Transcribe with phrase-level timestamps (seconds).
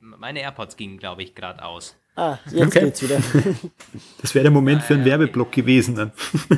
[0.00, 1.96] Meine AirPods gingen, glaube ich, gerade aus.
[2.14, 2.84] Ah, jetzt okay.
[2.84, 3.18] geht's wieder.
[4.20, 5.62] Das wäre der Moment ah, für einen ja, Werbeblock okay.
[5.62, 6.12] gewesen dann.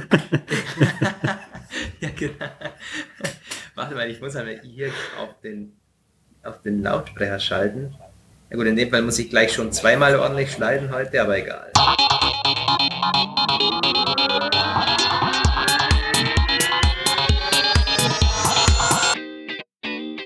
[2.00, 2.46] ja, genau.
[3.74, 4.88] Warte mal, ich muss einmal hier
[5.20, 5.76] auf den,
[6.42, 7.94] auf den Lautsprecher schalten.
[8.50, 11.72] Ja gut, in dem Fall muss ich gleich schon zweimal ordentlich schneiden heute, aber egal.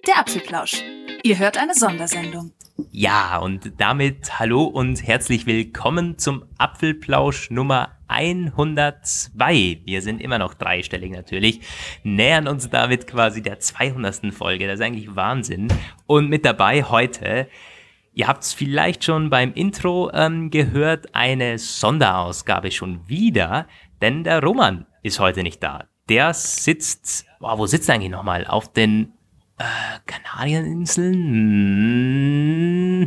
[0.06, 0.82] Der Apfelplausch.
[1.22, 2.52] Ihr hört eine Sondersendung.
[2.92, 9.80] Ja, und damit hallo und herzlich willkommen zum Apfelplausch Nummer 102.
[9.84, 11.60] Wir sind immer noch dreistellig natürlich,
[12.04, 14.32] nähern uns damit quasi der 200.
[14.32, 14.66] Folge.
[14.66, 15.68] Das ist eigentlich Wahnsinn.
[16.06, 17.48] Und mit dabei heute
[18.18, 23.68] Ihr habt es vielleicht schon beim Intro ähm, gehört, eine Sonderausgabe schon wieder,
[24.02, 25.84] denn der Roman ist heute nicht da.
[26.08, 28.44] Der sitzt, wow, wo sitzt er eigentlich nochmal?
[28.44, 29.12] Auf den
[29.58, 31.14] äh, Kanarieninseln?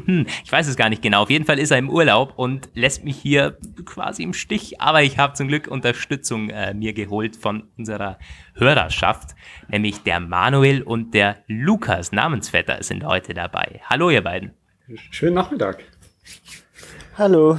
[0.05, 1.23] Hm, ich weiß es gar nicht genau.
[1.23, 4.81] Auf jeden Fall ist er im Urlaub und lässt mich hier quasi im Stich.
[4.81, 8.19] Aber ich habe zum Glück Unterstützung äh, mir geholt von unserer
[8.55, 9.35] Hörerschaft,
[9.69, 13.81] nämlich der Manuel und der Lukas Namensvetter sind heute dabei.
[13.85, 14.53] Hallo ihr beiden.
[15.09, 15.83] Schönen Nachmittag.
[17.17, 17.57] Hallo.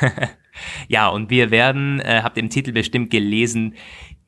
[0.88, 3.74] ja, und wir werden, äh, habt im Titel bestimmt gelesen,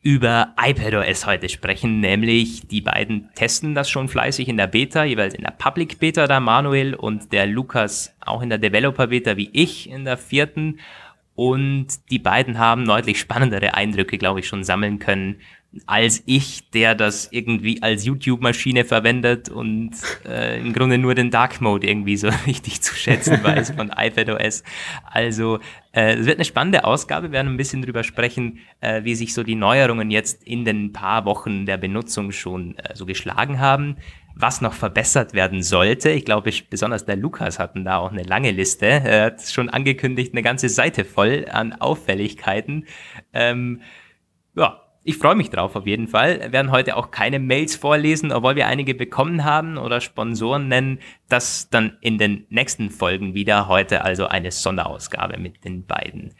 [0.02, 5.34] über iPadOS heute sprechen, nämlich die beiden testen das schon fleißig in der Beta, jeweils
[5.34, 9.50] in der Public Beta, der Manuel und der Lukas auch in der Developer Beta wie
[9.52, 10.78] ich in der vierten.
[11.34, 15.36] Und die beiden haben deutlich spannendere Eindrücke, glaube ich, schon sammeln können
[15.86, 19.90] als ich, der das irgendwie als YouTube-Maschine verwendet und
[20.27, 24.64] äh, im Grunde nur den Dark Mode irgendwie so richtig zu schätzen weiß von iPadOS.
[25.05, 25.60] Also
[26.00, 27.28] es wird eine spannende Ausgabe.
[27.28, 30.92] Wir werden ein bisschen drüber sprechen, äh, wie sich so die Neuerungen jetzt in den
[30.92, 33.96] paar Wochen der Benutzung schon äh, so geschlagen haben.
[34.34, 36.10] Was noch verbessert werden sollte.
[36.10, 38.86] Ich glaube, besonders der Lukas hatten da auch eine lange Liste.
[38.86, 42.86] Er hat schon angekündigt, eine ganze Seite voll an Auffälligkeiten.
[43.33, 43.80] Ähm,
[44.55, 46.39] ja, ich freue mich drauf auf jeden Fall.
[46.39, 50.98] Wir werden heute auch keine Mails vorlesen, obwohl wir einige bekommen haben oder Sponsoren nennen.
[51.30, 53.68] Das dann in den nächsten Folgen wieder.
[53.68, 56.35] Heute also eine Sonderausgabe mit den beiden.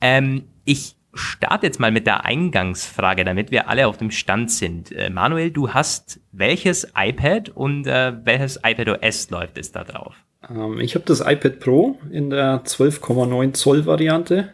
[0.00, 4.92] Ähm, ich starte jetzt mal mit der Eingangsfrage, damit wir alle auf dem Stand sind.
[4.92, 10.14] Äh, Manuel, du hast welches iPad und äh, welches iPad OS läuft es da drauf?
[10.48, 14.52] Ähm, ich habe das iPad Pro in der 12,9 Zoll Variante.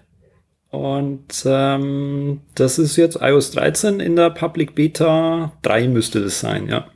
[0.71, 6.69] Und ähm, das ist jetzt iOS 13 in der Public Beta 3 müsste das sein,
[6.69, 6.87] ja.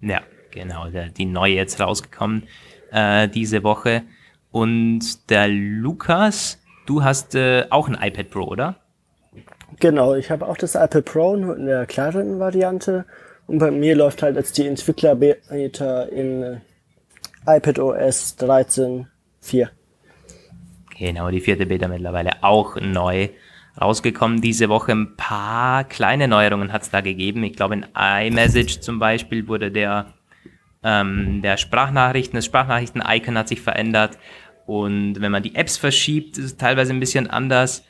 [0.00, 0.20] Ja,
[0.50, 2.48] genau, der, die neue jetzt rausgekommen
[2.90, 4.02] äh, diese Woche.
[4.50, 8.76] Und der Lukas, du hast äh, auch ein iPad Pro, oder?
[9.80, 13.04] Genau, ich habe auch das iPad Pro nur in der kleineren Variante.
[13.46, 16.60] Und bei mir läuft halt jetzt die Entwickler-Beta in
[17.46, 19.68] iPad OS 13.4.
[20.98, 23.28] Genau, die vierte Beta mittlerweile auch neu
[23.80, 24.92] rausgekommen diese Woche.
[24.92, 27.42] Ein paar kleine Neuerungen hat es da gegeben.
[27.42, 30.14] Ich glaube, in iMessage zum Beispiel wurde der,
[30.82, 34.18] ähm, der Sprachnachrichten, das Sprachnachrichten-Icon hat sich verändert.
[34.66, 37.84] Und wenn man die Apps verschiebt, ist es teilweise ein bisschen anders.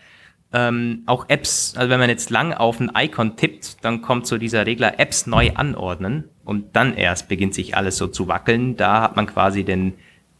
[0.52, 4.38] Ähm, auch Apps, also wenn man jetzt lang auf ein Icon tippt, dann kommt so
[4.38, 8.76] dieser Regler Apps neu anordnen und dann erst beginnt sich alles so zu wackeln.
[8.76, 9.94] Da hat man quasi den,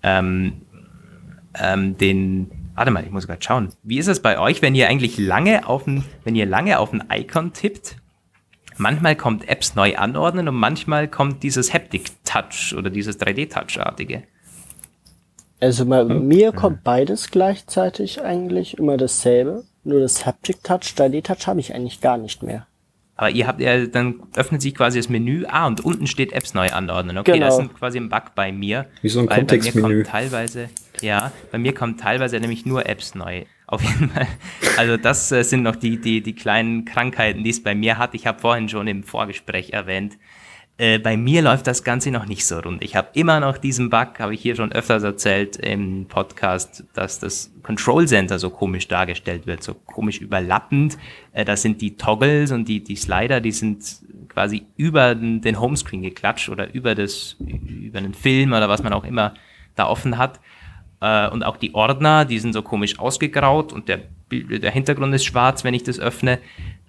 [0.04, 0.62] ähm,
[1.60, 3.69] ähm, den, warte mal, ich muss gerade schauen.
[3.82, 6.92] Wie ist es bei euch, wenn ihr eigentlich lange auf ein, wenn ihr lange auf
[6.92, 7.97] ein Icon tippt?
[8.76, 14.25] Manchmal kommt Apps neu anordnen und manchmal kommt dieses Haptic Touch oder dieses 3D Touch-artige.
[15.60, 16.26] Also bei hm.
[16.26, 19.64] mir kommt beides gleichzeitig eigentlich immer dasselbe.
[19.84, 22.66] Nur das Haptic Touch, 3D Touch habe ich eigentlich gar nicht mehr.
[23.16, 26.53] Aber ihr habt ja, dann öffnet sich quasi das Menü, ah, und unten steht Apps
[26.54, 27.16] neu anordnen.
[27.16, 27.47] Okay, genau.
[27.47, 28.87] das ist quasi ein Bug bei mir.
[29.03, 30.03] Wie so ein Kontextmenü.
[30.03, 30.69] Teilweise,
[31.04, 33.44] ja, bei mir kommen teilweise nämlich nur Apps neu.
[33.66, 34.26] Auf jeden Fall.
[34.76, 38.15] Also das äh, sind noch die, die, die kleinen Krankheiten, die es bei mir hat.
[38.15, 40.19] Ich habe vorhin schon im Vorgespräch erwähnt,
[40.76, 42.82] äh, bei mir läuft das Ganze noch nicht so rund.
[42.82, 47.20] Ich habe immer noch diesen Bug, habe ich hier schon öfters erzählt im Podcast, dass
[47.20, 50.99] das Control Center so komisch dargestellt wird, so komisch überlappend.
[51.32, 53.84] Äh, das sind die Toggles und die, die Slider, die sind
[54.29, 59.05] quasi über den, Homescreen geklatscht oder über das, über einen Film oder was man auch
[59.05, 59.34] immer
[59.76, 60.40] da offen hat.
[61.05, 64.01] Äh, und auch die Ordner, die sind so komisch ausgegraut und der,
[64.33, 66.39] der Hintergrund ist schwarz, wenn ich das öffne.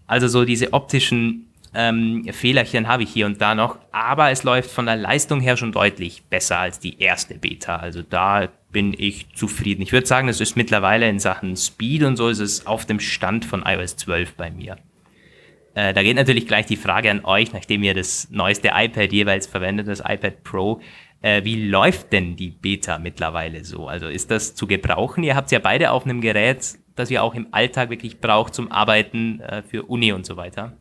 [0.07, 4.71] Also so diese optischen ähm, Fehlerchen habe ich hier und da noch, aber es läuft
[4.71, 7.75] von der Leistung her schon deutlich besser als die erste Beta.
[7.75, 9.81] Also da bin ich zufrieden.
[9.81, 13.01] Ich würde sagen, es ist mittlerweile in Sachen Speed und so ist es auf dem
[13.01, 14.77] Stand von iOS 12 bei mir.
[15.73, 19.45] Äh, da geht natürlich gleich die Frage an euch, nachdem ihr das neueste iPad jeweils
[19.45, 20.81] verwendet, das iPad Pro.
[21.25, 23.87] Äh, wie läuft denn die Beta mittlerweile so?
[23.87, 25.23] Also ist das zu gebrauchen?
[25.23, 28.71] Ihr habt ja beide auf einem Gerät, das ihr auch im Alltag wirklich braucht zum
[28.71, 30.73] Arbeiten äh, für Uni und so weiter.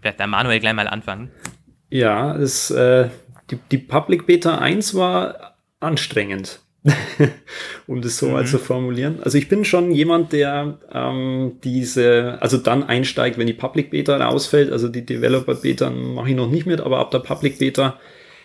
[0.00, 1.32] Vielleicht der Manuel gleich mal anfangen.
[1.90, 3.08] Ja, es, äh,
[3.50, 6.60] die, die Public Beta 1 war anstrengend.
[7.88, 8.32] um das so mhm.
[8.32, 9.18] mal zu formulieren.
[9.24, 14.16] Also ich bin schon jemand, der ähm, diese, also dann einsteigt, wenn die Public Beta
[14.18, 14.70] rausfällt.
[14.70, 17.98] Also die Developer Beta mache ich noch nicht mit, aber ab der Public Beta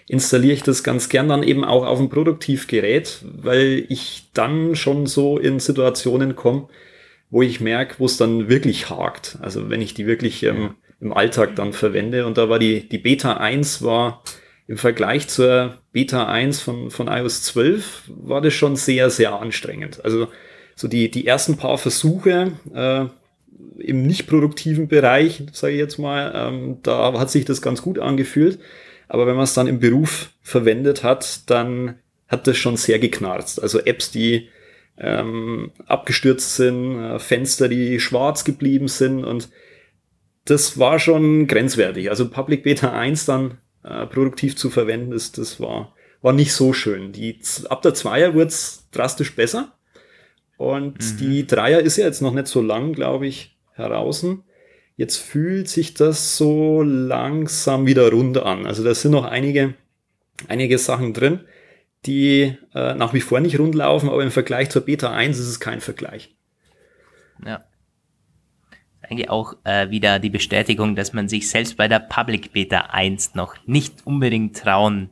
[0.08, 5.06] installiere ich das ganz gern dann eben auch auf dem Produktivgerät, weil ich dann schon
[5.06, 6.70] so in Situationen komme,
[7.30, 9.38] wo ich merke, wo es dann wirklich hakt.
[9.42, 12.26] Also wenn ich die wirklich ähm, im Alltag dann verwende.
[12.26, 14.24] Und da war die, die Beta 1 war
[14.68, 20.04] im Vergleich zur Beta 1 von, von iOS 12 war das schon sehr, sehr anstrengend.
[20.04, 20.28] Also
[20.76, 23.06] so die, die ersten paar Versuche äh,
[23.80, 28.00] im nicht produktiven Bereich, sage ich jetzt mal, ähm, da hat sich das ganz gut
[28.00, 28.60] angefühlt.
[29.08, 33.62] Aber wenn man es dann im Beruf verwendet hat, dann hat das schon sehr geknarzt.
[33.62, 34.50] Also Apps, die
[34.98, 39.50] ähm, abgestürzt sind, äh, Fenster, die schwarz geblieben sind und
[40.46, 42.10] das war schon grenzwertig.
[42.10, 46.74] Also Public Beta 1 dann äh, produktiv zu verwenden, das, das war, war nicht so
[46.74, 47.12] schön.
[47.12, 47.40] Die,
[47.70, 49.74] ab der Zweier wurde es drastisch besser.
[50.58, 51.18] Und mhm.
[51.18, 54.26] die Dreier ist ja jetzt noch nicht so lang, glaube ich, heraus.
[54.98, 58.66] Jetzt fühlt sich das so langsam wieder rund an.
[58.66, 59.76] Also da sind noch einige,
[60.48, 61.42] einige Sachen drin,
[62.06, 65.48] die äh, nach wie vor nicht rund laufen, aber im Vergleich zur Beta 1 ist
[65.48, 66.36] es kein Vergleich.
[67.46, 67.64] Ja
[69.10, 73.36] eigentlich auch äh, wieder die Bestätigung, dass man sich selbst bei der Public Beta 1
[73.36, 75.10] noch nicht unbedingt trauen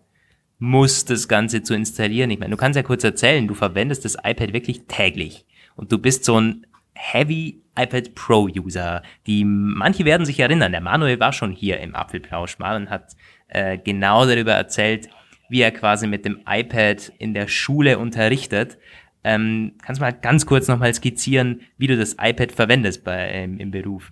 [0.57, 2.31] muss, das Ganze zu installieren.
[2.31, 5.45] Ich meine, du kannst ja kurz erzählen, du verwendest das iPad wirklich täglich
[5.75, 9.03] und du bist so ein Heavy iPad Pro User.
[9.27, 13.15] Die manche werden sich erinnern, der Manuel war schon hier im Apfelplausch mal und hat
[13.47, 15.09] äh, genau darüber erzählt,
[15.49, 18.77] wie er quasi mit dem iPad in der Schule unterrichtet.
[19.23, 23.59] Ähm, kannst du mal ganz kurz nochmal skizzieren, wie du das iPad verwendest bei, ähm,
[23.59, 24.09] im Beruf?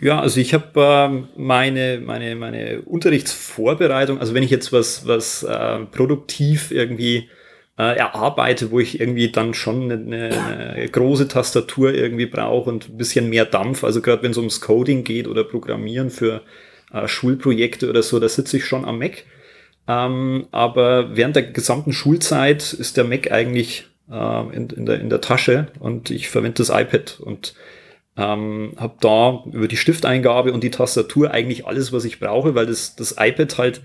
[0.00, 5.42] Ja, also ich habe ähm, meine, meine, meine Unterrichtsvorbereitung, also wenn ich jetzt was, was
[5.42, 7.28] äh, produktiv irgendwie
[7.78, 12.96] äh, erarbeite, wo ich irgendwie dann schon eine, eine große Tastatur irgendwie brauche und ein
[12.96, 16.42] bisschen mehr Dampf, also gerade wenn es ums Coding geht oder Programmieren für
[16.92, 19.24] äh, Schulprojekte oder so, da sitze ich schon am Mac.
[19.86, 25.08] Ähm, aber während der gesamten Schulzeit ist der Mac eigentlich äh, in, in, der, in
[25.08, 27.54] der Tasche und ich verwende das iPad und
[28.16, 32.66] ähm, habe da über die Stifteingabe und die Tastatur eigentlich alles, was ich brauche, weil
[32.66, 33.82] das, das iPad halt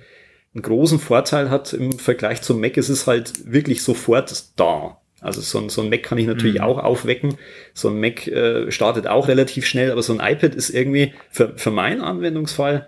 [0.53, 2.77] einen großen Vorteil hat im Vergleich zum Mac.
[2.77, 4.97] Es ist halt wirklich sofort da.
[5.19, 6.65] Also so ein, so ein Mac kann ich natürlich mhm.
[6.65, 7.37] auch aufwecken.
[7.73, 11.53] So ein Mac äh, startet auch relativ schnell, aber so ein iPad ist irgendwie für,
[11.55, 12.87] für meinen Anwendungsfall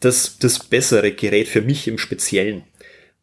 [0.00, 2.64] das, das bessere Gerät für mich im Speziellen.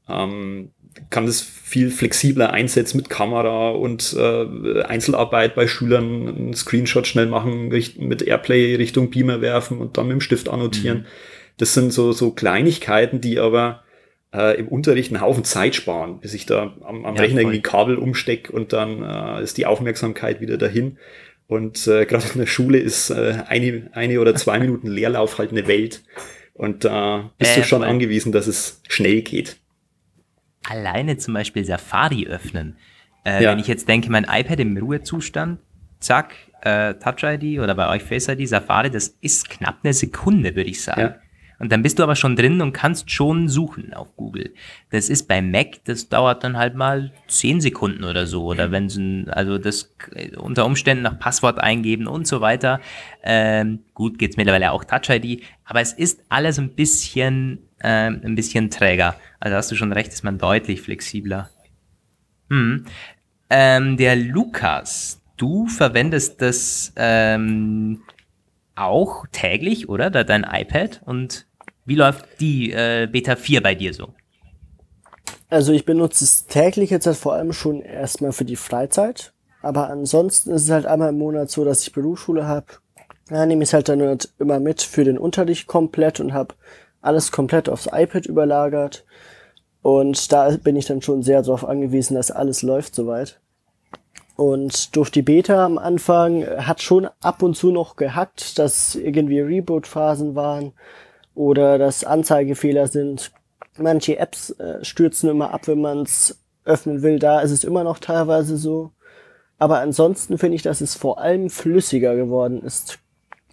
[0.07, 0.71] Ähm,
[1.09, 7.27] kann das viel flexibler einsetzen mit Kamera und äh, Einzelarbeit bei Schülern, einen Screenshot schnell
[7.27, 10.99] machen, mit Airplay Richtung Beamer werfen und dann mit dem Stift annotieren.
[10.99, 11.05] Mhm.
[11.59, 13.83] Das sind so, so Kleinigkeiten, die aber
[14.33, 17.61] äh, im Unterricht einen Haufen Zeit sparen, bis ich da am, am ja, Rechner irgendwie
[17.61, 20.97] Kabel umstecke und dann äh, ist die Aufmerksamkeit wieder dahin.
[21.47, 25.51] Und äh, gerade in der Schule ist äh, eine, eine oder zwei Minuten Leerlauf halt
[25.51, 26.03] eine Welt.
[26.53, 29.57] Und da äh, bist du schon angewiesen, dass es schnell geht
[30.69, 32.77] alleine zum Beispiel Safari öffnen.
[33.25, 33.51] Äh, ja.
[33.51, 35.59] Wenn ich jetzt denke, mein iPad im Ruhezustand,
[35.99, 40.55] zack, äh, Touch ID oder bei euch Face ID, Safari, das ist knapp eine Sekunde,
[40.55, 41.01] würde ich sagen.
[41.01, 41.15] Ja.
[41.59, 44.53] Und dann bist du aber schon drin und kannst schon suchen auf Google.
[44.91, 48.45] Das ist bei Mac, das dauert dann halt mal zehn Sekunden oder so.
[48.45, 49.93] Oder wenn sie, also das
[50.37, 52.79] unter Umständen nach Passwort eingeben und so weiter.
[53.23, 55.43] Ähm, gut, geht's mittlerweile auch Touch ID.
[55.65, 59.15] Aber es ist alles ein bisschen, ähm, ein bisschen träger.
[59.41, 61.49] Also hast du schon recht, ist man deutlich flexibler.
[62.49, 62.85] Hm.
[63.49, 68.01] Ähm, der Lukas, du verwendest das ähm,
[68.75, 70.09] auch täglich, oder?
[70.09, 71.48] Dein iPad und
[71.89, 74.09] wie läuft die äh, Beta 4 bei dir so?
[75.49, 79.33] Also ich benutze es täglich jetzt halt vor allem schon erstmal für die Freizeit.
[79.63, 82.67] Aber ansonsten ist es halt einmal im Monat so, dass ich Berufsschule habe.
[83.27, 86.53] Da nehme ich es halt dann halt immer mit für den Unterricht komplett und habe
[87.01, 89.03] alles komplett aufs iPad überlagert.
[89.81, 93.39] Und da bin ich dann schon sehr darauf angewiesen, dass alles läuft soweit.
[94.35, 99.41] Und durch die Beta am Anfang hat schon ab und zu noch gehackt, dass irgendwie
[99.41, 100.73] Reboot-Phasen waren
[101.35, 103.31] oder dass Anzeigefehler sind.
[103.77, 107.19] Manche Apps äh, stürzen immer ab, wenn man es öffnen will.
[107.19, 108.91] Da ist es immer noch teilweise so.
[109.57, 112.99] Aber ansonsten finde ich, dass es vor allem flüssiger geworden ist.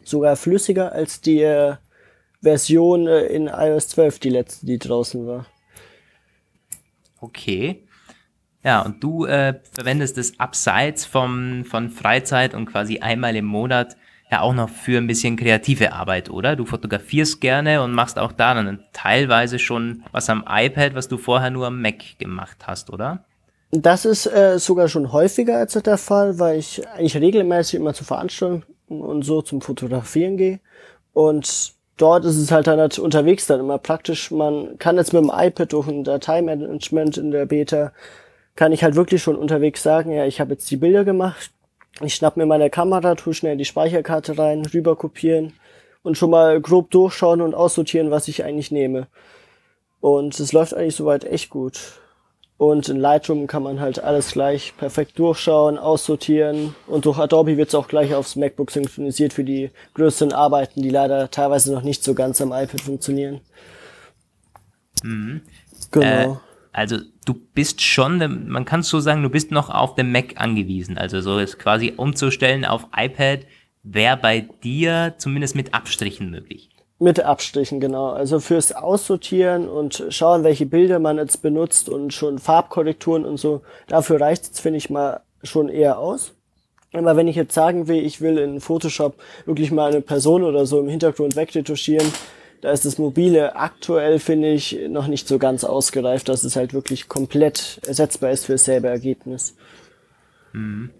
[0.04, 1.74] Sogar flüssiger als die äh,
[2.40, 5.46] Version äh, in iOS 12, die letzte, die draußen war.
[7.20, 7.82] Okay.
[8.62, 13.96] Ja, und du äh, verwendest es abseits vom, von Freizeit und quasi einmal im Monat
[14.30, 16.56] ja auch noch für ein bisschen kreative Arbeit, oder?
[16.56, 21.16] Du fotografierst gerne und machst auch da dann teilweise schon was am iPad, was du
[21.16, 23.24] vorher nur am Mac gemacht hast, oder?
[23.70, 28.04] Das ist äh, sogar schon häufiger als der Fall, weil ich eigentlich regelmäßig immer zu
[28.04, 30.60] Veranstaltungen und so zum Fotografieren gehe.
[31.12, 34.30] Und dort ist es halt dann halt unterwegs dann immer praktisch.
[34.30, 37.92] Man kann jetzt mit dem iPad durch ein Dateimanagement in der Beta,
[38.54, 41.50] kann ich halt wirklich schon unterwegs sagen, ja, ich habe jetzt die Bilder gemacht,
[42.02, 45.54] ich schnapp mir meine Kamera, tue schnell die Speicherkarte rein, rüber kopieren
[46.02, 49.08] und schon mal grob durchschauen und aussortieren, was ich eigentlich nehme.
[50.00, 52.00] Und es läuft eigentlich soweit echt gut.
[52.58, 56.74] Und in Lightroom kann man halt alles gleich perfekt durchschauen, aussortieren.
[56.86, 60.88] Und durch Adobe wird es auch gleich aufs MacBook synchronisiert für die größeren Arbeiten, die
[60.88, 63.40] leider teilweise noch nicht so ganz am iPad funktionieren.
[65.02, 65.42] Mhm.
[65.90, 66.06] Genau.
[66.06, 66.36] Äh,
[66.76, 68.18] also du bist schon,
[68.48, 70.98] man kann so sagen, du bist noch auf dem Mac angewiesen.
[70.98, 73.40] Also so ist quasi umzustellen auf iPad
[73.82, 76.68] wäre bei dir zumindest mit Abstrichen möglich.
[76.98, 78.10] Mit Abstrichen, genau.
[78.10, 83.62] Also fürs Aussortieren und schauen, welche Bilder man jetzt benutzt und schon Farbkorrekturen und so,
[83.86, 86.32] dafür reicht es, finde ich mal, schon eher aus.
[86.92, 89.14] Aber wenn ich jetzt sagen will, ich will in Photoshop
[89.46, 92.12] wirklich mal eine Person oder so im Hintergrund wegretuschieren,
[92.60, 96.74] da ist das Mobile aktuell, finde ich, noch nicht so ganz ausgereift, dass es halt
[96.74, 99.56] wirklich komplett ersetzbar ist für dasselbe Ergebnis.
[100.52, 100.90] Mhm.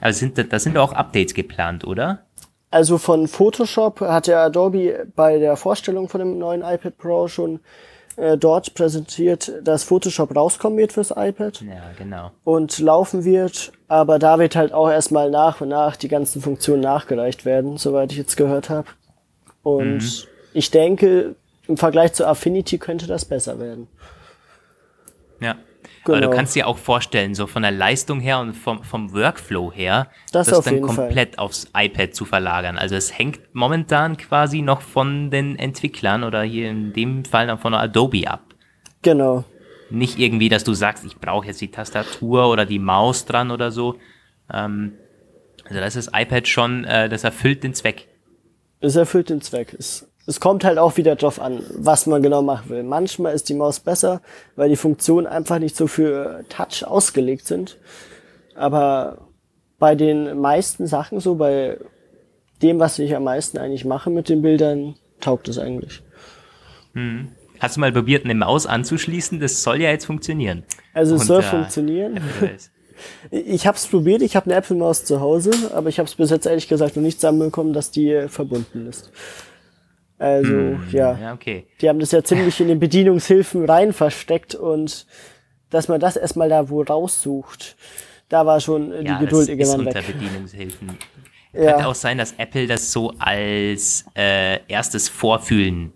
[0.00, 2.26] Also sind, da sind auch Updates geplant, oder?
[2.70, 7.60] Also von Photoshop hat der Adobe bei der Vorstellung von dem neuen iPad Pro schon
[8.16, 11.60] äh, dort präsentiert, dass Photoshop rauskommen wird fürs iPad.
[11.62, 12.30] Ja, genau.
[12.44, 16.82] Und laufen wird, aber da wird halt auch erstmal nach und nach die ganzen Funktionen
[16.82, 18.88] nachgereicht werden, soweit ich jetzt gehört habe.
[19.62, 20.31] Und mhm.
[20.52, 21.34] Ich denke,
[21.68, 23.88] im Vergleich zu Affinity könnte das besser werden.
[25.40, 25.56] Ja,
[26.04, 26.18] Genau.
[26.18, 29.72] Aber du kannst dir auch vorstellen, so von der Leistung her und vom, vom Workflow
[29.72, 31.44] her, das, das dann komplett Fall.
[31.44, 32.76] aufs iPad zu verlagern.
[32.76, 37.60] Also es hängt momentan quasi noch von den Entwicklern oder hier in dem Fall noch
[37.60, 38.42] von Adobe ab.
[39.02, 39.44] Genau.
[39.90, 43.70] Nicht irgendwie, dass du sagst, ich brauche jetzt die Tastatur oder die Maus dran oder
[43.70, 43.96] so.
[44.52, 44.94] Ähm,
[45.64, 48.08] also das ist iPad schon, äh, das erfüllt den Zweck.
[48.80, 49.72] Es erfüllt den Zweck.
[49.78, 52.82] Es es kommt halt auch wieder drauf an, was man genau machen will.
[52.82, 54.20] Manchmal ist die Maus besser,
[54.54, 57.78] weil die Funktionen einfach nicht so für Touch ausgelegt sind.
[58.54, 59.28] Aber
[59.78, 61.78] bei den meisten Sachen, so bei
[62.62, 66.02] dem, was ich am meisten eigentlich mache mit den Bildern, taugt es eigentlich.
[66.94, 67.32] Hm.
[67.58, 69.40] Hast du mal probiert, eine Maus anzuschließen?
[69.40, 70.64] Das soll ja jetzt funktionieren.
[70.94, 72.20] Also es soll äh, funktionieren.
[73.32, 76.30] Ich habe es probiert, ich habe eine Apple-Maus zu Hause, aber ich habe es bis
[76.30, 79.10] jetzt ehrlich gesagt noch nicht zusammenbekommen, dass die verbunden ist.
[80.22, 81.18] Also, hm, ja.
[81.20, 81.66] ja okay.
[81.80, 85.04] Die haben das ja ziemlich in den Bedienungshilfen rein versteckt und
[85.68, 87.76] dass man das erstmal da wo raussucht,
[88.28, 90.18] da war schon äh, die ja, Geduld das irgendwann ist unter weg.
[90.18, 90.90] Bedienungshilfen.
[91.54, 91.72] Ja.
[91.72, 95.92] Könnte auch sein, dass Apple das so als äh, erstes Vorfühlen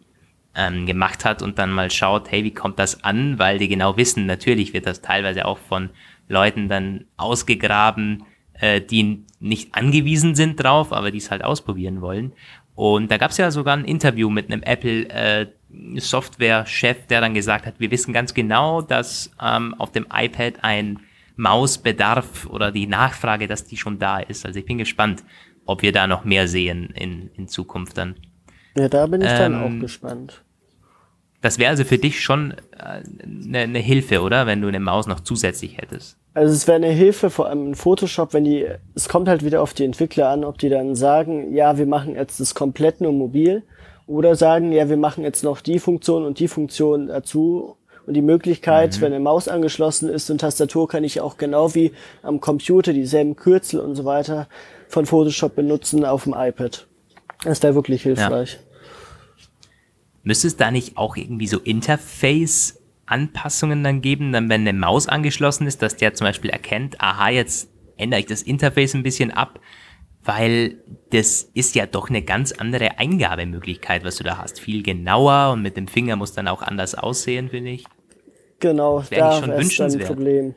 [0.55, 3.39] ähm, gemacht hat und dann mal schaut, hey, wie kommt das an?
[3.39, 5.89] Weil die genau wissen, natürlich wird das teilweise auch von
[6.29, 8.25] Leuten dann ausgegraben,
[8.61, 12.33] äh, die nicht angewiesen sind drauf, aber die es halt ausprobieren wollen.
[12.77, 15.47] Und da gab es ja sogar ein Interview mit einem Apple äh,
[15.97, 21.01] Software-Chef, der dann gesagt hat, wir wissen ganz genau, dass ähm, auf dem iPad ein
[21.37, 24.45] Mausbedarf oder die Nachfrage, dass die schon da ist.
[24.45, 25.25] Also ich bin gespannt,
[25.65, 28.15] ob wir da noch mehr sehen in, in Zukunft dann.
[28.77, 30.43] Ja, da bin ich ähm, dann auch gespannt.
[31.41, 34.47] Das wäre also für dich schon eine äh, ne Hilfe, oder?
[34.47, 36.19] Wenn du eine Maus noch zusätzlich hättest.
[36.37, 39.63] Also es wäre eine Hilfe, vor allem in Photoshop, wenn die, es kommt halt wieder
[39.63, 43.13] auf die Entwickler an, ob die dann sagen, ja, wir machen jetzt das komplett nur
[43.13, 43.63] mobil
[44.07, 47.77] oder sagen, ja, wir machen jetzt noch die Funktion und die Funktion dazu
[48.07, 49.01] und die Möglichkeit, mhm.
[49.01, 53.37] wenn eine Maus angeschlossen ist und Tastatur, kann ich auch genau wie am Computer dieselben
[53.37, 54.47] Kürzel und so weiter
[54.89, 56.87] von Photoshop benutzen auf dem iPad.
[57.45, 58.59] Das wäre wirklich hilfreich.
[58.61, 59.39] Ja.
[60.23, 65.09] Müsste es da nicht auch irgendwie so Interface Anpassungen dann geben, dann wenn eine Maus
[65.09, 69.31] angeschlossen ist, dass der zum Beispiel erkennt, aha, jetzt ändere ich das Interface ein bisschen
[69.31, 69.61] ab,
[70.23, 74.61] weil das ist ja doch eine ganz andere Eingabemöglichkeit, was du da hast.
[74.61, 77.85] Viel genauer und mit dem Finger muss dann auch anders aussehen, finde ich.
[78.59, 80.55] Genau, das da schon ist ein Problem.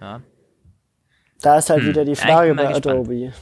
[0.00, 0.20] Ja.
[1.42, 1.88] Da ist halt hm.
[1.88, 3.32] wieder die Frage bei Adobe.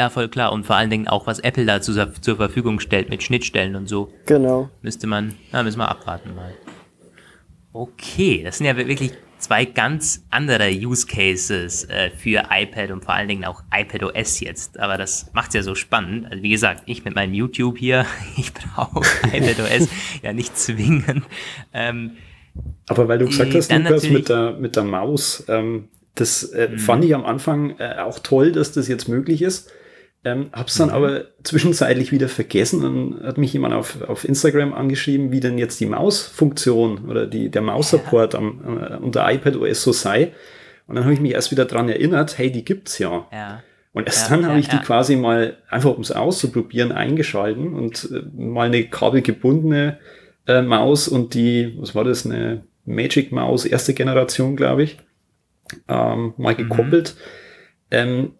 [0.00, 0.52] Ja, voll klar.
[0.52, 1.92] Und vor allen Dingen auch, was Apple da zu,
[2.22, 4.10] zur Verfügung stellt mit Schnittstellen und so.
[4.24, 4.70] Genau.
[4.80, 6.54] Müsste man, na, müssen wir abwarten mal.
[7.74, 13.12] Okay, das sind ja wirklich zwei ganz andere Use Cases äh, für iPad und vor
[13.12, 14.80] allen Dingen auch iPad OS jetzt.
[14.80, 16.30] Aber das macht's ja so spannend.
[16.30, 18.06] Also wie gesagt, ich mit meinem YouTube hier,
[18.38, 19.00] ich brauche
[19.34, 19.88] iPad OS
[20.22, 21.24] ja nicht zwingend.
[21.74, 22.12] Ähm,
[22.88, 26.78] Aber weil du gesagt hast, Lukas, mit der, mit der Maus, ähm, das äh, mhm.
[26.78, 29.70] fand ich am Anfang äh, auch toll, dass das jetzt möglich ist.
[30.22, 30.94] Ähm, hab's dann mhm.
[30.94, 35.80] aber zwischenzeitlich wieder vergessen und hat mich jemand auf, auf Instagram angeschrieben, wie denn jetzt
[35.80, 38.40] die Mausfunktion oder die, der Maus-Support ja.
[38.40, 40.32] äh, unter iPad OS so sei.
[40.86, 43.26] Und dann habe ich mich erst wieder dran erinnert, hey, die gibt's ja.
[43.32, 43.62] ja.
[43.92, 48.10] Und erst ja, dann habe ich die quasi mal einfach, um es auszuprobieren, eingeschalten und
[48.12, 49.98] äh, mal eine kabelgebundene
[50.46, 54.98] äh, Maus und die, was war das, eine Magic Maus erste Generation, glaube ich,
[55.88, 56.58] ähm, mal mhm.
[56.58, 57.14] gekoppelt.
[57.16, 57.90] Mhm.
[57.92, 58.32] Ähm,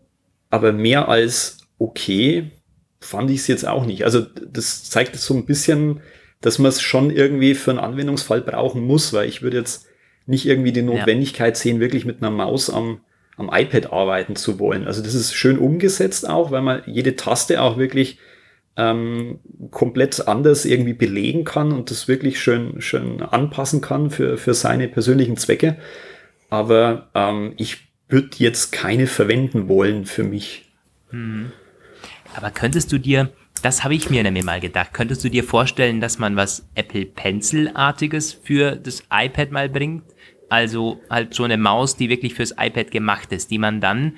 [0.51, 2.53] aber mehr als okay
[3.01, 4.05] fand ich es jetzt auch nicht.
[4.05, 6.01] Also das zeigt so ein bisschen,
[6.41, 9.87] dass man es schon irgendwie für einen Anwendungsfall brauchen muss, weil ich würde jetzt
[10.27, 11.61] nicht irgendwie die Notwendigkeit ja.
[11.61, 13.01] sehen, wirklich mit einer Maus am,
[13.37, 14.87] am iPad arbeiten zu wollen.
[14.87, 18.19] Also das ist schön umgesetzt auch, weil man jede Taste auch wirklich
[18.77, 24.55] ähm, komplett anders irgendwie belegen kann und das wirklich schön, schön anpassen kann für, für
[24.55, 25.79] seine persönlichen Zwecke.
[26.51, 30.71] Aber ähm, ich würde jetzt keine verwenden wollen für mich.
[31.11, 31.53] Mhm.
[32.35, 33.33] Aber könntest du dir,
[33.63, 37.07] das habe ich mir nämlich mal gedacht, könntest du dir vorstellen, dass man was Apple
[37.07, 40.05] Pencil-artiges für das iPad mal bringt?
[40.49, 44.17] Also halt so eine Maus, die wirklich fürs iPad gemacht ist, die man dann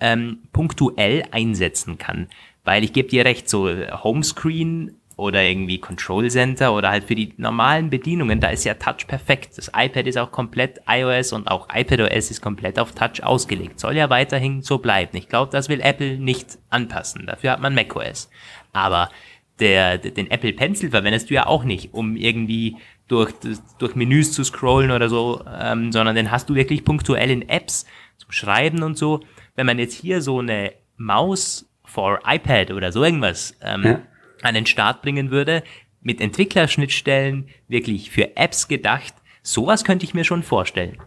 [0.00, 2.28] ähm, punktuell einsetzen kann.
[2.64, 7.34] Weil ich gebe dir recht, so Homescreen oder irgendwie Control Center oder halt für die
[7.36, 9.58] normalen Bedienungen, da ist ja Touch perfekt.
[9.58, 13.78] Das iPad ist auch komplett iOS und auch iPadOS ist komplett auf Touch ausgelegt.
[13.78, 15.16] Soll ja weiterhin so bleiben.
[15.18, 17.26] Ich glaube, das will Apple nicht anpassen.
[17.26, 18.30] Dafür hat man macOS.
[18.72, 19.10] Aber
[19.58, 23.34] der, den Apple Pencil verwendest du ja auch nicht, um irgendwie durch,
[23.78, 27.84] durch Menüs zu scrollen oder so, ähm, sondern den hast du wirklich punktuell in Apps
[28.16, 29.20] zum Schreiben und so.
[29.54, 34.00] Wenn man jetzt hier so eine Maus for iPad oder so irgendwas ähm, ja
[34.42, 35.62] an den Start bringen würde,
[36.02, 39.14] mit Entwicklerschnittstellen, wirklich für Apps gedacht.
[39.42, 40.98] Sowas könnte ich mir schon vorstellen.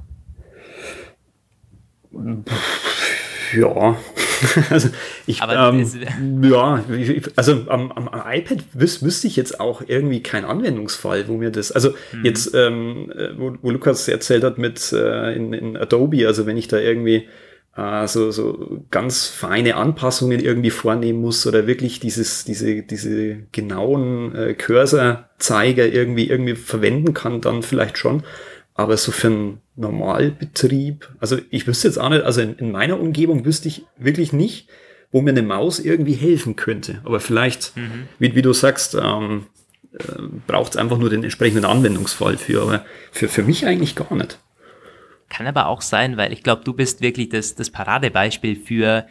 [3.56, 3.98] Ja,
[4.70, 4.90] also
[5.26, 6.84] ich, ähm, ja,
[7.36, 11.52] also am, am, am iPad wüs wüsste ich jetzt auch irgendwie keinen Anwendungsfall, wo mir
[11.52, 12.26] das, also mhm.
[12.26, 16.68] jetzt, ähm, wo, wo Lukas erzählt hat mit äh, in, in Adobe, also wenn ich
[16.68, 17.28] da irgendwie
[17.76, 24.36] äh, so, so ganz feine Anpassungen irgendwie vornehmen muss oder wirklich dieses, diese, diese genauen
[24.36, 28.24] äh, Cursor-Zeiger irgendwie, irgendwie verwenden kann, dann vielleicht schon.
[28.76, 33.00] Aber so für einen Normalbetrieb, also ich wüsste jetzt auch nicht, also in, in meiner
[33.00, 34.68] Umgebung wüsste ich wirklich nicht,
[35.12, 37.00] wo mir eine Maus irgendwie helfen könnte.
[37.04, 38.08] Aber vielleicht, mhm.
[38.18, 39.46] wie, wie du sagst, ähm,
[39.94, 44.16] äh, braucht es einfach nur den entsprechenden Anwendungsfall für, aber für, für mich eigentlich gar
[44.16, 44.40] nicht.
[45.34, 49.08] Kann aber auch sein, weil ich glaube, du bist wirklich das, das Paradebeispiel für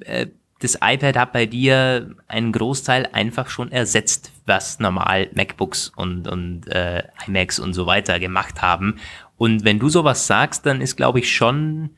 [0.00, 0.26] äh,
[0.60, 6.66] das iPad hat bei dir einen Großteil einfach schon ersetzt, was normal MacBooks und, und
[6.68, 8.96] äh, iMacs und so weiter gemacht haben.
[9.36, 11.90] Und wenn du sowas sagst, dann ist, glaube ich, schon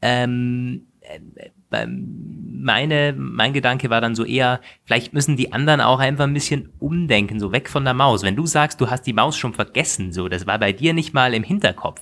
[0.00, 6.24] ähm, äh, meine, mein Gedanke war dann so eher, vielleicht müssen die anderen auch einfach
[6.24, 8.22] ein bisschen umdenken, so weg von der Maus.
[8.22, 11.14] Wenn du sagst, du hast die Maus schon vergessen, so, das war bei dir nicht
[11.14, 12.00] mal im Hinterkopf,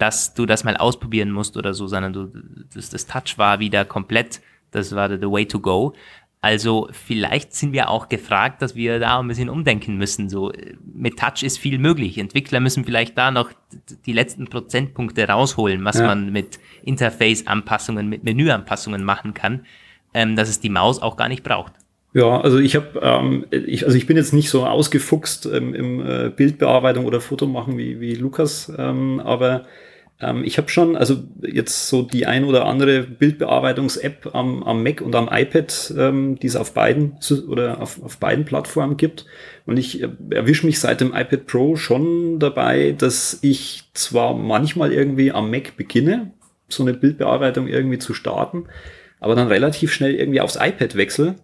[0.00, 2.32] dass du das mal ausprobieren musst oder so, sondern du,
[2.74, 5.94] das, das Touch war wieder komplett, das war the way to go.
[6.42, 10.30] Also vielleicht sind wir auch gefragt, dass wir da ein bisschen umdenken müssen.
[10.30, 10.52] So
[10.94, 12.16] mit Touch ist viel möglich.
[12.16, 13.50] Entwickler müssen vielleicht da noch
[14.06, 16.06] die letzten Prozentpunkte rausholen, was ja.
[16.06, 19.66] man mit Interface-Anpassungen, mit Menü-Anpassungen machen kann,
[20.14, 21.74] ähm, dass es die Maus auch gar nicht braucht.
[22.14, 26.00] Ja, also ich habe, ähm, ich, also ich bin jetzt nicht so ausgefuchst ähm, im
[26.00, 29.66] äh, Bildbearbeitung oder Fotomachen wie, wie Lukas, ähm, aber
[30.20, 35.00] ähm, ich habe schon, also jetzt so die ein oder andere Bildbearbeitungs-App am, am Mac
[35.00, 39.24] und am iPad, ähm, die es auf beiden oder auf, auf beiden Plattformen gibt.
[39.66, 44.92] Und ich äh, erwische mich seit dem iPad Pro schon dabei, dass ich zwar manchmal
[44.92, 46.32] irgendwie am Mac beginne,
[46.68, 48.66] so eine Bildbearbeitung irgendwie zu starten,
[49.20, 51.36] aber dann relativ schnell irgendwie aufs iPad wechsle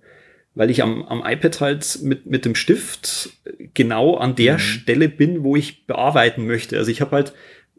[0.57, 3.29] weil ich am, am iPad halt mit, mit dem Stift
[3.75, 4.59] genau an der mhm.
[4.59, 6.79] Stelle bin, wo ich bearbeiten möchte.
[6.79, 7.35] Also ich habe halt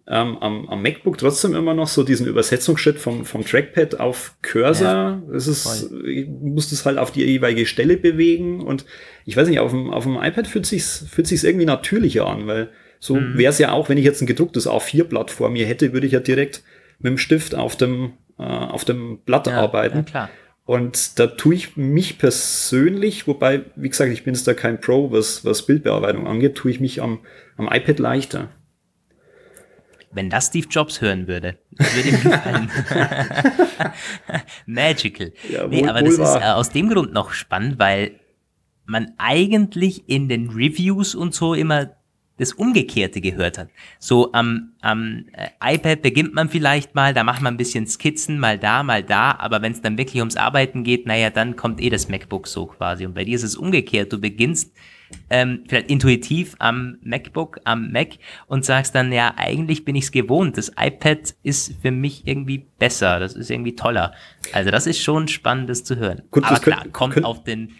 [0.09, 4.87] ähm, am, am MacBook trotzdem immer noch so diesen Übersetzungsschritt vom, vom Trackpad auf Cursor.
[4.87, 8.85] Ja, es ist, ich muss das halt auf die jeweilige Stelle bewegen und
[9.25, 12.47] ich weiß nicht, auf dem, auf dem iPad fühlt sich's, fühlt sich's irgendwie natürlicher an,
[12.47, 13.37] weil so mhm.
[13.37, 16.13] wäre es ja auch, wenn ich jetzt ein gedrucktes A4-Blatt vor mir hätte, würde ich
[16.13, 16.63] ja direkt
[16.99, 19.97] mit dem Stift auf dem, äh, auf dem Blatt ja, arbeiten.
[19.97, 20.29] Ja, klar.
[20.65, 25.11] Und da tue ich mich persönlich, wobei, wie gesagt, ich bin jetzt da kein Pro,
[25.11, 27.19] was, was Bildbearbeitung angeht, tue ich mich am,
[27.55, 28.49] am iPad leichter.
[30.17, 32.71] Wenn das Steve Jobs hören würde, würde ihm gefallen.
[34.65, 35.31] Magical.
[35.47, 38.19] Ja, nee, aber das ist äh, aus dem Grund noch spannend, weil
[38.85, 41.91] man eigentlich in den Reviews und so immer
[42.37, 43.69] das Umgekehrte gehört hat.
[43.99, 48.39] So am, am äh, iPad beginnt man vielleicht mal, da macht man ein bisschen Skizzen,
[48.39, 51.81] mal da, mal da, aber wenn es dann wirklich ums Arbeiten geht, naja, dann kommt
[51.81, 53.05] eh das MacBook so quasi.
[53.05, 54.13] Und bei dir ist es umgekehrt.
[54.13, 54.75] Du beginnst
[55.29, 58.09] ähm, vielleicht intuitiv am MacBook, am Mac
[58.47, 60.57] und sagst dann, ja, eigentlich bin ich es gewohnt.
[60.57, 64.13] Das iPad ist für mich irgendwie besser, das ist irgendwie toller.
[64.53, 66.21] Also das ist schon spannend, das zu hören.
[66.31, 67.71] Gut, aber klar, könnt- kommt könnt- auf den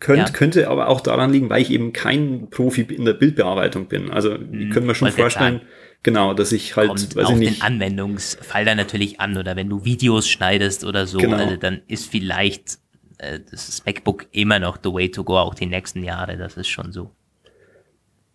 [0.00, 0.28] Könnt, Ja.
[0.32, 4.12] Könnte aber auch daran liegen, weil ich eben kein Profi in der Bildbearbeitung bin.
[4.12, 5.60] Also ich könnte mir schon Hm, vorstellen,
[6.04, 9.56] genau, dass ich halt, kommt weiß auf ich den nicht, Anwendungsfall dann natürlich an oder
[9.56, 11.36] wenn du Videos schneidest oder so, Genau.
[11.38, 12.78] also dann ist vielleicht
[13.18, 16.68] äh, das MacBook immer noch the way to go, auch die nächsten Jahre, das ist
[16.68, 17.10] schon so.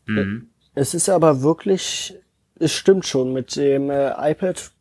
[0.05, 0.49] Mhm.
[0.75, 2.15] Es ist aber wirklich,
[2.59, 4.71] es stimmt schon mit dem äh, iPad,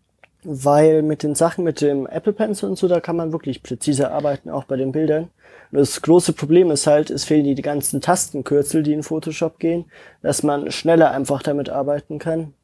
[0.45, 4.11] weil mit den Sachen, mit dem Apple Pencil und so, da kann man wirklich präzise
[4.11, 5.31] arbeiten, auch bei den Bildern.
[5.71, 9.59] Und das große Problem ist halt, es fehlen die, die ganzen Tastenkürzel, die in Photoshop
[9.59, 9.85] gehen,
[10.21, 12.55] dass man schneller einfach damit arbeiten kann.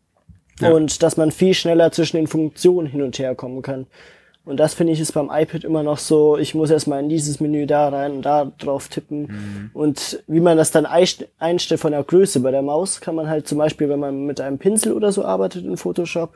[0.61, 0.71] Ja.
[0.73, 3.87] Und dass man viel schneller zwischen den Funktionen hin und her kommen kann.
[4.49, 7.39] Und das finde ich ist beim iPad immer noch so, ich muss erstmal in dieses
[7.39, 9.71] Menü da rein und da drauf tippen.
[9.75, 13.29] Und wie man das dann einst- einstellt von der Größe bei der Maus, kann man
[13.29, 16.33] halt zum Beispiel, wenn man mit einem Pinsel oder so arbeitet in Photoshop,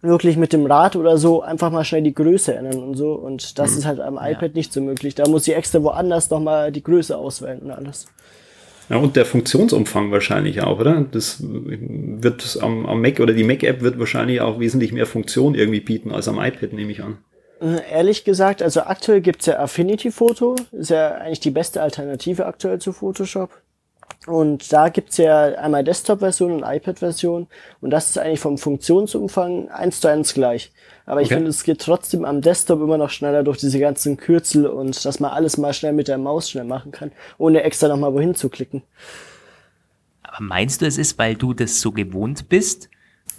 [0.00, 3.12] wirklich mit dem Rad oder so einfach mal schnell die Größe ändern und so.
[3.12, 5.14] Und das ist halt am iPad nicht so möglich.
[5.14, 8.06] Da muss ich extra woanders nochmal die Größe auswählen und alles.
[8.88, 11.06] Ja, und der Funktionsumfang wahrscheinlich auch, oder?
[11.10, 15.80] Das wird am, am Mac oder die Mac-App wird wahrscheinlich auch wesentlich mehr Funktion irgendwie
[15.80, 17.18] bieten als am iPad, nehme ich an.
[17.60, 22.46] Äh, Ehrlich gesagt, also aktuell gibt's ja Affinity Photo, ist ja eigentlich die beste Alternative
[22.46, 23.50] aktuell zu Photoshop.
[24.26, 27.48] Und da gibt's ja einmal Desktop-Version und iPad-Version
[27.80, 30.70] und das ist eigentlich vom Funktionsumfang eins zu eins gleich.
[31.04, 31.34] Aber ich Okay.
[31.34, 35.20] finde, es geht trotzdem am Desktop immer noch schneller durch diese ganzen Kürzel und dass
[35.20, 38.48] man alles mal schnell mit der Maus schnell machen kann, ohne extra nochmal wohin zu
[38.48, 38.82] klicken.
[40.22, 42.88] Aber meinst du, es ist, weil du das so gewohnt bist?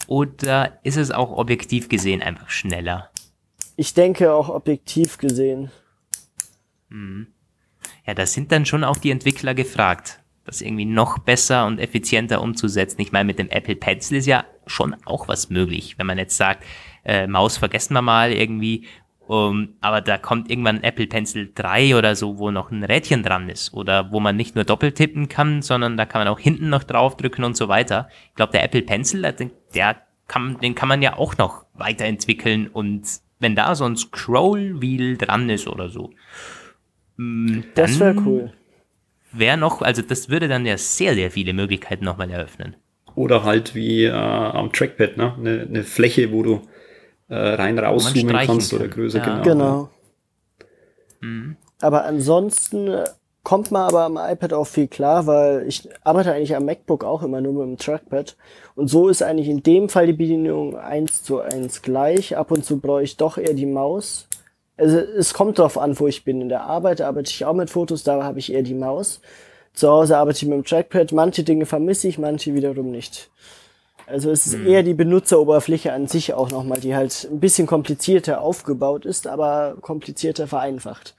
[0.07, 3.09] Oder ist es auch objektiv gesehen einfach schneller?
[3.75, 5.71] Ich denke auch objektiv gesehen.
[8.05, 12.41] Ja, da sind dann schon auch die Entwickler gefragt, das irgendwie noch besser und effizienter
[12.41, 13.01] umzusetzen.
[13.01, 15.97] Ich meine, mit dem Apple Pencil ist ja schon auch was möglich.
[15.97, 16.63] Wenn man jetzt sagt,
[17.05, 18.85] äh, Maus vergessen wir mal irgendwie,
[19.27, 23.23] um, aber da kommt irgendwann ein Apple Pencil 3 oder so, wo noch ein Rädchen
[23.23, 26.39] dran ist oder wo man nicht nur doppelt tippen kann, sondern da kann man auch
[26.39, 28.09] hinten noch draufdrücken und so weiter.
[28.29, 29.33] Ich glaube, der Apple Pencil, der,
[29.73, 29.95] der
[30.27, 33.03] kann, den kann man ja auch noch weiterentwickeln und
[33.39, 36.11] wenn da so ein Scroll Wheel dran ist oder so,
[37.17, 38.53] mm, Das wäre dann cool.
[39.31, 42.75] wäre noch, also das würde dann ja sehr, sehr viele Möglichkeiten nochmal eröffnen.
[43.15, 45.33] Oder halt wie äh, am Trackpad, ne?
[45.37, 46.61] Eine, eine Fläche, wo du
[47.33, 48.93] äh, rein rauszoomen kannst oder kann.
[48.93, 49.41] größer, Ja.
[49.41, 49.89] genau.
[51.21, 51.55] Genau.
[51.81, 53.05] Aber ansonsten äh,
[53.43, 57.23] kommt man aber am iPad auch viel klar, weil ich arbeite eigentlich am MacBook auch
[57.23, 58.35] immer nur mit dem Trackpad.
[58.75, 62.37] Und so ist eigentlich in dem Fall die Bedienung eins zu eins gleich.
[62.37, 64.27] Ab und zu brauche ich doch eher die Maus.
[64.77, 66.41] Also es kommt drauf an, wo ich bin.
[66.41, 69.21] In der Arbeit arbeite ich auch mit Fotos, da habe ich eher die Maus.
[69.73, 71.11] Zu Hause arbeite ich mit dem Trackpad.
[71.11, 73.29] Manche Dinge vermisse ich, manche wiederum nicht.
[74.13, 78.41] Also es ist eher die Benutzeroberfläche an sich auch nochmal, die halt ein bisschen komplizierter
[78.41, 81.15] aufgebaut ist, aber komplizierter vereinfacht.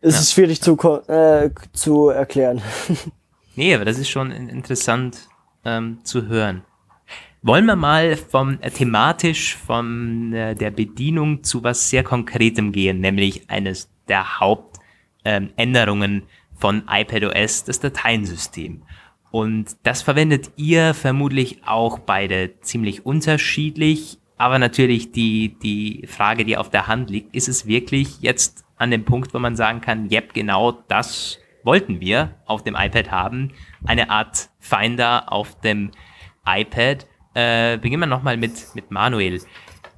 [0.00, 0.76] Es ist schwierig zu,
[1.08, 2.62] äh, zu erklären.
[3.54, 5.28] Nee, aber das ist schon in- interessant
[5.66, 6.62] ähm, zu hören.
[7.42, 13.00] Wollen wir mal vom äh, thematisch von äh, der Bedienung zu was sehr Konkretem gehen,
[13.00, 16.22] nämlich eines der Hauptänderungen
[16.58, 18.84] von iPadOS, das Dateiensystem.
[19.32, 24.18] Und das verwendet ihr vermutlich auch beide ziemlich unterschiedlich.
[24.36, 28.90] Aber natürlich die, die Frage, die auf der Hand liegt, ist es wirklich jetzt an
[28.90, 33.52] dem Punkt, wo man sagen kann, yep, genau das wollten wir auf dem iPad haben.
[33.86, 35.92] Eine Art Finder auf dem
[36.44, 37.06] iPad.
[37.32, 39.40] Äh, beginnen wir nochmal mit, mit Manuel.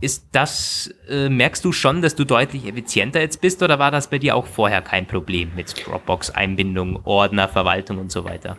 [0.00, 4.10] Ist das, äh, merkst du schon, dass du deutlich effizienter jetzt bist oder war das
[4.10, 8.58] bei dir auch vorher kein Problem mit Dropbox-Einbindung, Ordner, Verwaltung und so weiter?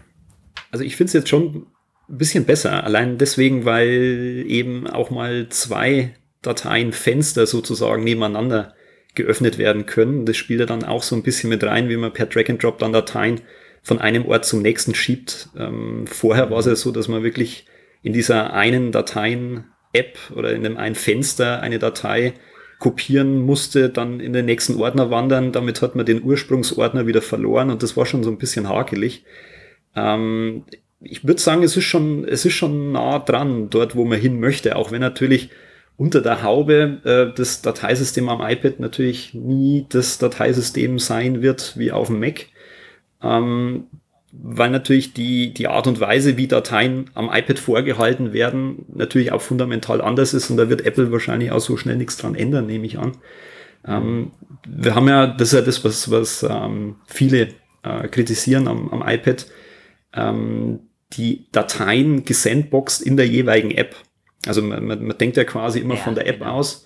[0.75, 1.67] Also ich finde es jetzt schon
[2.09, 8.73] ein bisschen besser, allein deswegen, weil eben auch mal zwei Dateienfenster sozusagen nebeneinander
[9.15, 10.25] geöffnet werden können.
[10.25, 12.61] Das spielt ja dann auch so ein bisschen mit rein, wie man per Drag and
[12.61, 13.39] Drop dann Dateien
[13.83, 15.47] von einem Ort zum nächsten schiebt.
[15.57, 17.67] Ähm, vorher war es ja so, dass man wirklich
[18.03, 22.33] in dieser einen Dateien-App oder in dem einen Fenster eine Datei
[22.79, 25.53] kopieren musste, dann in den nächsten Ordner wandern.
[25.53, 29.23] Damit hat man den Ursprungsordner wieder verloren und das war schon so ein bisschen hakelig.
[29.95, 30.63] Ähm,
[31.01, 34.39] ich würde sagen, es ist schon, es ist schon nah dran, dort, wo man hin
[34.39, 35.49] möchte, auch wenn natürlich
[35.97, 41.91] unter der Haube äh, das Dateisystem am iPad natürlich nie das Dateisystem sein wird wie
[41.91, 42.47] auf dem Mac.
[43.21, 43.85] Ähm,
[44.43, 49.41] weil natürlich die, die Art und Weise, wie Dateien am iPad vorgehalten werden, natürlich auch
[49.41, 52.85] fundamental anders ist und da wird Apple wahrscheinlich auch so schnell nichts dran ändern, nehme
[52.85, 53.13] ich an.
[53.87, 54.31] Ähm,
[54.67, 57.49] wir haben ja, das ist ja das, was, was ähm, viele
[57.83, 59.45] äh, kritisieren am, am iPad,
[60.15, 60.79] ähm,
[61.13, 63.95] die Dateien gesandboxt in der jeweiligen App.
[64.45, 66.53] Also man, man, man denkt ja quasi immer ja, von der App genau.
[66.53, 66.85] aus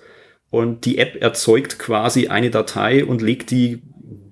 [0.50, 3.82] und die App erzeugt quasi eine Datei und legt die,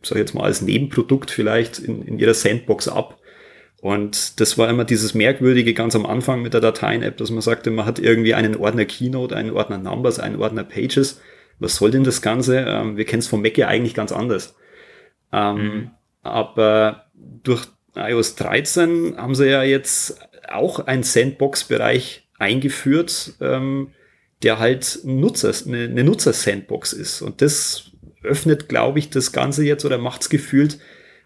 [0.04, 3.20] sag ich jetzt mal, als Nebenprodukt vielleicht in, in ihrer Sandbox ab.
[3.82, 7.70] Und das war immer dieses Merkwürdige ganz am Anfang mit der Dateien-App, dass man sagte,
[7.70, 11.22] man hat irgendwie einen Ordner Keynote, einen Ordner Numbers, einen Ordner Pages.
[11.60, 12.60] Was soll denn das Ganze?
[12.68, 14.56] Ähm, wir kennen es vom Mac ja eigentlich ganz anders.
[15.32, 15.92] Ähm, mhm.
[16.24, 17.06] Aber
[17.44, 23.92] durch iOS 13 haben sie ja jetzt auch einen Sandbox-Bereich eingeführt, ähm,
[24.44, 27.22] der halt Nutzer, eine, eine Nutzer-Sandbox ist.
[27.22, 27.92] Und das
[28.24, 30.80] öffnet, glaube ich, das Ganze jetzt oder macht es gefühlt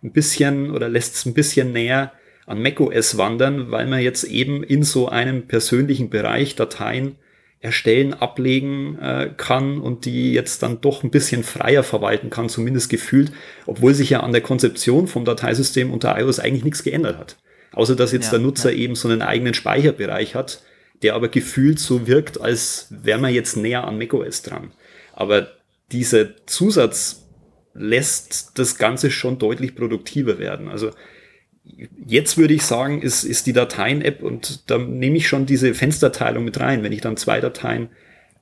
[0.03, 2.13] ein bisschen oder lässt es ein bisschen näher
[2.45, 7.17] an macOS wandern, weil man jetzt eben in so einem persönlichen Bereich Dateien
[7.61, 12.89] erstellen, ablegen äh, kann und die jetzt dann doch ein bisschen freier verwalten kann, zumindest
[12.89, 13.31] gefühlt,
[13.67, 17.37] obwohl sich ja an der Konzeption vom Dateisystem unter iOS eigentlich nichts geändert hat.
[17.73, 18.77] Außer dass jetzt ja, der Nutzer ja.
[18.77, 20.63] eben so einen eigenen Speicherbereich hat,
[21.03, 24.71] der aber gefühlt so wirkt, als wäre man jetzt näher an macOS dran.
[25.13, 25.51] Aber
[25.91, 27.27] dieser Zusatz
[27.73, 30.67] lässt das Ganze schon deutlich produktiver werden.
[30.67, 30.91] Also
[32.05, 36.43] jetzt würde ich sagen, ist, ist die Dateien-App und da nehme ich schon diese Fensterteilung
[36.43, 36.83] mit rein.
[36.83, 37.89] Wenn ich dann zwei Dateien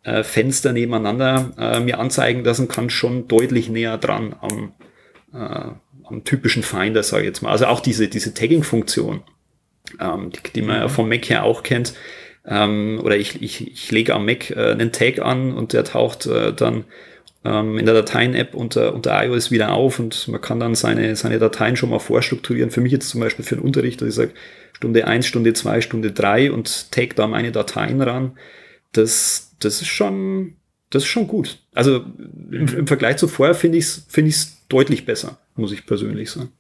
[0.04, 4.74] äh, Fenster nebeneinander äh, mir anzeigen lassen kann, schon deutlich näher dran am,
[5.34, 5.72] äh,
[6.06, 7.52] am typischen Finder, sage ich jetzt mal.
[7.52, 9.22] Also auch diese, diese Tagging-Funktion,
[10.00, 10.92] ähm, die, die man ja mhm.
[10.92, 11.94] vom Mac her auch kennt.
[12.46, 16.26] Ähm, oder ich, ich, ich lege am Mac äh, einen Tag an und der taucht
[16.26, 16.86] äh, dann
[17.46, 21.40] ähm, in der Dateien-App unter, unter iOS wieder auf und man kann dann seine, seine
[21.40, 22.72] Dateien schon mal vorstrukturieren.
[22.72, 24.32] Für mich jetzt zum Beispiel für den Unterricht, dass ich sage,
[24.74, 28.38] Stunde 1, Stunde 2, Stunde 3 und tag da meine Dateien ran.
[28.92, 30.56] Das, das ist schon,
[30.90, 31.60] das ist schon gut.
[31.74, 32.06] Also
[32.52, 36.32] im, im Vergleich zu vorher finde ich es find ich's deutlich besser, muss ich persönlich
[36.32, 36.52] sagen.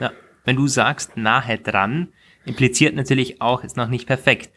[0.00, 0.12] Ja,
[0.44, 2.08] wenn du sagst nahe dran,
[2.44, 4.50] impliziert natürlich auch, ist noch nicht perfekt.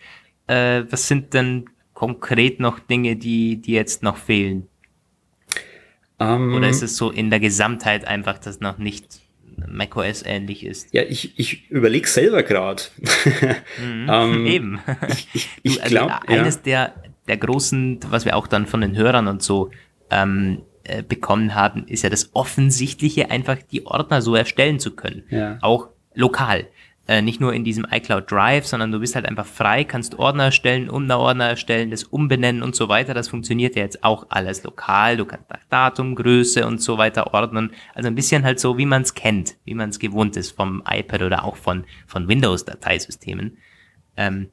[0.47, 4.67] Äh, was sind denn konkret noch Dinge, die, die jetzt noch fehlen?
[6.21, 9.21] Um, Oder ist es so in der Gesamtheit einfach, dass noch nicht
[9.67, 10.93] macOS ähnlich ist?
[10.93, 12.83] Ja, ich, ich überlege selber gerade.
[13.83, 14.79] Mhm, ähm, eben.
[15.07, 16.61] Ich, ich, ich glaube, also eines ja.
[16.61, 16.93] der,
[17.27, 19.71] der großen, was wir auch dann von den Hörern und so
[20.11, 25.23] ähm, äh, bekommen haben, ist ja das Offensichtliche, einfach die Ordner so erstellen zu können.
[25.31, 25.57] Ja.
[25.61, 26.67] Auch lokal.
[27.11, 30.45] Äh, nicht nur in diesem iCloud Drive, sondern du bist halt einfach frei, kannst Ordner
[30.45, 33.13] erstellen, Unterordner erstellen, das umbenennen und so weiter.
[33.13, 35.17] Das funktioniert ja jetzt auch alles lokal.
[35.17, 37.71] Du kannst nach Datum, Größe und so weiter ordnen.
[37.93, 40.83] Also ein bisschen halt so, wie man es kennt, wie man es gewohnt ist vom
[40.89, 43.57] iPad oder auch von, von Windows-Dateisystemen.
[44.15, 44.49] Ähm,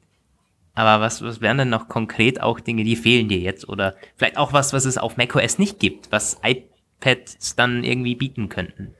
[0.75, 3.69] aber was, was wären denn noch konkret auch Dinge, die fehlen dir jetzt?
[3.69, 8.49] Oder vielleicht auch was, was es auf macOS nicht gibt, was iPads dann irgendwie bieten
[8.49, 8.95] könnten?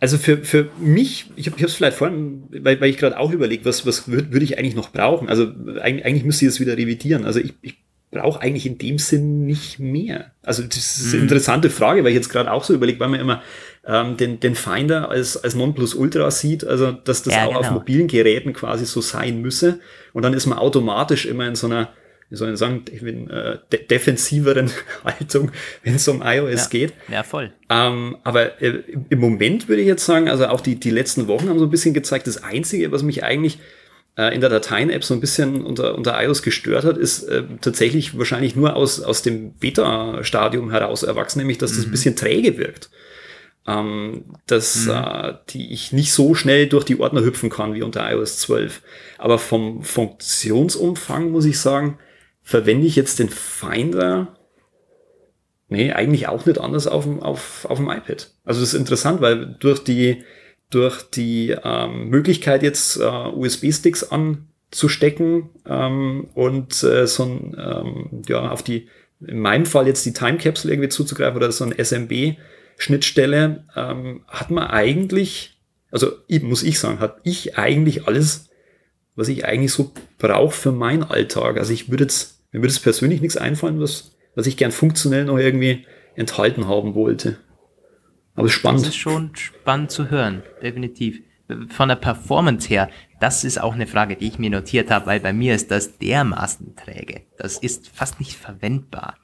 [0.00, 3.66] Also für, für mich, ich habe es vielleicht vorhin, weil, weil ich gerade auch überlegt,
[3.66, 5.28] was, was würde würd ich eigentlich noch brauchen?
[5.28, 7.26] Also eigentlich, eigentlich müsste ich das wieder revidieren.
[7.26, 7.76] Also ich, ich
[8.10, 10.32] brauche eigentlich in dem Sinn nicht mehr.
[10.42, 11.22] Also das ist eine hm.
[11.22, 13.42] interessante Frage, weil ich jetzt gerade auch so überlege, weil man immer
[13.86, 17.60] ähm, den, den Finder als, als Nonplusultra sieht, also dass das ja, auch genau.
[17.60, 19.80] auf mobilen Geräten quasi so sein müsse.
[20.14, 21.90] Und dann ist man automatisch immer in so einer
[22.30, 24.70] wie soll ich sagen, bin äh, de defensiveren
[25.04, 25.50] Haltung,
[25.82, 26.92] wenn es um iOS ja, geht.
[27.10, 27.52] Ja, voll.
[27.68, 31.48] Ähm, aber äh, im Moment würde ich jetzt sagen, also auch die, die letzten Wochen
[31.48, 33.58] haben so ein bisschen gezeigt, das Einzige, was mich eigentlich
[34.16, 38.16] äh, in der Dateien-App so ein bisschen unter, unter iOS gestört hat, ist äh, tatsächlich
[38.16, 41.76] wahrscheinlich nur aus, aus dem Beta-Stadium heraus erwachsen, nämlich dass mhm.
[41.76, 42.90] das ein bisschen träge wirkt.
[43.66, 44.92] Ähm, dass mhm.
[44.92, 48.82] äh, die ich nicht so schnell durch die Ordner hüpfen kann wie unter iOS 12.
[49.18, 51.98] Aber vom Funktionsumfang muss ich sagen,
[52.50, 54.36] verwende ich jetzt den Finder
[55.72, 58.32] Nee, eigentlich auch nicht anders auf dem, auf, auf dem iPad.
[58.44, 60.24] Also das ist interessant, weil durch die,
[60.68, 68.50] durch die ähm, Möglichkeit jetzt äh, USB-Sticks anzustecken ähm, und äh, so ein, ähm, ja,
[68.50, 68.88] auf die,
[69.24, 74.50] in meinem Fall jetzt die Time Capsule irgendwie zuzugreifen oder so ein SMB-Schnittstelle, ähm, hat
[74.50, 75.56] man eigentlich,
[75.92, 76.10] also
[76.42, 78.48] muss ich sagen, hat ich eigentlich alles,
[79.14, 81.58] was ich eigentlich so brauche für meinen Alltag.
[81.58, 85.24] Also ich würde jetzt mir würde es persönlich nichts einfallen, was, was ich gern funktionell
[85.24, 85.86] noch irgendwie
[86.16, 87.38] enthalten haben wollte.
[88.34, 88.82] Aber spannend.
[88.82, 91.20] Das ist schon spannend zu hören, definitiv.
[91.68, 95.20] Von der Performance her, das ist auch eine Frage, die ich mir notiert habe, weil
[95.20, 97.22] bei mir ist das dermaßen träge.
[97.36, 99.16] Das ist fast nicht verwendbar.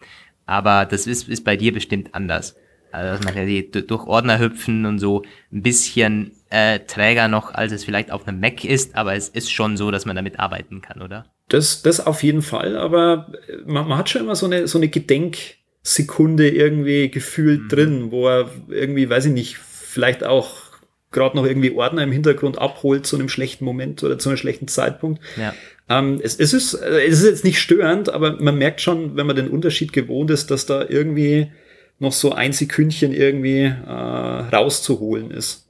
[0.45, 2.57] Aber das ist, ist bei dir bestimmt anders.
[2.91, 7.53] Also dass man ja die durch Ordner hüpfen und so ein bisschen äh, träger noch,
[7.53, 10.39] als es vielleicht auf einem Mac ist, aber es ist schon so, dass man damit
[10.41, 11.27] arbeiten kann, oder?
[11.49, 13.33] Das, das auf jeden Fall, aber
[13.65, 17.69] man, man hat schon immer so eine, so eine Gedenksekunde irgendwie gefühlt mhm.
[17.69, 20.67] drin, wo er irgendwie, weiß ich nicht, vielleicht auch
[21.13, 24.69] gerade noch irgendwie Ordner im Hintergrund abholt zu einem schlechten Moment oder zu einem schlechten
[24.69, 25.23] Zeitpunkt.
[25.37, 25.55] Ja.
[25.89, 29.37] Ähm, es, es, ist, es ist jetzt nicht störend, aber man merkt schon, wenn man
[29.37, 31.53] den Unterschied gewohnt ist, dass da irgendwie
[31.99, 35.66] noch so ein Sekündchen irgendwie äh, rauszuholen ist.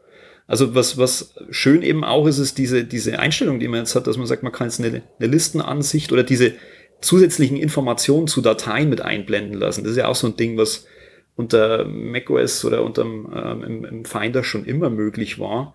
[0.47, 4.07] Also was, was schön eben auch ist, ist diese, diese Einstellung, die man jetzt hat,
[4.07, 6.55] dass man sagt, man kann jetzt eine, eine Listenansicht oder diese
[7.01, 9.83] zusätzlichen Informationen zu Dateien mit einblenden lassen.
[9.83, 10.87] Das ist ja auch so ein Ding, was
[11.35, 15.75] unter macOS oder unter ähm, im, im Finder schon immer möglich war,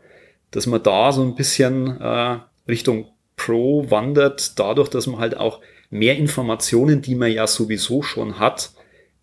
[0.51, 5.61] dass man da so ein bisschen äh, Richtung Pro wandert, dadurch, dass man halt auch
[5.89, 8.71] mehr Informationen, die man ja sowieso schon hat,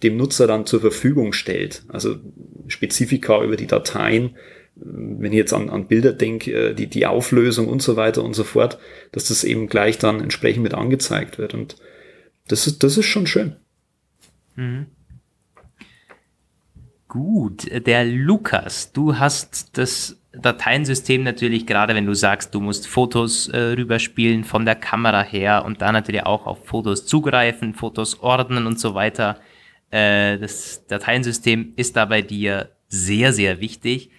[0.03, 1.83] dem Nutzer dann zur Verfügung stellt.
[1.89, 2.17] Also
[2.67, 4.37] Spezifika über die Dateien,
[4.81, 8.35] wenn ich jetzt an, an Bilder denke, äh, die, die Auflösung und so weiter und
[8.35, 8.79] so fort,
[9.12, 11.55] dass das eben gleich dann entsprechend mit angezeigt wird.
[11.55, 11.77] Und
[12.47, 13.57] das ist, das ist schon schön.
[14.57, 14.87] Mhm.
[17.09, 23.49] Gut, der Lukas, du hast das Dateiensystem natürlich, gerade wenn du sagst, du musst Fotos
[23.49, 28.67] äh, rüberspielen von der Kamera her und da natürlich auch auf Fotos zugreifen, Fotos ordnen
[28.67, 29.41] und so weiter.
[29.91, 34.11] Äh, das Dateiensystem ist da bei dir sehr, sehr wichtig.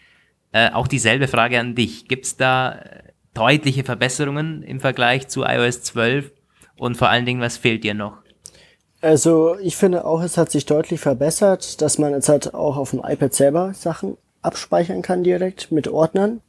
[0.52, 2.08] Äh, auch dieselbe Frage an dich.
[2.08, 6.32] Gibt es da äh, deutliche Verbesserungen im Vergleich zu iOS 12?
[6.78, 8.18] Und vor allen Dingen, was fehlt dir noch?
[9.02, 12.92] Also ich finde auch, es hat sich deutlich verbessert, dass man jetzt halt auch auf
[12.92, 16.42] dem iPad selber Sachen abspeichern kann direkt mit Ordnern.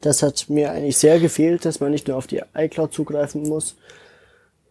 [0.00, 3.76] Das hat mir eigentlich sehr gefehlt, dass man nicht nur auf die iCloud zugreifen muss.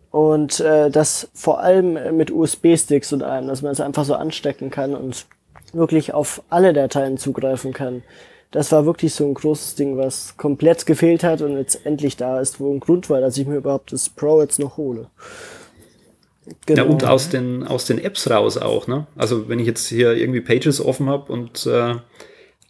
[0.09, 4.69] Und äh, das vor allem mit USB-Sticks und allem, dass man es einfach so anstecken
[4.69, 5.27] kann und
[5.73, 8.03] wirklich auf alle Dateien zugreifen kann.
[8.51, 12.39] Das war wirklich so ein großes Ding, was komplett gefehlt hat und jetzt endlich da
[12.39, 15.09] ist, wo ein Grund war, dass ich mir überhaupt das Pro jetzt noch hole.
[16.65, 16.83] Genau.
[16.83, 19.05] Ja, und aus den, aus den Apps raus auch, ne?
[19.17, 21.95] Also wenn ich jetzt hier irgendwie Pages offen habe und äh,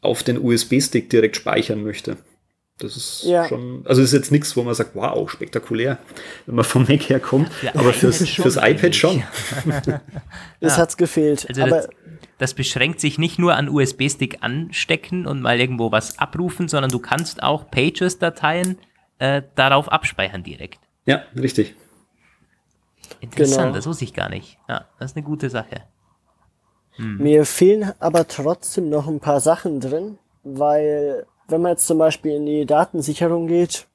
[0.02, 2.18] auf den USB-Stick direkt speichern möchte.
[2.80, 3.48] Das ist ja.
[3.48, 5.98] schon, also ist jetzt nichts, wo man sagt, wow, spektakulär,
[6.46, 9.24] wenn man vom Mac herkommt, ja, aber fürs, fürs iPad schon.
[10.60, 10.78] das ja.
[10.78, 11.48] hat's gefehlt.
[11.50, 11.90] Also aber das,
[12.38, 17.00] das, beschränkt sich nicht nur an USB-Stick anstecken und mal irgendwo was abrufen, sondern du
[17.00, 18.78] kannst auch Pages-Dateien
[19.20, 20.80] äh, darauf abspeichern direkt.
[21.06, 21.76] Ja, richtig.
[23.20, 23.76] Interessant, genau.
[23.76, 24.58] das wusste ich gar nicht.
[24.68, 25.84] Ja, das ist eine gute Sache.
[26.98, 27.18] Hm.
[27.18, 32.34] Mir fehlen aber trotzdem noch ein paar Sachen drin, weil wenn man jetzt zum Beispiel
[32.34, 33.88] in die Datensicherung geht,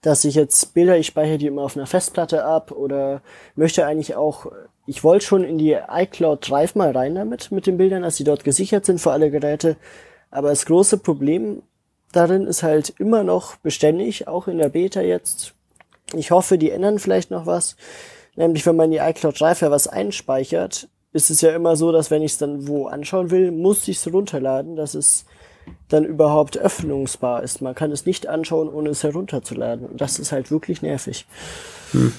[0.00, 3.20] dass ich jetzt Bilder, ich speichere die immer auf einer Festplatte ab oder
[3.56, 4.46] möchte eigentlich auch,
[4.88, 8.24] ich wollte schon in die iCloud Drive mal rein damit, mit den Bildern, dass sie
[8.24, 9.76] dort gesichert sind für alle Geräte.
[10.30, 11.62] Aber das große Problem
[12.12, 15.52] darin ist halt immer noch beständig, auch in der Beta jetzt.
[16.14, 17.76] Ich hoffe, die ändern vielleicht noch was.
[18.34, 21.92] Nämlich, wenn man in die iCloud Drive ja was einspeichert, ist es ja immer so,
[21.92, 25.26] dass wenn ich es dann wo anschauen will, muss ich es runterladen, dass es
[25.88, 27.60] dann überhaupt öffnungsbar ist.
[27.60, 29.86] Man kann es nicht anschauen, ohne es herunterzuladen.
[29.86, 31.26] Und das ist halt wirklich nervig.
[31.92, 32.14] Hm.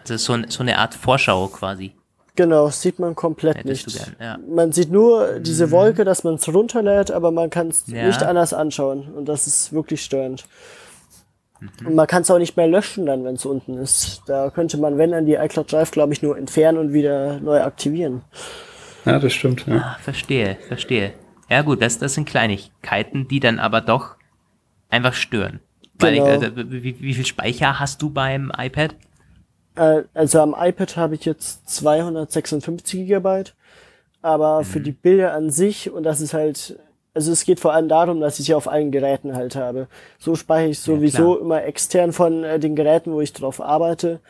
[0.00, 1.92] Also so, ein, so eine Art Vorschau quasi.
[2.36, 3.98] Genau, sieht man komplett Hättest nicht.
[3.98, 4.38] Gern, ja.
[4.48, 5.70] Man sieht nur diese mhm.
[5.72, 8.06] Wolke, dass man es runterlädt, aber man kann es ja.
[8.06, 9.12] nicht anders anschauen.
[9.14, 10.46] Und das ist wirklich störend.
[11.60, 11.88] Mhm.
[11.88, 14.22] Und man kann es auch nicht mehr löschen dann, wenn es unten ist.
[14.26, 17.60] Da könnte man, wenn dann die iCloud Drive, glaube ich, nur entfernen und wieder neu
[17.62, 18.22] aktivieren.
[19.04, 19.66] Ja, das stimmt.
[19.66, 19.76] Ja.
[19.76, 21.12] Ah, verstehe, verstehe.
[21.48, 24.16] Ja gut, das, das sind Kleinigkeiten, die dann aber doch
[24.88, 25.60] einfach stören.
[25.98, 26.26] Weil genau.
[26.26, 28.94] ich, also, wie, wie viel Speicher hast du beim iPad?
[29.76, 33.54] Äh, also am iPad habe ich jetzt 256 Gigabyte,
[34.22, 34.64] aber mhm.
[34.64, 36.78] für die Bilder an sich und das ist halt
[37.12, 39.88] also es geht vor allem darum, dass ich sie auf allen Geräten halt habe.
[40.18, 44.20] So speichere ich sowieso ja, immer extern von äh, den Geräten, wo ich drauf arbeite.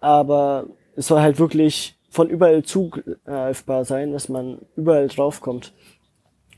[0.00, 0.66] Aber
[0.96, 5.72] es soll halt wirklich von überall zugreifbar sein, dass man überall draufkommt.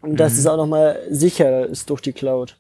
[0.03, 0.17] Und mhm.
[0.17, 2.59] dass es auch nochmal sicherer ist durch die Cloud.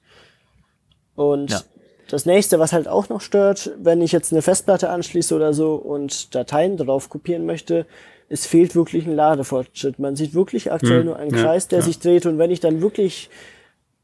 [1.15, 1.61] Und ja.
[2.09, 5.75] Das nächste, was halt auch noch stört, wenn ich jetzt eine Festplatte anschließe oder so
[5.75, 7.87] und Dateien drauf kopieren möchte,
[8.29, 9.99] es fehlt wirklich ein Ladefortschritt.
[9.99, 11.85] Man sieht wirklich aktuell hm, nur einen Kreis, der ja.
[11.85, 12.27] sich dreht.
[12.27, 13.31] Und wenn ich dann wirklich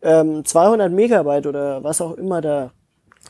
[0.02, 2.72] ähm, 200 Megabyte oder was auch immer da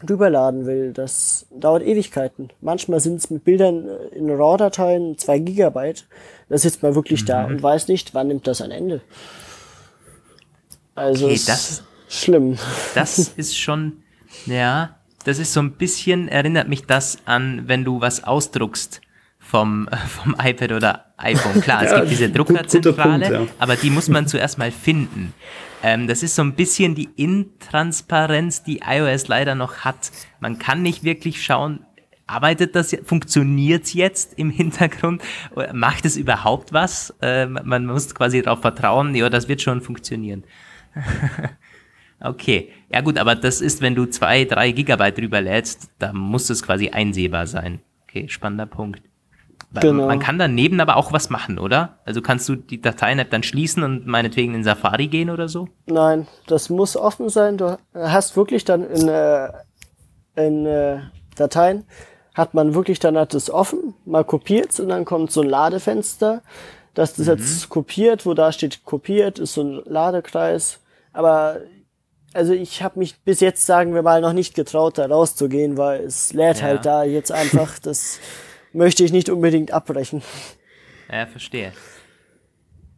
[0.09, 2.51] rüberladen will, das dauert Ewigkeiten.
[2.61, 6.07] Manchmal sind es mit Bildern äh, in RAW-Dateien 2 Gigabyte.
[6.49, 7.27] Da sitzt man wirklich mhm.
[7.27, 9.01] da und weiß nicht, wann nimmt das ein Ende.
[10.95, 12.59] Also okay, das, schlimm.
[12.95, 14.03] Das ist schon,
[14.47, 19.01] ja, das ist so ein bisschen, erinnert mich das an, wenn du was ausdruckst
[19.38, 21.61] vom, vom iPad oder iPhone.
[21.61, 23.55] Klar, es Ja, gibt diese gut- Druckerzentrale, Punkt, ja.
[23.59, 25.34] aber die muss man zuerst mal finden.
[25.82, 30.11] Ähm, das ist so ein bisschen die Intransparenz, die iOS leider noch hat.
[30.41, 31.84] Man kann nicht wirklich schauen,
[32.26, 35.22] arbeitet das, funktioniert es jetzt im Hintergrund?
[35.72, 37.14] Macht es überhaupt was?
[37.20, 40.45] Äh, man muss quasi darauf vertrauen, ja, das wird schon funktionieren.
[42.23, 46.51] Okay, ja gut, aber das ist, wenn du zwei, drei Gigabyte drüber lädst, da muss
[46.51, 47.81] es quasi einsehbar sein.
[48.05, 49.03] Okay, spannender Punkt.
[49.73, 50.07] Genau.
[50.07, 51.99] Man kann daneben aber auch was machen, oder?
[52.05, 55.68] Also kannst du die Dateien-App dann schließen und meinetwegen in Safari gehen oder so?
[55.87, 57.57] Nein, das muss offen sein.
[57.57, 59.49] Du hast wirklich dann in, äh,
[60.35, 60.99] in äh,
[61.37, 61.85] Dateien,
[62.35, 66.43] hat man wirklich dann hat es offen, mal kopiert und dann kommt so ein Ladefenster,
[66.95, 70.81] dass das jetzt kopiert, wo da steht kopiert, ist so ein Ladekreis.
[71.12, 71.59] Aber
[72.33, 76.03] also ich habe mich bis jetzt, sagen wir mal, noch nicht getraut, da rauszugehen, weil
[76.05, 76.62] es lädt Ja.
[76.64, 78.18] halt da jetzt einfach, das
[78.72, 80.22] möchte ich nicht unbedingt abbrechen.
[81.11, 81.72] Ja, verstehe.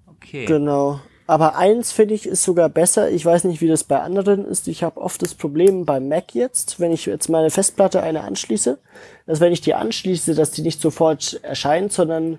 [0.06, 0.44] Okay.
[0.44, 1.00] Genau.
[1.26, 3.10] Aber eins finde ich ist sogar besser.
[3.10, 4.68] Ich weiß nicht, wie das bei anderen ist.
[4.68, 8.78] Ich habe oft das Problem beim Mac jetzt, wenn ich jetzt meine Festplatte eine anschließe,
[9.26, 12.38] dass wenn ich die anschließe, dass die nicht sofort erscheint, sondern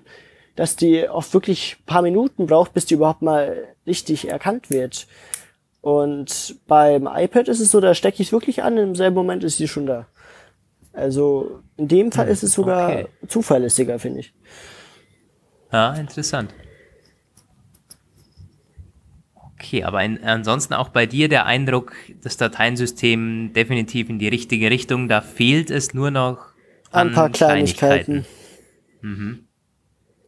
[0.54, 5.08] dass die oft wirklich paar Minuten braucht, bis die überhaupt mal richtig erkannt wird.
[5.84, 9.44] Und beim iPad ist es so, da stecke ich es wirklich an, im selben Moment
[9.44, 10.06] ist sie schon da.
[10.94, 13.06] Also in dem Fall ist es sogar okay.
[13.28, 14.32] zuverlässiger, finde ich.
[15.70, 16.54] Ja, interessant.
[19.34, 24.70] Okay, aber in, ansonsten auch bei dir der Eindruck, das Dateiensystem definitiv in die richtige
[24.70, 26.54] Richtung, da fehlt es nur noch
[26.92, 28.24] an Ein paar Kleinigkeiten.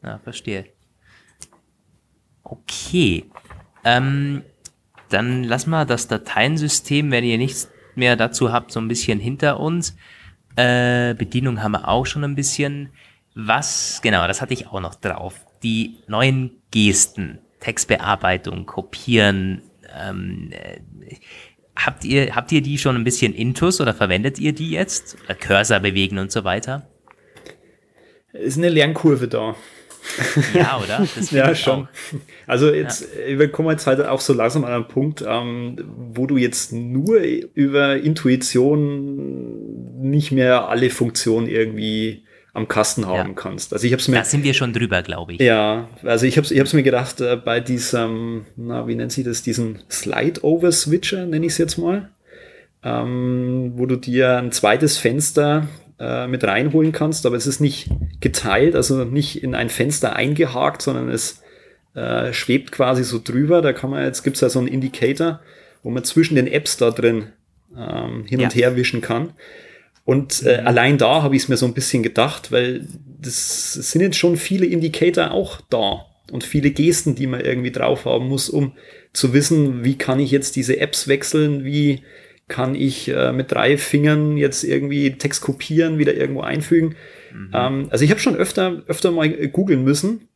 [0.02, 0.66] Ja, verstehe.
[2.42, 3.24] Okay.
[3.84, 4.42] Ähm,
[5.08, 9.60] dann lass mal das Dateiensystem, wenn ihr nichts mehr dazu habt, so ein bisschen hinter
[9.60, 9.96] uns.
[10.56, 12.90] Äh, Bedienung haben wir auch schon ein bisschen.
[13.34, 15.34] Was, genau, das hatte ich auch noch drauf.
[15.62, 19.62] Die neuen Gesten, Textbearbeitung, Kopieren.
[19.94, 20.80] Ähm, äh,
[21.76, 25.16] habt, ihr, habt ihr die schon ein bisschen intus oder verwendet ihr die jetzt?
[25.24, 26.88] Oder Cursor bewegen und so weiter?
[28.32, 29.54] Ist eine Lernkurve da.
[30.54, 31.06] Ja, oder?
[31.30, 31.82] Ja, schon.
[31.82, 31.86] auch.
[32.46, 35.76] Also jetzt, äh, wir kommen jetzt halt auch so langsam an einen Punkt, ähm,
[36.14, 37.18] wo du jetzt nur
[37.54, 43.34] über Intuition nicht mehr alle Funktionen irgendwie am Kasten haben Ja.
[43.34, 43.72] kannst.
[43.74, 45.40] Also ich habe es mir Da sind wir schon drüber, glaube ich.
[45.40, 49.24] ja, also ich habe ich hab's mir gedacht, äh, bei diesem, na, wie nennt sie
[49.24, 52.10] das, diesen Slide-Over-Switcher, nenne ich es jetzt mal,
[52.82, 57.88] ähm, wo du dir ein zweites Fenster äh, mit reinholen kannst, aber es ist nicht
[58.20, 61.42] geteilt, also nicht in ein Fenster eingehakt, sondern es
[61.94, 63.62] äh, schwebt quasi so drüber.
[63.62, 65.40] Da kann man, jetzt gibt's ja so einen Indicator,
[65.82, 67.28] wo man zwischen den Apps da drin
[67.76, 68.60] ähm, hin und Ja.
[68.68, 69.32] her wischen kann.
[70.04, 72.86] Und äh, allein da habe ich es mir so ein bisschen gedacht, weil
[73.20, 78.04] das sind jetzt schon viele Indicator auch da und viele Gesten, die man irgendwie drauf
[78.04, 78.72] haben muss, um
[79.12, 82.02] zu wissen, wie kann ich jetzt diese Apps wechseln, wie
[82.48, 86.94] kann ich äh, mit drei Fingern jetzt irgendwie Text kopieren, wieder irgendwo einfügen.
[87.52, 90.28] Ähm, also ich habe schon öfter, öfter mal äh, googeln müssen,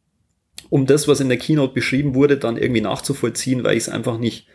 [0.70, 4.18] um das, was in der Keynote beschrieben wurde, dann irgendwie nachzuvollziehen, weil ich es einfach
[4.18, 4.48] nicht,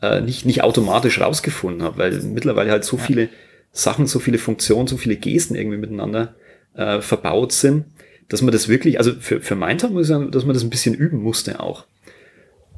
[0.00, 3.28] äh, nicht, nicht automatisch rausgefunden habe, weil mittlerweile halt so viele
[3.72, 6.34] Sachen, so viele Funktionen, so viele Gesten irgendwie miteinander
[6.74, 7.86] äh, verbaut sind,
[8.28, 10.62] dass man das wirklich, also für, für mein Teil muss ich sagen, dass man das
[10.62, 11.86] ein bisschen üben musste auch.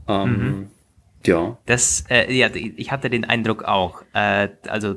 [0.08, 0.68] Ähm,
[1.26, 1.58] Ja.
[1.66, 4.02] Das, äh, ja, ich hatte den Eindruck auch.
[4.12, 4.96] Äh, also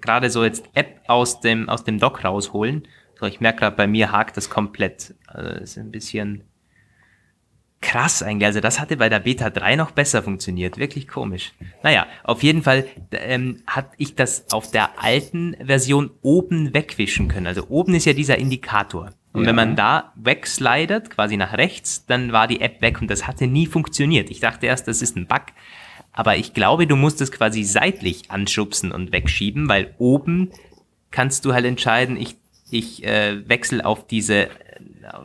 [0.00, 2.86] gerade so jetzt App aus dem aus dem Dock rausholen.
[3.18, 5.14] So, ich merke gerade, bei mir hakt das komplett.
[5.26, 6.44] Also, das ist ein bisschen
[7.80, 8.46] krass eigentlich.
[8.46, 10.78] Also das hatte bei der Beta 3 noch besser funktioniert.
[10.78, 11.52] Wirklich komisch.
[11.82, 17.46] Naja, auf jeden Fall ähm, hat ich das auf der alten Version oben wegwischen können.
[17.46, 19.12] Also oben ist ja dieser Indikator.
[19.32, 19.48] Und Ja.
[19.48, 23.46] wenn man da wegslidet, quasi nach rechts, dann war die App weg und das hatte
[23.46, 24.30] nie funktioniert.
[24.30, 25.42] Ich dachte erst, das ist ein Bug.
[26.12, 30.50] Aber ich glaube, du musst es quasi seitlich anschubsen und wegschieben, weil oben
[31.12, 32.36] kannst du halt entscheiden, ich,
[32.70, 34.48] ich äh, wechsle auf diese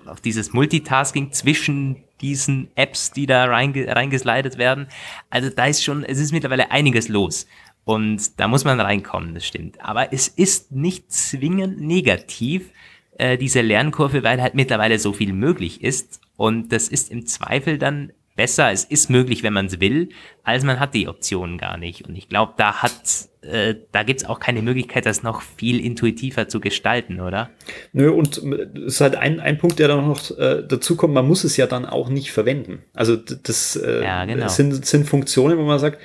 [0.07, 4.87] auf dieses Multitasking zwischen diesen Apps, die da reinge reingeslidet werden.
[5.29, 7.45] Also da ist schon, es ist mittlerweile einiges los.
[7.83, 9.79] Und da muss man reinkommen, das stimmt.
[9.81, 12.71] Aber es ist nicht zwingend negativ,
[13.17, 16.19] äh, diese Lernkurve, weil halt mittlerweile so viel möglich ist.
[16.37, 18.71] Und das ist im Zweifel dann besser.
[18.71, 20.09] Es ist möglich, wenn man es will,
[20.43, 22.07] als man hat die Optionen gar nicht.
[22.07, 26.47] Und ich glaube, da hat, äh, da gibt's auch keine Möglichkeit, das noch viel intuitiver
[26.47, 27.49] zu gestalten, oder?
[27.93, 31.27] Nö, und es ist halt ein, ein Punkt, der dann noch äh, dazu kommt, man
[31.27, 32.83] muss es ja dann auch nicht verwenden.
[32.93, 34.49] Also das äh, Ja, genau.
[34.49, 35.99] sind, sind Funktionen, wo man sagt,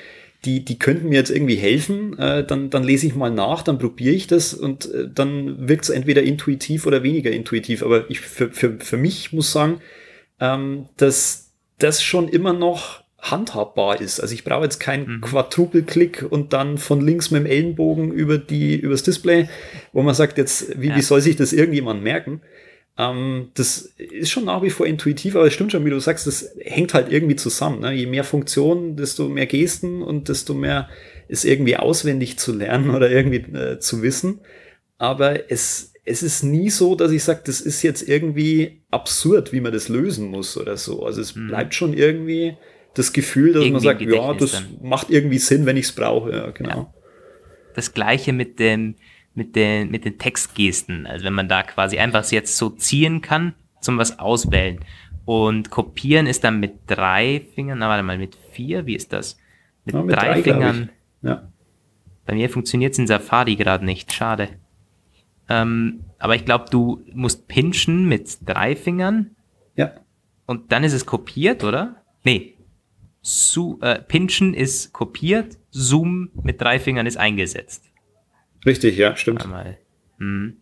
[0.44, 3.78] die, die könnten mir jetzt irgendwie helfen, äh, dann, dann lese ich mal nach, dann
[3.78, 7.82] probiere ich das und äh, dann wirkt es entweder intuitiv oder weniger intuitiv.
[7.82, 9.80] Aber ich für, für, für mich muss sagen,
[10.40, 14.20] ähm, dass das schon immer noch handhabbar ist.
[14.20, 15.20] Also ich brauche jetzt keinen mhm.
[15.20, 19.48] Quadruple-Klick und dann von links mit dem Ellenbogen über die übers Display,
[19.92, 20.96] wo man sagt, jetzt, wie, ja.
[20.96, 22.40] wie soll sich das irgendjemand merken?
[23.00, 26.26] Ähm, das ist schon nach wie vor intuitiv, aber es stimmt schon, wie du sagst,
[26.26, 27.80] das hängt halt irgendwie zusammen.
[27.80, 27.92] Ne?
[27.92, 30.90] Je mehr Funktionen, desto mehr Gesten und desto mehr
[31.26, 34.40] ist irgendwie auswendig zu lernen oder irgendwie äh, zu wissen.
[34.98, 39.62] Aber es, es ist nie so, dass ich sage, das ist jetzt irgendwie absurd, wie
[39.62, 41.02] man das lösen muss oder so.
[41.02, 41.48] Also es mhm.
[41.48, 42.58] bleibt schon irgendwie
[42.92, 44.78] das Gefühl, dass irgendwie man sagt, ja, das dann.
[44.82, 46.32] macht irgendwie Sinn, wenn ich es brauche.
[46.32, 46.70] Ja, genau.
[46.70, 46.94] Ja.
[47.74, 48.96] Das gleiche mit dem,
[49.34, 51.06] mit den, mit den Textgesten.
[51.06, 54.80] Also wenn man da quasi einfach jetzt so ziehen kann zum was auswählen.
[55.24, 59.38] Und kopieren ist dann mit drei Fingern, na warte mal, mit vier, wie ist das?
[59.84, 60.90] Mit, ja, mit drei, drei, Fingern.
[61.22, 61.48] Ja.
[62.26, 64.48] Bei mir funktioniert es in Safari gerade nicht, schade.
[65.48, 69.36] Ähm, aber ich glaube, du musst pinchen mit drei Fingern.
[69.76, 69.92] Ja.
[70.46, 71.96] Und dann ist es kopiert, oder?
[72.24, 72.54] Nee.
[73.22, 77.89] Su äh, pinchen ist kopiert, Zoom mit drei Fingern ist eingesetzt.
[78.64, 79.46] Richtig, ja, stimmt.
[80.18, 80.56] Hm.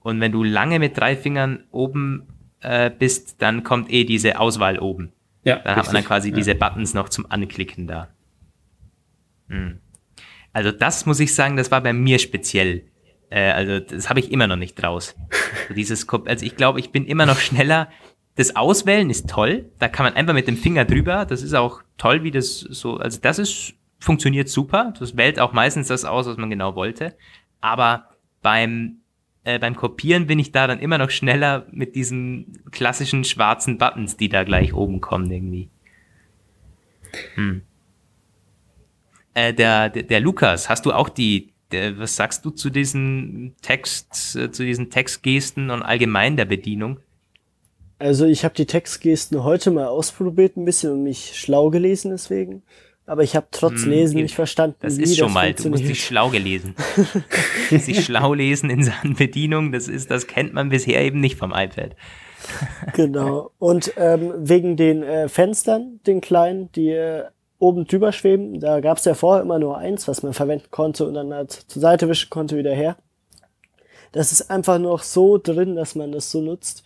[0.00, 2.26] Und wenn du lange mit drei Fingern oben
[2.60, 5.12] äh, bist, dann kommt eh diese Auswahl oben.
[5.44, 5.56] Ja.
[5.56, 6.34] Dann richtig, hat man dann quasi ja.
[6.36, 8.08] diese Buttons noch zum Anklicken da.
[9.48, 9.78] Hm.
[10.52, 12.84] Also das muss ich sagen, das war bei mir speziell.
[13.28, 15.14] Äh, also das habe ich immer noch nicht draus.
[15.62, 17.90] Also dieses, also ich glaube, ich bin immer noch schneller.
[18.36, 19.70] Das Auswählen ist toll.
[19.78, 21.24] Da kann man einfach mit dem Finger drüber.
[21.24, 22.96] Das ist auch toll, wie das so.
[22.96, 23.74] Also das ist
[24.04, 24.94] funktioniert super.
[24.98, 27.14] Das wählt auch meistens das aus, was man genau wollte.
[27.60, 28.10] Aber
[28.42, 28.98] beim,
[29.44, 34.16] äh, beim Kopieren bin ich da dann immer noch schneller mit diesen klassischen schwarzen Buttons,
[34.16, 35.68] die da gleich oben kommen irgendwie.
[37.34, 37.62] Hm.
[39.34, 43.56] Äh, der, der, der Lukas, hast du auch die, der, was sagst du zu diesen
[43.62, 47.00] Text, äh, zu diesen Textgesten und allgemein der Bedienung?
[47.98, 52.62] Also ich habe die Textgesten heute mal ausprobiert ein bisschen und mich schlau gelesen deswegen.
[53.06, 55.68] Aber ich habe trotz hm, Lesen nicht verstanden, das wie ist schon das mal, du
[55.68, 56.74] musst dich schlau gelesen.
[57.70, 61.52] sich schlau lesen in Sachen Bedienung, das ist, das kennt man bisher eben nicht vom
[61.52, 61.96] iPad.
[62.94, 63.50] genau.
[63.58, 67.24] Und ähm, wegen den äh, Fenstern, den kleinen, die äh,
[67.58, 71.06] oben drüber schweben, da gab es ja vorher immer nur eins, was man verwenden konnte
[71.06, 72.96] und dann halt zur Seite wischen konnte wieder her.
[74.12, 76.84] Das ist einfach noch so drin, dass man das so nutzt.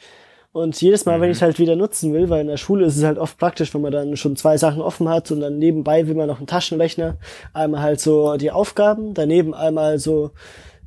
[0.58, 1.22] Und jedes Mal, mhm.
[1.22, 3.72] wenn ich halt wieder nutzen will, weil in der Schule ist es halt oft praktisch,
[3.74, 6.48] wenn man dann schon zwei Sachen offen hat und dann nebenbei will man noch einen
[6.48, 7.16] Taschenrechner,
[7.52, 10.32] einmal halt so die Aufgaben, daneben einmal so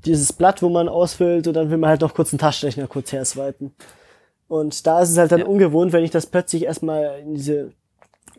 [0.03, 3.13] dieses Blatt, wo man ausfüllt und dann will man halt noch kurz einen Taschenrechner kurz
[3.13, 3.73] herswipen.
[4.49, 5.45] Und da ist es halt dann ja.
[5.45, 7.71] ungewohnt, wenn ich das plötzlich erstmal in diese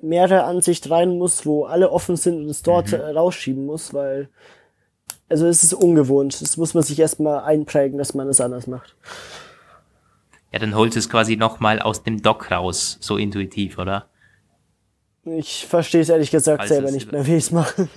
[0.03, 2.99] mehrere Ansicht rein muss, wo alle offen sind und es dort mhm.
[3.01, 4.28] rausschieben muss, weil
[5.30, 6.43] also es ist ungewohnt.
[6.43, 8.97] Das muss man sich erstmal einprägen, dass man es anders macht.
[10.53, 14.09] Ja, dann holst du es quasi nochmal aus dem Dock raus, so intuitiv, oder?
[15.24, 17.88] Ich verstehe es ehrlich gesagt also selber nicht mehr, wie ich es mache.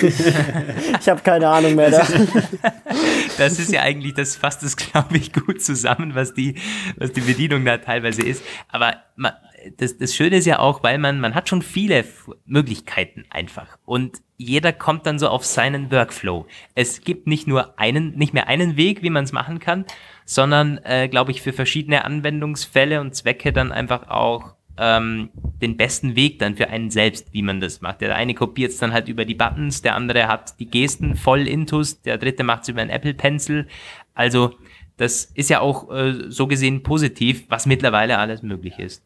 [0.00, 2.06] ich habe keine Ahnung mehr da.
[3.38, 6.54] das ist ja eigentlich, das fasst es, glaube ich, gut zusammen, was die,
[6.96, 8.44] was die Bedienung da teilweise ist.
[8.68, 9.32] Aber man,
[9.78, 12.04] das, das Schöne ist ja auch, weil man, man hat schon viele
[12.46, 13.78] Möglichkeiten einfach.
[13.84, 16.46] Und jeder kommt dann so auf seinen Workflow.
[16.76, 19.86] Es gibt nicht nur einen, nicht mehr einen Weg, wie man es machen kann,
[20.24, 26.16] sondern, äh, glaube ich, für verschiedene Anwendungsfälle und Zwecke dann einfach auch ähm, den besten
[26.16, 28.00] Weg dann für einen selbst, wie man das macht.
[28.00, 31.46] Der eine kopiert es dann halt über die Buttons, der andere hat die Gesten voll
[31.46, 33.66] intus, der dritte macht es über einen Apple Pencil.
[34.14, 34.54] Also
[34.96, 39.02] das ist ja auch äh, so gesehen positiv, was mittlerweile alles möglich ist.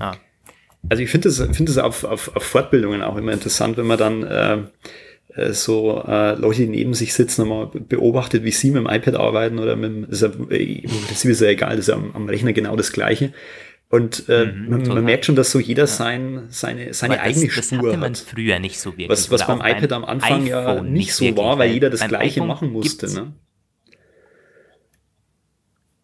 [0.00, 0.12] Ja.
[0.88, 3.98] Also ich finde es finde es auf, auf, auf Fortbildungen auch immer interessant, wenn man
[3.98, 4.58] dann äh,
[5.52, 9.14] so äh, Leute, die neben sich sitzen und mal beobachtet, wie sie mit dem iPad
[9.16, 11.94] arbeiten oder mit dem, das ist ja, äh, das ist ja egal, das ist ja
[11.94, 13.32] am, am Rechner genau das Gleiche.
[13.90, 17.48] Und äh, mhm, man, man, merkt schon, dass so jeder sein, seine, seine das, eigene
[17.48, 18.18] das Spur hat.
[18.18, 19.08] früher nicht so wirklich.
[19.08, 22.40] Was, was beim iPad am Anfang ja nicht so wirklich, war, weil jeder das Gleiche
[22.40, 23.06] iPhone machen musste.
[23.12, 23.32] Ne?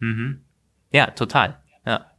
[0.00, 0.40] Mhm.
[0.92, 1.58] Ja, total.
[1.84, 2.10] Ja.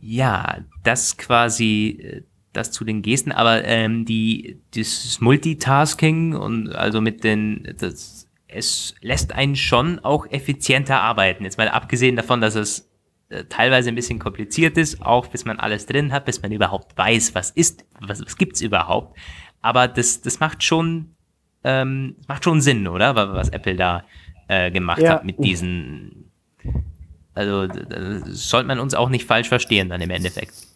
[0.00, 2.22] Ja, das quasi äh,
[2.54, 8.94] das zu den Gesten, aber ähm, die das Multitasking und also mit den das es
[9.00, 11.44] lässt einen schon auch effizienter arbeiten.
[11.44, 12.88] Jetzt mal abgesehen davon, dass es
[13.28, 16.96] äh, teilweise ein bisschen kompliziert ist, auch bis man alles drin hat, bis man überhaupt
[16.96, 19.18] weiß, was ist, was, was gibt's überhaupt.
[19.60, 21.16] Aber das das macht schon
[21.64, 23.16] ähm, macht schon Sinn, oder?
[23.16, 24.04] Was Apple da
[24.48, 25.14] äh, gemacht ja.
[25.14, 26.30] hat mit diesen
[27.34, 27.66] also
[28.26, 30.73] sollte man uns auch nicht falsch verstehen dann im Endeffekt.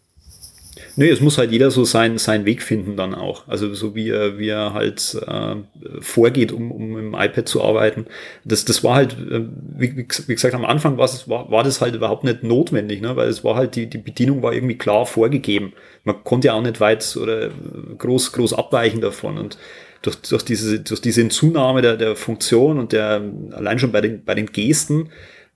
[0.98, 3.46] Nee, es muss halt jeder so sein, seinen Weg finden dann auch.
[3.46, 5.54] Also so wie er, wie er halt äh,
[6.00, 8.06] vorgeht, um, um im iPad zu arbeiten.
[8.44, 9.44] Das, das war halt, äh,
[9.76, 13.14] wie, wie gesagt, am Anfang war, war, war das halt überhaupt nicht notwendig, ne?
[13.14, 15.72] weil es war halt, die, die Bedienung war irgendwie klar vorgegeben.
[16.02, 17.50] Man konnte ja auch nicht weit oder
[17.96, 19.38] groß, groß abweichen davon.
[19.38, 19.56] Und
[20.02, 23.22] durch, durch, diese, durch diese Zunahme der, der Funktion und der,
[23.52, 25.10] allein schon bei den, bei den Gesten,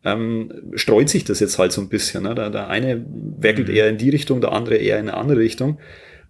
[0.04, 2.24] ähm, streut sich das jetzt halt so ein bisschen.
[2.24, 2.34] Ne?
[2.34, 3.04] Der, der eine
[3.38, 3.74] werkelt mhm.
[3.74, 5.78] eher in die Richtung, der andere eher in eine andere Richtung.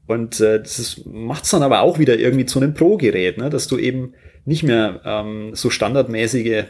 [0.07, 3.51] Und äh, das macht es dann aber auch wieder irgendwie zu einem Pro-Gerät, ne?
[3.51, 4.15] dass du eben
[4.45, 6.65] nicht mehr ähm, so standardmäßige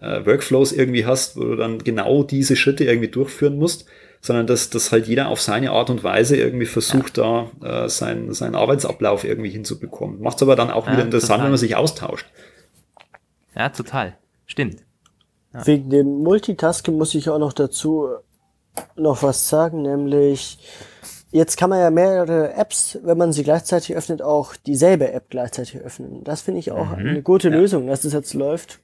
[0.00, 3.86] äh, Workflows irgendwie hast, wo du dann genau diese Schritte irgendwie durchführen musst,
[4.20, 7.50] sondern dass, dass halt jeder auf seine Art und Weise irgendwie versucht, ja.
[7.60, 10.20] da äh, seinen, seinen Arbeitsablauf irgendwie hinzubekommen.
[10.20, 11.44] Macht es aber dann auch ja, wieder interessant, total.
[11.44, 12.26] wenn man sich austauscht.
[13.54, 14.16] Ja, total.
[14.46, 14.87] Stimmt.
[15.52, 15.66] Ja.
[15.66, 18.08] Wegen dem Multitasking muss ich auch noch dazu
[18.96, 20.58] noch was sagen, nämlich
[21.30, 25.78] jetzt kann man ja mehrere Apps, wenn man sie gleichzeitig öffnet, auch dieselbe App gleichzeitig
[25.78, 26.22] öffnen.
[26.22, 27.08] Das finde ich auch mhm.
[27.08, 27.56] eine gute ja.
[27.56, 28.80] Lösung, dass das jetzt läuft.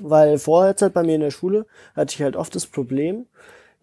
[0.00, 3.26] Weil vorher halt bei mir in der Schule hatte ich halt oft das Problem,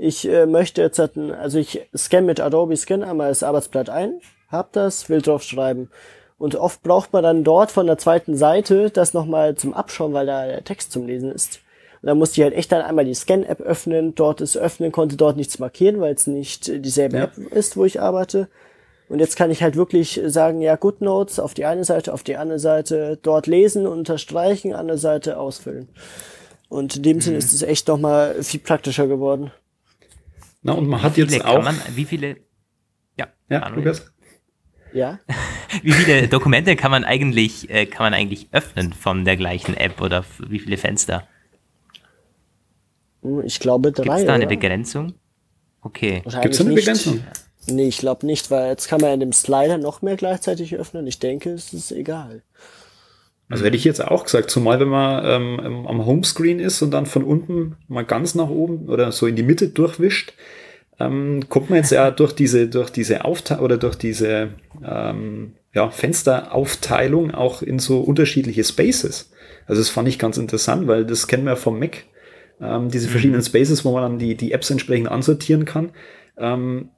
[0.01, 4.21] ich äh, möchte jetzt halt, also ich scanne mit Adobe Scan einmal das Arbeitsblatt ein,
[4.47, 5.89] hab das, will drauf schreiben.
[6.37, 10.25] Und oft braucht man dann dort von der zweiten Seite das nochmal zum Abschauen, weil
[10.25, 11.59] da der Text zum Lesen ist.
[12.01, 15.17] Und dann musste ich halt echt dann einmal die Scan-App öffnen, dort es öffnen, konnte
[15.17, 17.23] dort nichts markieren, weil es nicht dieselbe ja.
[17.25, 18.47] App ist, wo ich arbeite.
[19.09, 22.37] Und jetzt kann ich halt wirklich sagen, ja, GoodNotes auf die eine Seite, auf die
[22.37, 25.89] andere Seite, dort lesen, unterstreichen, andere Seite ausfüllen.
[26.69, 27.21] Und in dem mhm.
[27.21, 29.51] Sinne ist es echt nochmal viel praktischer geworden.
[30.61, 31.63] Na, und man hat jetzt auch.
[31.63, 32.37] Man, wie viele.
[33.17, 34.11] Ja, ja Lukas?
[34.93, 35.19] Ja.
[35.83, 40.01] wie viele Dokumente kann man eigentlich, äh, kann man eigentlich öffnen von der gleichen App
[40.01, 41.27] oder wie viele Fenster?
[43.43, 44.03] Ich glaube drei.
[44.03, 44.55] Gibt es da eine oder?
[44.55, 45.13] Begrenzung?
[45.81, 46.21] Okay.
[46.41, 46.85] Gibt es eine nicht.
[46.85, 47.23] Begrenzung?
[47.67, 51.05] Nee, ich glaube nicht, weil jetzt kann man in dem Slider noch mehr gleichzeitig öffnen.
[51.07, 52.41] Ich denke, es ist egal.
[53.49, 57.07] Also hätte ich jetzt auch gesagt, zumal wenn man ähm, am Homescreen ist und dann
[57.07, 60.33] von unten mal ganz nach oben oder so in die Mitte durchwischt,
[60.99, 64.49] ähm, kommt man jetzt ja durch diese, durch diese Aufteilung oder durch diese
[64.85, 69.31] ähm, ja, Fensteraufteilung auch in so unterschiedliche Spaces.
[69.65, 72.03] Also das fand ich ganz interessant, weil das kennen wir ja vom Mac
[72.61, 73.45] ähm, diese verschiedenen mhm.
[73.45, 75.91] Spaces, wo man dann die, die Apps entsprechend ansortieren kann.
[76.37, 76.89] Ähm,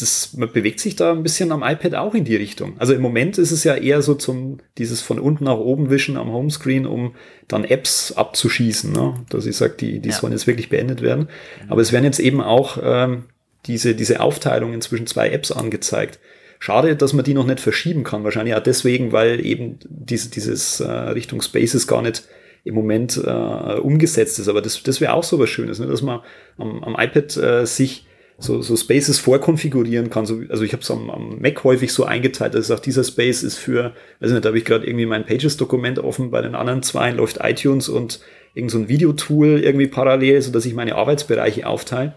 [0.00, 2.78] das, man bewegt sich da ein bisschen am iPad auch in die Richtung.
[2.78, 6.16] Also im Moment ist es ja eher so zum, dieses von unten nach oben wischen
[6.16, 7.14] am Homescreen, um
[7.48, 9.14] dann Apps abzuschießen, ne?
[9.28, 10.14] dass ich sage, die, die ja.
[10.14, 11.28] sollen jetzt wirklich beendet werden.
[11.64, 11.72] Mhm.
[11.72, 13.24] Aber es werden jetzt eben auch ähm,
[13.66, 16.20] diese, diese Aufteilungen zwischen zwei Apps angezeigt.
[16.60, 18.24] Schade, dass man die noch nicht verschieben kann.
[18.24, 22.24] Wahrscheinlich auch deswegen, weil eben diese, dieses äh, Richtung Spaces gar nicht
[22.64, 24.48] im Moment äh, umgesetzt ist.
[24.48, 25.86] Aber das, das wäre auch so was Schönes, ne?
[25.86, 26.20] dass man
[26.56, 28.06] am, am iPad äh, sich
[28.38, 30.24] so, so Spaces vorkonfigurieren kann.
[30.24, 33.04] So, also ich habe es am, am Mac häufig so eingeteilt, dass ich sage, dieser
[33.04, 36.54] Space ist für, weiß nicht, da habe ich gerade irgendwie mein Pages-Dokument offen, bei den
[36.54, 38.20] anderen zwei läuft iTunes und
[38.54, 42.14] irgend so ein Videotool irgendwie parallel, so dass ich meine Arbeitsbereiche aufteile.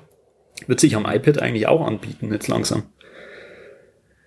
[0.67, 2.83] Wird sich am iPad eigentlich auch anbieten, jetzt langsam.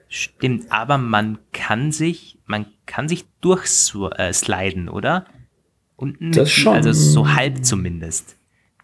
[0.08, 5.26] Stimmt, aber man kann sich, man kann sich durchsliden, oder?
[5.97, 6.74] Unten das schon.
[6.74, 8.36] Also so halb zumindest.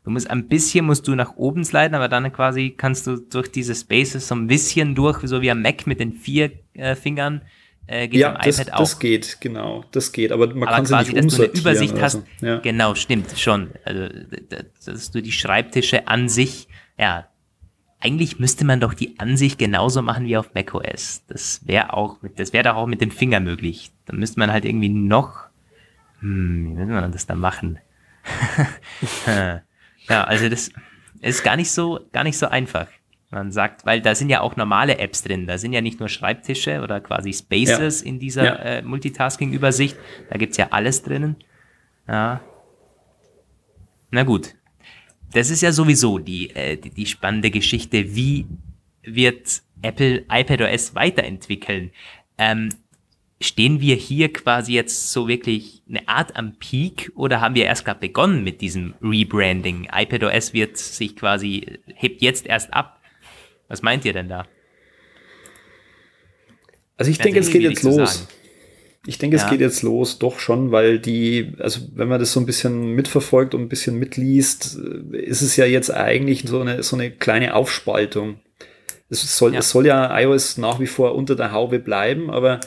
[0.04, 3.48] Du musst ein bisschen musst du nach oben sliden, aber dann quasi kannst du durch
[3.48, 7.42] diese Spaces so ein bisschen durch, so wie am Mac mit den vier äh, Fingern.
[7.86, 8.78] Äh, geht ja, am das, iPad auch.
[8.78, 11.52] das geht, genau, das geht, aber man aber kann quasi, sie nicht dass du eine
[11.52, 12.22] Übersicht hast.
[12.38, 12.46] So.
[12.46, 12.58] Ja.
[12.60, 13.70] Genau, stimmt, schon.
[13.84, 14.08] Also,
[14.86, 17.26] dass du die Schreibtische an sich, ja,
[17.98, 21.24] eigentlich müsste man doch die Ansicht genauso machen wie auf macOS.
[21.28, 23.92] Das wäre auch, mit, das wäre doch auch mit dem Finger möglich.
[24.06, 25.49] Dann müsste man halt irgendwie noch
[26.20, 27.78] hm, wie will man das da machen?
[30.08, 30.70] ja, also das
[31.20, 32.88] ist gar nicht so, gar nicht so einfach.
[33.30, 35.46] Man sagt, weil da sind ja auch normale Apps drin.
[35.46, 38.06] Da sind ja nicht nur Schreibtische oder quasi Spaces ja.
[38.08, 38.54] in dieser ja.
[38.56, 39.96] äh, Multitasking-Übersicht.
[40.30, 41.36] Da gibt's ja alles drinnen.
[42.08, 42.40] Ja.
[44.10, 44.54] Na gut.
[45.32, 48.16] Das ist ja sowieso die, äh, die, die spannende Geschichte.
[48.16, 48.46] Wie
[49.04, 51.92] wird Apple iPadOS weiterentwickeln?
[52.36, 52.70] Ähm,
[53.40, 57.84] stehen wir hier quasi jetzt so wirklich eine Art am Peak oder haben wir erst
[57.84, 59.88] gerade begonnen mit diesem Rebranding?
[59.92, 63.00] iPadOS wird sich quasi, hebt jetzt erst ab.
[63.68, 64.46] Was meint ihr denn da?
[66.98, 68.28] Also ich denke, es geht jetzt los.
[69.06, 69.42] Ich denke, ja.
[69.42, 72.94] es geht jetzt los, doch schon, weil die, also wenn man das so ein bisschen
[72.94, 74.78] mitverfolgt und ein bisschen mitliest,
[75.12, 78.40] ist es ja jetzt eigentlich so eine, so eine kleine Aufspaltung.
[79.08, 79.60] Es soll, ja.
[79.60, 82.60] es soll ja iOS nach wie vor unter der Haube bleiben, aber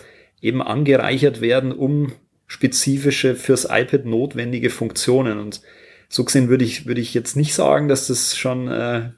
[0.44, 2.12] eben angereichert werden, um
[2.46, 5.40] spezifische fürs iPad notwendige Funktionen.
[5.40, 5.62] Und
[6.10, 9.12] so gesehen würde ich, würde ich jetzt nicht sagen, dass das schon äh,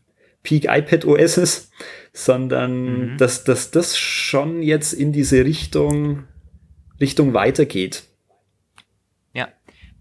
[0.43, 1.71] Peak iPad OS ist,
[2.13, 3.17] sondern mhm.
[3.17, 6.25] dass, dass das schon jetzt in diese Richtung,
[7.01, 8.03] Richtung weitergeht.
[9.33, 9.49] Ja,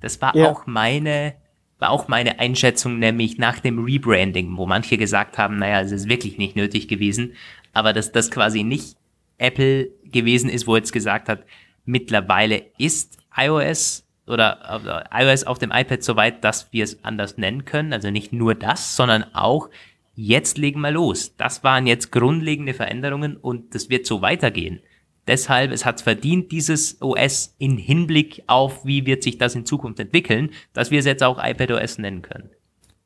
[0.00, 0.50] das war ja.
[0.50, 1.34] auch meine,
[1.78, 6.08] war auch meine Einschätzung, nämlich nach dem Rebranding, wo manche gesagt haben, naja, es ist
[6.08, 7.32] wirklich nicht nötig gewesen,
[7.72, 8.98] aber dass das quasi nicht
[9.38, 11.44] Apple gewesen ist, wo jetzt gesagt hat,
[11.84, 17.64] mittlerweile ist iOS oder iOS auf dem iPad so weit, dass wir es anders nennen
[17.64, 17.92] können.
[17.92, 19.68] Also nicht nur das, sondern auch
[20.14, 21.34] jetzt legen wir los.
[21.36, 24.80] Das waren jetzt grundlegende Veränderungen und das wird so weitergehen.
[25.26, 29.98] Deshalb, es hat verdient, dieses OS in Hinblick auf, wie wird sich das in Zukunft
[29.98, 32.50] entwickeln, dass wir es jetzt auch iPadOS nennen können.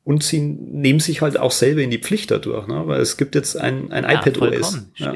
[0.03, 2.87] Und sie nehmen sich halt auch selber in die Pflicht dadurch, ne?
[2.87, 4.87] weil es gibt jetzt ein, ein ja, iPadOS.
[4.95, 5.13] Ja,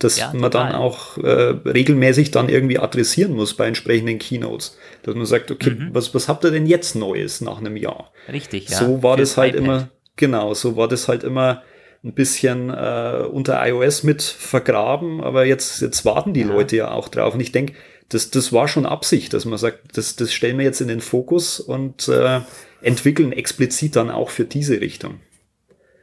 [0.00, 4.78] das ja, man dann auch äh, regelmäßig dann irgendwie adressieren muss bei entsprechenden Keynotes.
[5.02, 5.90] Dass man sagt, okay, mhm.
[5.92, 8.10] was, was habt ihr denn jetzt Neues nach einem Jahr?
[8.30, 8.78] Richtig, ja.
[8.78, 9.64] So war das halt iPad.
[9.64, 11.62] immer, genau, so war das halt immer
[12.02, 16.46] ein bisschen äh, unter iOS mit vergraben, aber jetzt, jetzt warten die ja.
[16.46, 17.34] Leute ja auch drauf.
[17.34, 17.74] Und ich denke,
[18.08, 21.00] das, das war schon Absicht, dass man sagt, das, das stellen wir jetzt in den
[21.00, 22.40] Fokus und äh,
[22.80, 25.20] entwickeln explizit dann auch für diese Richtung.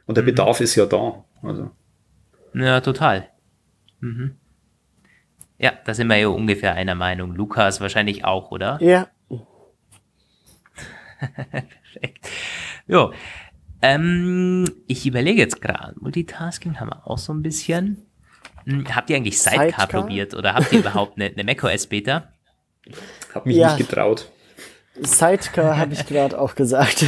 [0.06, 0.28] Und der mhm.
[0.28, 1.24] Bedarf ist ja da.
[1.42, 1.70] Also.
[2.54, 3.28] Ja, total.
[4.00, 4.36] Mhm.
[5.58, 7.34] Ja, da sind wir ja ungefähr einer Meinung.
[7.34, 8.78] Lukas wahrscheinlich auch, oder?
[8.80, 9.08] Ja.
[11.18, 12.28] Perfekt.
[12.86, 13.12] Jo.
[13.82, 18.06] Ähm, ich überlege jetzt gerade, Multitasking haben wir auch so ein bisschen.
[18.64, 19.86] Hm, habt ihr eigentlich Sidecar, Sidecar?
[19.86, 22.32] probiert oder habt ihr überhaupt eine, eine macOS Beta?
[23.34, 23.74] Hab mich ja.
[23.74, 24.30] nicht getraut.
[25.00, 27.04] Sidecar habe ich gerade auch gesagt.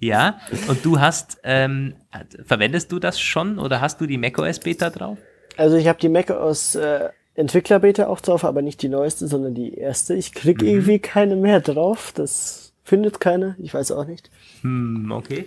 [0.00, 0.38] Ja,
[0.68, 1.96] und du hast, ähm,
[2.44, 5.18] verwendest du das schon oder hast du die macOS Beta drauf?
[5.58, 9.54] Also ich habe die macOS äh, Entwickler Beta auch drauf, aber nicht die neueste, sondern
[9.54, 10.14] die erste.
[10.14, 10.68] Ich krieg mhm.
[10.68, 12.12] irgendwie keine mehr drauf.
[12.14, 13.56] Das findet keine.
[13.58, 14.30] Ich weiß auch nicht.
[14.62, 15.46] Hm, okay.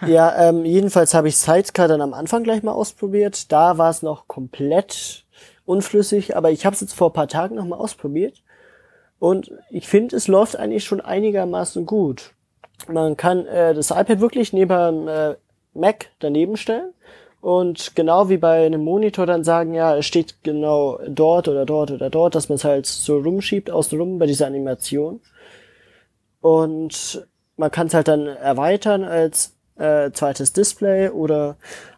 [0.06, 3.52] ja, ähm, jedenfalls habe ich Sidecar dann am Anfang gleich mal ausprobiert.
[3.52, 5.26] Da war es noch komplett
[5.64, 8.42] unflüssig, aber ich habe es jetzt vor paar Tagen noch mal ausprobiert
[9.18, 12.32] und ich finde, es läuft eigentlich schon einigermaßen gut.
[12.88, 15.34] Man kann äh, das iPad wirklich neben äh,
[15.74, 16.94] Mac daneben stellen
[17.40, 21.90] und genau wie bei einem Monitor dann sagen, ja, es steht genau dort oder dort
[21.90, 25.20] oder dort, dass man es halt so rumschiebt, außen rum bei dieser Animation.
[26.40, 27.26] Und
[27.56, 31.56] man kann es halt dann erweitern als äh, zweites Display oder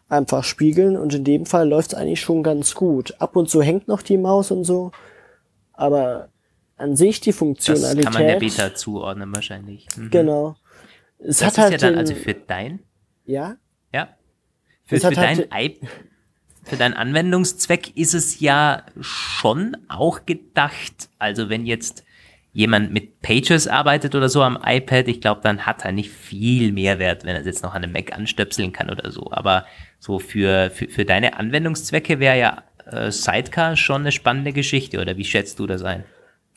[0.09, 3.15] einfach spiegeln und in dem Fall läuft es eigentlich schon ganz gut.
[3.19, 4.91] Ab und zu hängt noch die Maus und so,
[5.73, 6.29] aber
[6.77, 8.05] an sich die Funktionalität.
[8.05, 9.87] Das kann man der Beta zuordnen wahrscheinlich.
[9.95, 10.09] Mhm.
[10.09, 10.55] Genau.
[11.19, 12.79] Es das hat ist halt ja dann also für dein.
[13.25, 13.55] Ja.
[14.85, 15.75] Für, für halt dein
[16.63, 21.09] für deinen Anwendungszweck ist es ja schon auch gedacht.
[21.17, 22.03] Also wenn jetzt
[22.53, 26.71] jemand mit Pages arbeitet oder so am iPad, ich glaube, dann hat er nicht viel
[26.71, 29.31] Mehrwert, wenn er es jetzt noch an einem Mac anstöpseln kann oder so.
[29.31, 29.65] Aber
[29.99, 35.17] so für, für, für deine Anwendungszwecke wäre ja äh, Sidecar schon eine spannende Geschichte, oder
[35.17, 36.03] wie schätzt du das ein?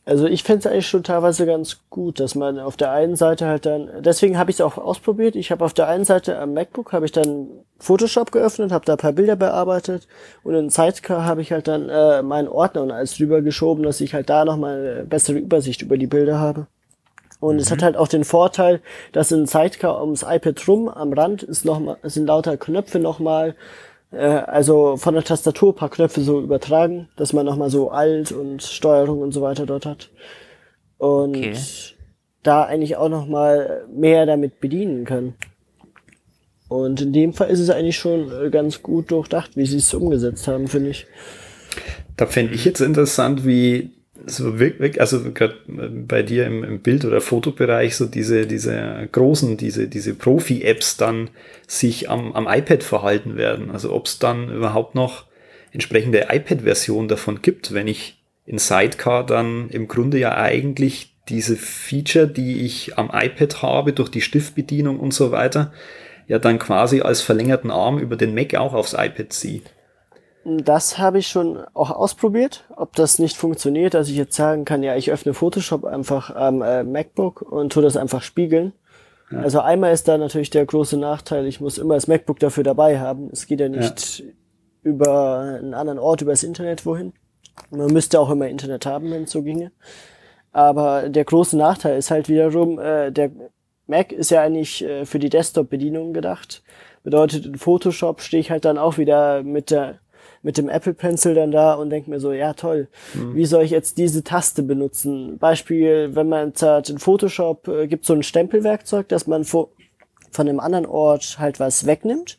[0.07, 3.47] Also ich fände es eigentlich schon teilweise ganz gut, dass man auf der einen Seite
[3.47, 5.35] halt dann, deswegen habe ich es auch ausprobiert.
[5.35, 7.49] Ich habe auf der einen Seite am MacBook habe ich dann
[7.79, 10.07] Photoshop geöffnet, habe da ein paar Bilder bearbeitet
[10.43, 14.03] und in Sidecar habe ich halt dann äh, meinen Ordner und alles drüber geschoben, dass
[14.03, 16.67] ich halt da nochmal eine bessere Übersicht über die Bilder habe.
[17.41, 17.61] Und mhm.
[17.61, 18.81] es hat halt auch den Vorteil,
[19.13, 23.55] dass in Sidecar ums iPad rum am Rand ist noch mal, sind lauter Knöpfe nochmal
[24.19, 28.63] also von der Tastatur ein paar Knöpfe so übertragen, dass man nochmal so Alt und
[28.63, 30.11] Steuerung und so weiter dort hat.
[30.99, 31.55] Und okay.
[32.43, 35.35] da eigentlich auch nochmal mehr damit bedienen kann.
[36.69, 39.93] Und in dem Fall ist es eigentlich schon äh, ganz gut durchdacht, wie sie es
[39.95, 41.07] umgesetzt haben, finde ich.
[42.17, 43.91] Da fände ich jetzt interessant, wie
[44.27, 49.09] so wirklich, also gerade äh, bei dir im, im, Bild- oder Fotobereich, so diese, diese
[49.11, 51.31] großen, diese, diese Profi-Apps dann
[51.67, 53.71] sich am, am iPad verhalten werden.
[53.71, 55.27] Also ob es dann überhaupt noch
[55.73, 62.29] entsprechende iPad-Version davon gibt, wenn ich in Sidecar dann im Grunde ja eigentlich diese Feature,
[62.29, 65.73] die ich am iPad habe, durch die Stiftbedienung und so weiter,
[66.27, 69.63] ja dann quasi als verlängerten Arm über den Mac auch aufs iPad ziehe.
[70.45, 74.83] Das habe ich schon auch ausprobiert, ob das nicht funktioniert, dass ich jetzt sagen kann,
[74.83, 78.75] ja, ich öffne Photoshop einfach am äh, MacBook und tue das einfach spiegeln.
[79.31, 79.39] Ja.
[79.41, 83.01] Also einmal ist da natürlich der große Nachteil, ich muss immer das MacBook dafür dabei
[83.01, 83.31] haben.
[83.33, 84.25] Es geht ja nicht ja.
[84.83, 87.15] über einen anderen Ort, übers Internet wohin.
[87.71, 89.73] Man müsste auch immer Internet haben, wenn es so ginge.
[90.53, 93.31] Aber der große Nachteil ist halt wiederum, äh, der
[93.87, 96.63] Mac ist ja eigentlich äh, für die Desktop-Bedienung gedacht.
[97.03, 100.01] Bedeutet, in Photoshop stehe ich halt dann auch wieder mit der
[100.45, 103.35] mit dem Apple Pencil dann da und denke mir so, ja toll, mhm.
[103.35, 105.39] wie soll ich jetzt diese Taste benutzen?
[105.39, 109.69] Beispiel, wenn man sagt, in Photoshop äh, gibt so ein Stempelwerkzeug, dass man von
[110.37, 112.37] einem anderen Ort halt was wegnimmt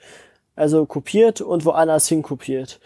[0.56, 2.80] Also kopiert und woanders hin kopiert.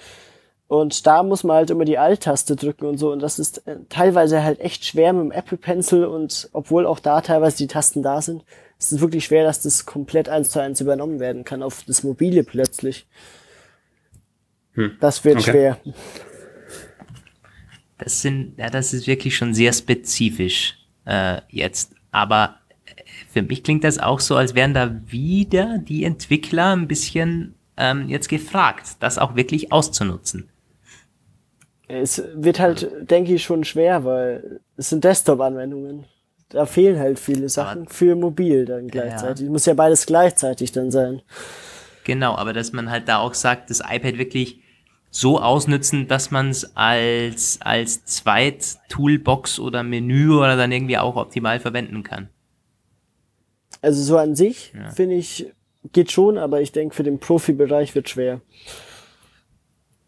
[0.69, 3.11] Und da muss man halt immer die Alt-Taste drücken und so.
[3.11, 6.05] Und das ist äh, teilweise halt echt schwer mit dem Apple Pencil.
[6.05, 8.45] Und obwohl auch da teilweise die Tasten da sind,
[8.77, 12.03] ist es wirklich schwer, dass das komplett eins zu eins übernommen werden kann auf das
[12.03, 13.07] Mobile plötzlich.
[14.79, 14.95] Hm.
[15.01, 15.51] Das wird okay.
[15.51, 15.77] schwer.
[17.97, 21.95] Das sind, ja, das ist wirklich schon sehr spezifisch äh, jetzt.
[22.11, 22.55] Aber
[22.85, 22.91] äh,
[23.29, 28.07] für mich klingt das auch so, als wären da wieder die Entwickler ein bisschen ähm,
[28.07, 30.49] jetzt gefragt, das auch wirklich auszunutzen.
[31.89, 36.05] Es wird halt, denke ich, schon schwer, weil es sind Desktop-Anwendungen.
[36.47, 39.45] Da fehlen halt viele Sachen aber, für mobil dann gleichzeitig.
[39.45, 39.51] Ja.
[39.51, 41.21] Muss ja beides gleichzeitig dann sein.
[42.05, 44.58] Genau, aber dass man halt da auch sagt, das iPad wirklich
[45.11, 51.59] so ausnützen, dass man es als, als Zweit-Toolbox oder Menü oder dann irgendwie auch optimal
[51.59, 52.29] verwenden kann.
[53.81, 54.91] Also so an sich, ja.
[54.91, 55.47] finde ich,
[55.93, 58.41] geht schon, aber ich denke, für den Profibereich wird schwer.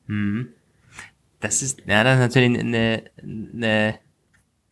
[0.07, 0.49] Hm.
[1.39, 3.95] Das ist, ja, das ist natürlich eine, eine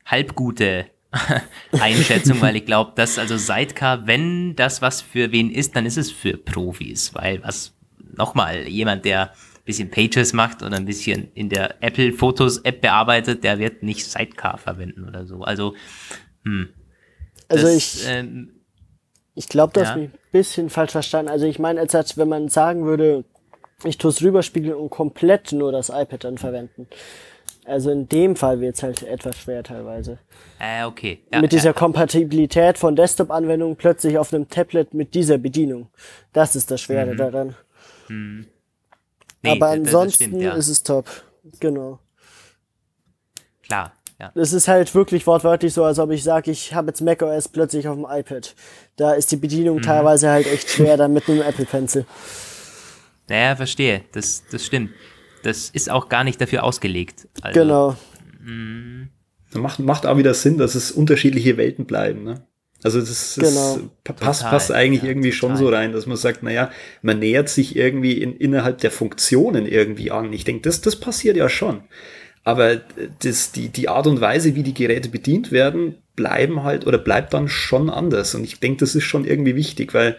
[0.05, 0.86] halbgute
[1.71, 5.97] Einschätzung, weil ich glaube, dass also Sidecar, wenn das was für wen ist, dann ist
[5.97, 7.73] es für Profis, weil was
[8.15, 9.34] nochmal jemand, der
[9.70, 14.05] bisschen Pages macht oder ein bisschen in der Apple Fotos App bearbeitet, der wird nicht
[14.05, 15.41] Sidecar verwenden oder so.
[15.43, 15.76] Also,
[16.43, 16.70] hm.
[17.47, 18.51] Also das, ich, ähm,
[19.36, 19.88] ich glaube, du ja.
[19.88, 21.32] hast mich ein bisschen falsch verstanden.
[21.32, 23.24] Also ich meine, als wenn man sagen würde,
[23.84, 26.88] ich tue es rüberspiegeln und komplett nur das iPad dann verwenden.
[27.65, 30.17] Also in dem Fall wird es halt etwas schwer teilweise.
[30.59, 31.20] Äh, okay.
[31.32, 31.74] Ja, mit dieser ja.
[31.74, 35.89] Kompatibilität von Desktop-Anwendungen plötzlich auf einem Tablet mit dieser Bedienung.
[36.34, 37.17] Das ist das Schwere mhm.
[37.17, 37.55] daran.
[38.07, 38.47] Mhm.
[39.42, 40.54] Nee, Aber ansonsten stimmt, ja.
[40.54, 41.10] ist es top.
[41.60, 42.00] Genau.
[43.64, 44.32] Klar, ja.
[44.36, 47.88] Es ist halt wirklich wortwörtlich so, als ob ich sage, ich habe jetzt macOS plötzlich
[47.88, 48.54] auf dem iPad.
[48.98, 49.84] Da ist die Bedienung mhm.
[49.84, 52.06] teilweise halt echt schwer, dann mit einem Apple Pencil.
[53.30, 54.04] Naja, verstehe.
[54.12, 54.92] Das, das stimmt.
[55.44, 57.30] Das ist auch gar nicht dafür ausgelegt.
[57.42, 57.96] Also, genau.
[58.42, 59.08] Mh.
[59.54, 62.24] Macht, macht auch wieder Sinn, dass es unterschiedliche Welten bleiben.
[62.24, 62.46] Ne?
[62.82, 63.80] Also das, das genau.
[64.03, 65.39] passt, passt eigentlich ja, irgendwie total.
[65.39, 66.71] schon so rein, dass man sagt, naja,
[67.01, 70.32] man nähert sich irgendwie in, innerhalb der Funktionen irgendwie an.
[70.32, 71.82] Ich denke, das, das passiert ja schon.
[72.45, 72.82] Aber
[73.21, 77.34] das, die, die Art und Weise, wie die Geräte bedient werden, bleiben halt oder bleibt
[77.34, 78.34] dann schon anders.
[78.34, 80.17] Und ich denke, das ist schon irgendwie wichtig, weil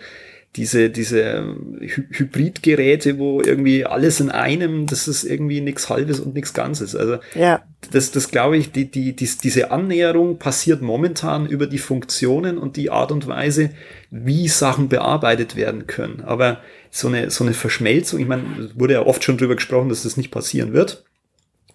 [0.56, 6.18] diese, diese ähm, Hy Hybridgeräte, wo irgendwie alles in einem, das ist irgendwie nichts Halbes
[6.18, 6.96] und nichts Ganzes.
[6.96, 7.62] Also ja.
[7.92, 12.76] das, das glaube ich, die, die, die, diese Annäherung passiert momentan über die Funktionen und
[12.76, 13.70] die Art und Weise,
[14.10, 16.22] wie Sachen bearbeitet werden können.
[16.22, 20.02] Aber so eine, so eine Verschmelzung, ich meine, wurde ja oft schon drüber gesprochen, dass
[20.02, 21.04] das nicht passieren wird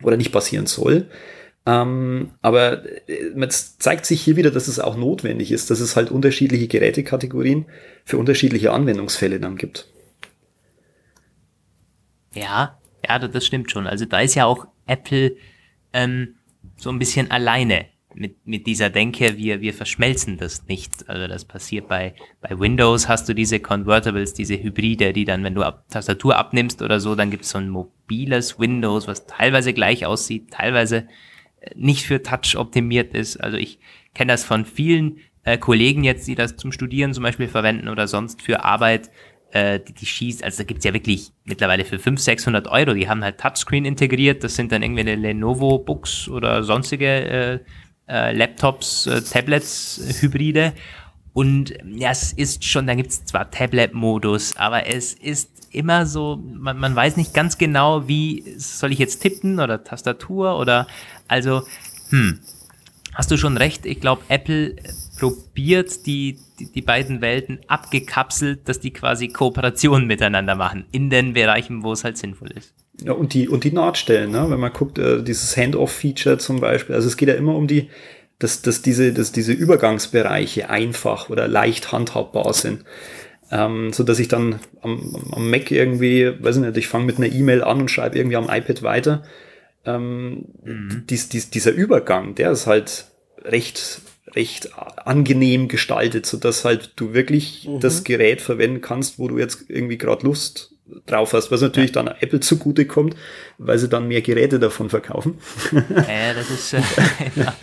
[0.04, 1.08] oder nicht passieren soll.
[1.66, 5.96] Ähm, aber äh, es zeigt sich hier wieder, dass es auch notwendig ist, dass es
[5.96, 7.66] halt unterschiedliche Gerätekategorien
[8.04, 9.88] für unterschiedliche Anwendungsfälle dann gibt.
[12.34, 13.88] Ja, ja, das stimmt schon.
[13.88, 15.38] Also da ist ja auch Apple
[15.94, 16.36] ähm,
[16.78, 21.10] so ein bisschen alleine mit, mit dieser Denke, wir, wir verschmelzen das nicht.
[21.10, 25.56] Also das passiert bei, bei Windows hast du diese Convertibles, diese Hybride, die dann, wenn
[25.56, 29.74] du ab, Tastatur abnimmst oder so, dann gibt es so ein mobiles Windows, was teilweise
[29.74, 31.08] gleich aussieht, teilweise
[31.76, 33.38] nicht für Touch optimiert ist.
[33.38, 33.80] Also ich
[34.14, 38.08] kenne das von vielen äh, Kollegen jetzt, die das zum Studieren zum Beispiel verwenden oder
[38.08, 39.10] sonst für Arbeit,
[39.52, 40.44] äh, die, die schießt.
[40.44, 42.94] Also da gibt's ja wirklich mittlerweile für 500, 600 Euro.
[42.94, 44.44] Die haben halt Touchscreen integriert.
[44.44, 47.60] Das sind dann irgendwie eine Lenovo Books oder sonstige äh,
[48.08, 50.74] äh, Laptops, äh, Tablets, äh, Hybride.
[51.34, 56.78] Und ja, es ist schon, da gibt's zwar Tablet-Modus, aber es ist immer so, man,
[56.78, 60.88] man weiß nicht ganz genau, wie soll ich jetzt tippen oder Tastatur oder
[61.28, 61.64] also,
[62.10, 62.40] hm,
[63.14, 63.86] hast du schon recht.
[63.86, 64.76] Ich glaube, Apple
[65.18, 71.34] probiert die, die, die, beiden Welten abgekapselt, dass die quasi Kooperation miteinander machen, in den
[71.34, 72.74] Bereichen, wo es halt sinnvoll ist.
[73.02, 74.46] Ja, und die, und die Nahtstellen, ne?
[74.50, 77.90] wenn man guckt, äh, dieses Hand-Off-Feature zum Beispiel, also es geht ja immer um die,
[78.40, 82.84] dass, dass, diese, dass diese Übergangsbereiche einfach oder leicht handhabbar sind.
[83.52, 87.18] Ähm, so dass ich dann am, am Mac irgendwie, weiß ich nicht, ich fange mit
[87.18, 89.24] einer E-Mail an und schreibe irgendwie am iPad weiter
[89.86, 91.04] ähm, mhm.
[91.10, 93.06] dies, dies, dieser Übergang, der ist halt
[93.44, 94.02] recht,
[94.34, 94.70] recht
[95.06, 97.80] angenehm gestaltet, so dass halt du wirklich mhm.
[97.80, 100.72] das Gerät verwenden kannst, wo du jetzt irgendwie gerade Lust
[101.06, 102.04] drauf hast, was natürlich ja.
[102.04, 103.16] dann Apple zugute kommt,
[103.58, 105.40] weil sie dann mehr Geräte davon verkaufen.
[105.72, 106.82] Ja, das ist äh,
[107.36, 107.56] ja.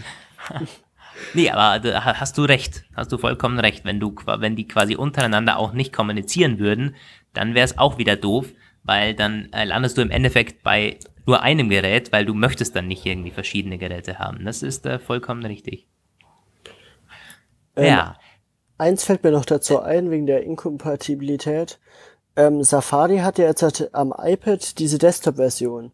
[1.35, 3.85] Nee, aber hast du recht, hast du vollkommen recht.
[3.85, 6.97] Wenn du, wenn die quasi untereinander auch nicht kommunizieren würden,
[7.33, 8.47] dann wäre es auch wieder doof,
[8.83, 12.89] weil dann äh, landest du im Endeffekt bei nur einem Gerät, weil du möchtest dann
[12.89, 14.45] nicht irgendwie verschiedene Geräte haben.
[14.45, 15.87] Das ist äh, vollkommen richtig.
[17.77, 18.17] Ähm, ja.
[18.79, 21.79] Eins fällt mir noch dazu ein, wegen der Inkompatibilität.
[22.35, 25.93] Ähm, Safari hat ja jetzt halt am iPad diese Desktop-Version.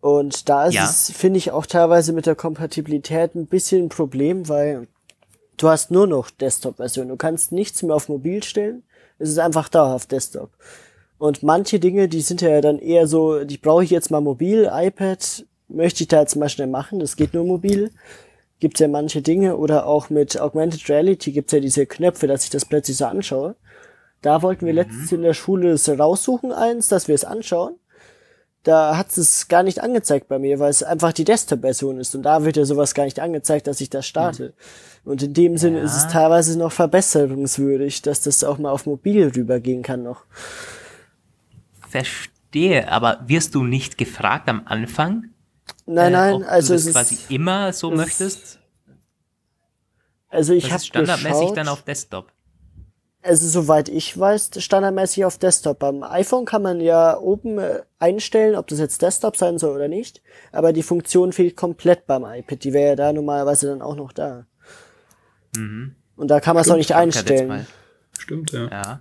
[0.00, 0.84] Und da ist Ja.
[0.84, 4.88] es, finde ich, auch teilweise mit der Kompatibilität ein bisschen ein Problem, weil
[5.56, 7.08] du hast nur noch Desktop-Version.
[7.08, 8.82] Du kannst nichts mehr auf mobil stellen.
[9.18, 10.50] Es ist einfach dauerhaft Desktop.
[11.22, 14.68] Und manche Dinge, die sind ja dann eher so, die brauche ich jetzt mal mobil,
[14.72, 17.92] iPad, möchte ich da jetzt mal schnell machen, das geht nur mobil.
[18.58, 22.50] Gibt's ja manche Dinge oder auch mit Augmented Reality gibt's ja diese Knöpfe, dass ich
[22.50, 23.54] das plötzlich so anschaue.
[24.20, 27.76] Da wollten wir letztens in der Schule es raussuchen, eins, dass wir es anschauen.
[28.64, 32.16] Da hat es gar nicht angezeigt bei mir, weil es einfach die Desktop-Version ist.
[32.16, 34.54] Und da wird ja sowas gar nicht angezeigt, dass ich das starte.
[35.04, 36.10] Und in dem Sinne ist es Ja.
[36.10, 40.24] teilweise noch verbesserungswürdig, dass das auch mal auf mobil rübergehen kann noch.
[41.92, 45.28] Verstehe, aber wirst du nicht gefragt am Anfang?
[45.86, 48.58] Nein, äh, nein, ob also du es das quasi ist, immer so es- möchtest?
[50.28, 52.32] also ich habe standardmäßig geschaut, dann auf Desktop.
[53.24, 55.78] Also soweit ich weiß, standardmäßig auf Desktop.
[55.78, 59.86] Beim iPhone kann man ja oben äh, einstellen, ob das jetzt Desktop sein soll oder
[59.86, 60.22] nicht.
[60.50, 62.64] Aber die Funktion fehlt komplett beim iPad.
[62.64, 64.46] Die wäre ja da normalerweise dann auch noch da.
[65.54, 65.94] Mhm.
[66.16, 67.66] Und da kann man es auch nicht einstellen.
[68.18, 68.68] Stimmt, ja.
[68.70, 69.00] Ja.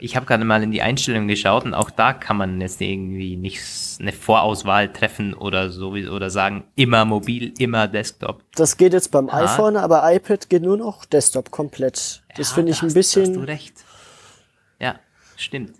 [0.00, 3.36] Ich habe gerade mal in die Einstellungen geschaut und auch da kann man jetzt irgendwie
[3.36, 3.60] nicht
[4.00, 8.44] eine Vorauswahl treffen oder so oder sagen immer mobil, immer Desktop.
[8.54, 9.44] Das geht jetzt beim Ah.
[9.44, 12.22] iPhone, aber iPad geht nur noch Desktop komplett.
[12.36, 13.26] Das Ja, finde da ich ein bisschen.
[13.26, 13.74] Hast du recht.
[14.80, 15.00] Ja,
[15.36, 15.72] stimmt.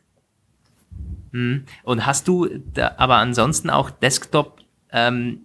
[1.33, 1.65] Hm.
[1.85, 4.61] Und hast du da, aber ansonsten auch Desktop
[4.93, 5.43] ähm,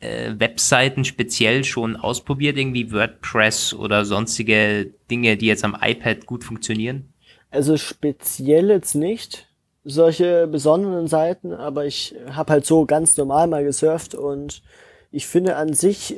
[0.00, 6.42] äh, Webseiten speziell schon ausprobiert, irgendwie WordPress oder sonstige Dinge, die jetzt am iPad gut
[6.44, 7.11] funktionieren?
[7.52, 9.46] Also speziell jetzt nicht
[9.84, 14.62] solche besonderen Seiten, aber ich habe halt so ganz normal mal gesurft und
[15.10, 16.16] ich finde an sich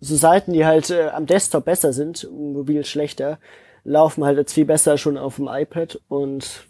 [0.00, 3.38] so Seiten, die halt äh, am Desktop besser sind, mobil schlechter,
[3.84, 6.64] laufen halt jetzt viel besser schon auf dem iPad und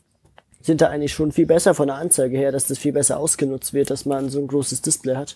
[0.61, 3.75] sind da eigentlich schon viel besser von der Anzeige her, dass das viel besser ausgenutzt
[3.75, 5.35] wird, dass man so ein großes Display hat.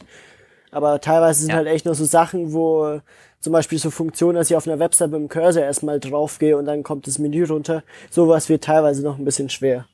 [0.70, 1.56] Aber teilweise sind Ja.
[1.56, 3.00] halt echt nur so Sachen, wo
[3.40, 6.64] zum Beispiel so Funktionen, dass ich auf einer Website mit dem Cursor erstmal draufgehe und
[6.64, 7.84] dann kommt das Menü runter.
[8.10, 9.86] Sowas wird teilweise noch ein bisschen schwer.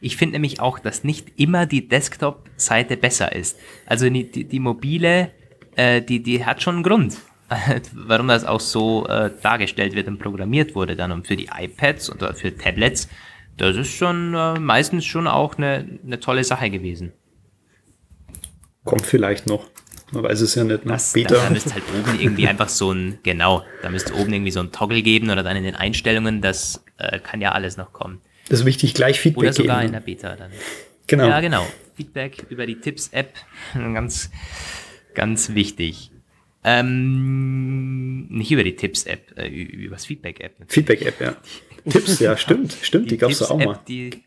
[0.00, 3.58] Ich finde nämlich auch, dass nicht immer die Desktop-Seite besser ist.
[3.86, 5.30] Also die, die, die mobile,
[5.76, 7.18] äh, die, die hat schon einen Grund,
[7.92, 12.08] warum das auch so äh, dargestellt wird und programmiert wurde dann und für die iPads
[12.08, 13.08] und für Tablets.
[13.56, 17.12] Das ist schon äh, meistens schon auch eine, eine tolle Sache gewesen.
[18.84, 19.66] Kommt vielleicht noch.
[20.12, 21.34] Man weiß es ja nicht nach Das, da, Beta.
[21.36, 24.72] da müsste halt oben irgendwie einfach so ein, genau, da müsste oben irgendwie so ein
[24.72, 28.20] Toggle geben oder dann in den Einstellungen, das äh, kann ja alles noch kommen.
[28.48, 29.92] Das ist wichtig, gleich Feedback Oder sogar in geben.
[29.92, 30.50] der Beta dann.
[31.06, 31.28] Genau.
[31.28, 31.66] Ja, genau.
[31.96, 33.34] Feedback über die Tipps-App.
[33.74, 34.30] Ganz,
[35.14, 36.10] ganz wichtig.
[36.64, 40.56] Ähm, nicht über die Tipps-App, äh, über das Feedback-App.
[40.68, 41.36] Feedback-App, ja.
[41.90, 43.80] Tipps, ja, stimmt, stimmt, die, gab's da auch Tipps-App, mal.
[43.88, 44.22] Die, die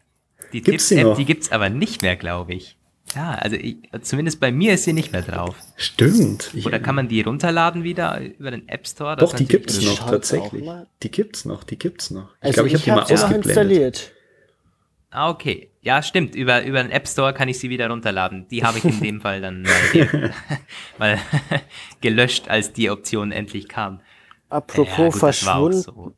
[0.54, 2.78] die Tipps-App, die gibt's aber nicht mehr, glaube ich.
[3.16, 5.56] Ja, also ich, zumindest bei mir ist sie nicht mehr drauf.
[5.76, 6.50] Stimmt.
[6.54, 9.16] Ich, Oder kann man die runterladen wieder über den App Store?
[9.16, 10.70] doch, Das die ist natürlich- gibt's Ich noch, tatsächlich.
[11.04, 12.30] Die gibt's noch, die gibt's noch.
[12.42, 13.46] Ich Also glaube, ich habe die mal ja ausgeblendet.
[13.46, 14.12] installiert.
[15.12, 15.70] Ah, okay.
[15.82, 16.34] Ja, stimmt.
[16.34, 18.48] Über, über den App Store kann ich sie wieder runterladen.
[18.50, 19.66] Die habe ich in dem Fall dann
[20.98, 21.20] mal,
[22.02, 24.00] gelöscht, als die Option endlich kam.
[24.50, 26.14] Apropos Ja, gut, verschwunden, so.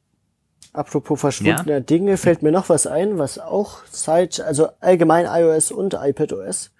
[0.74, 5.94] apropos verschwundener Dinge fällt mir noch was ein, was auch seit, also allgemein iOS und
[5.94, 6.72] iPadOS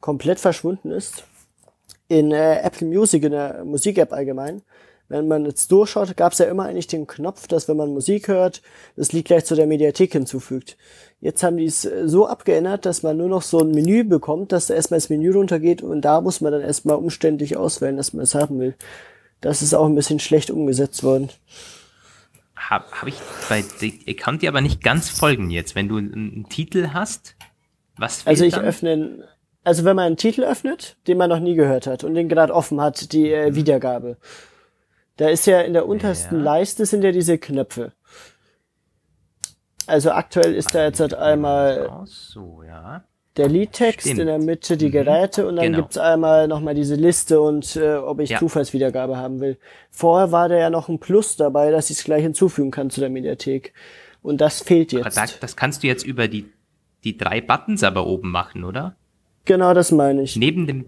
[0.00, 1.24] komplett verschwunden ist.
[2.08, 4.62] In äh, Apple Music, in der Musik-App allgemein.
[5.08, 8.28] Wenn man jetzt durchschaut, gab es ja immer eigentlich den Knopf, dass wenn man Musik
[8.28, 8.62] hört,
[8.94, 10.76] das Lied gleich zu der Mediathek hinzufügt.
[11.20, 14.52] Jetzt haben die es äh, so abgeändert, dass man nur noch so ein Menü bekommt,
[14.52, 18.12] dass da erstmal das Menü runtergeht und da muss man dann erstmal umständlich auswählen, dass
[18.12, 18.74] man es haben will.
[19.40, 21.30] Das ist auch ein bisschen schlecht umgesetzt worden.
[22.54, 23.16] Habe hab ich
[23.48, 25.74] bei, ich kann dir aber nicht ganz folgen jetzt.
[25.74, 27.34] Wenn du einen, Titel hast,
[27.96, 28.64] was Also ich dann?
[28.64, 29.28] öffne,
[29.64, 32.54] also wenn man einen Titel öffnet, den man noch nie gehört hat und den gerade
[32.54, 34.16] offen hat, die äh, Wiedergabe.
[35.16, 36.44] Da ist ja in der untersten Ja.
[36.44, 37.92] Leiste sind ja diese Knöpfe.
[39.86, 43.02] Also aktuell ist da jetzt halt einmal so, ja.
[43.36, 44.20] der Liedtext, Stimmt.
[44.20, 45.78] in der Mitte die Geräte und dann Genau.
[45.78, 48.38] gibt's einmal nochmal diese Liste und äh, ob ich Ja.
[48.38, 49.58] Zufallswiedergabe haben will.
[49.90, 53.00] Vorher war da ja noch ein Plus dabei, dass ich es gleich hinzufügen kann zu
[53.00, 53.72] der Mediathek.
[54.22, 55.16] Und das fehlt jetzt.
[55.16, 56.50] da, das kannst du jetzt über die,
[57.04, 58.94] die drei Buttons aber oben machen, oder?
[59.44, 60.36] Genau das meine ich.
[60.36, 60.86] Neben dem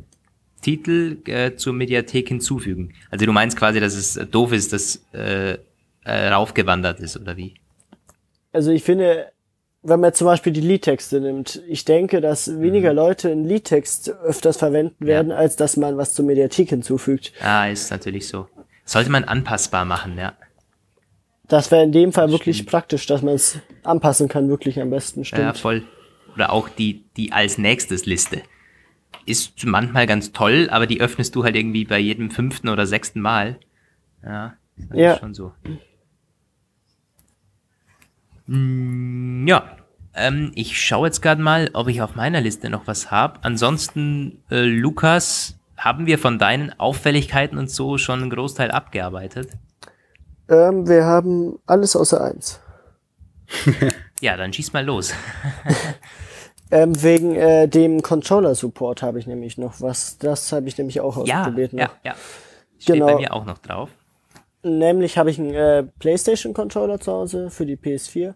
[0.62, 2.94] Titel äh, zur Mediathek hinzufügen.
[3.10, 5.58] Also du meinst quasi, dass es doof ist, dass äh,
[6.04, 7.54] äh, raufgewandert ist, oder wie?
[8.52, 9.32] Also ich finde,
[9.82, 14.56] wenn man zum Beispiel die Liedtexte nimmt, ich denke, dass weniger Leute einen Liedtext öfters
[14.56, 17.32] verwenden werden, als dass man was zur Mediathek hinzufügt.
[17.40, 18.48] Ah, ist natürlich so.
[18.84, 20.34] Sollte man anpassbar machen, ja.
[21.48, 22.70] Das wäre in dem Fall wirklich stimmt.
[22.70, 25.42] praktisch, dass man es anpassen kann, wirklich am besten, stimmt.
[25.42, 25.82] Ja, voll.
[26.34, 28.42] Oder auch die, die als nächstes Liste.
[29.26, 33.20] Ist manchmal ganz toll, aber die öffnest du halt irgendwie bei jedem fünften oder sechsten
[33.20, 33.58] Mal.
[34.24, 35.12] Ja, das ja.
[35.12, 35.52] ist schon so.
[38.46, 39.76] Mm, ja,
[40.14, 43.38] ähm, ich schaue jetzt gerade mal, ob ich auf meiner Liste noch was habe.
[43.42, 49.50] Ansonsten, äh, Lukas, haben wir von deinen Auffälligkeiten und so schon einen Großteil abgearbeitet?
[50.48, 52.60] Ähm, wir haben alles außer eins.
[54.22, 55.12] ja, dann schieß mal los.
[56.70, 60.16] ähm, wegen äh, dem Controller-Support habe ich nämlich noch was.
[60.18, 61.72] Das habe ich nämlich auch ausprobiert.
[61.72, 61.94] Ja, noch.
[62.04, 62.14] ja, ja.
[62.78, 63.06] Steht genau.
[63.06, 63.90] bei mir auch noch drauf.
[64.62, 68.34] Nämlich habe ich einen äh, PlayStation-Controller zu Hause für die PS4.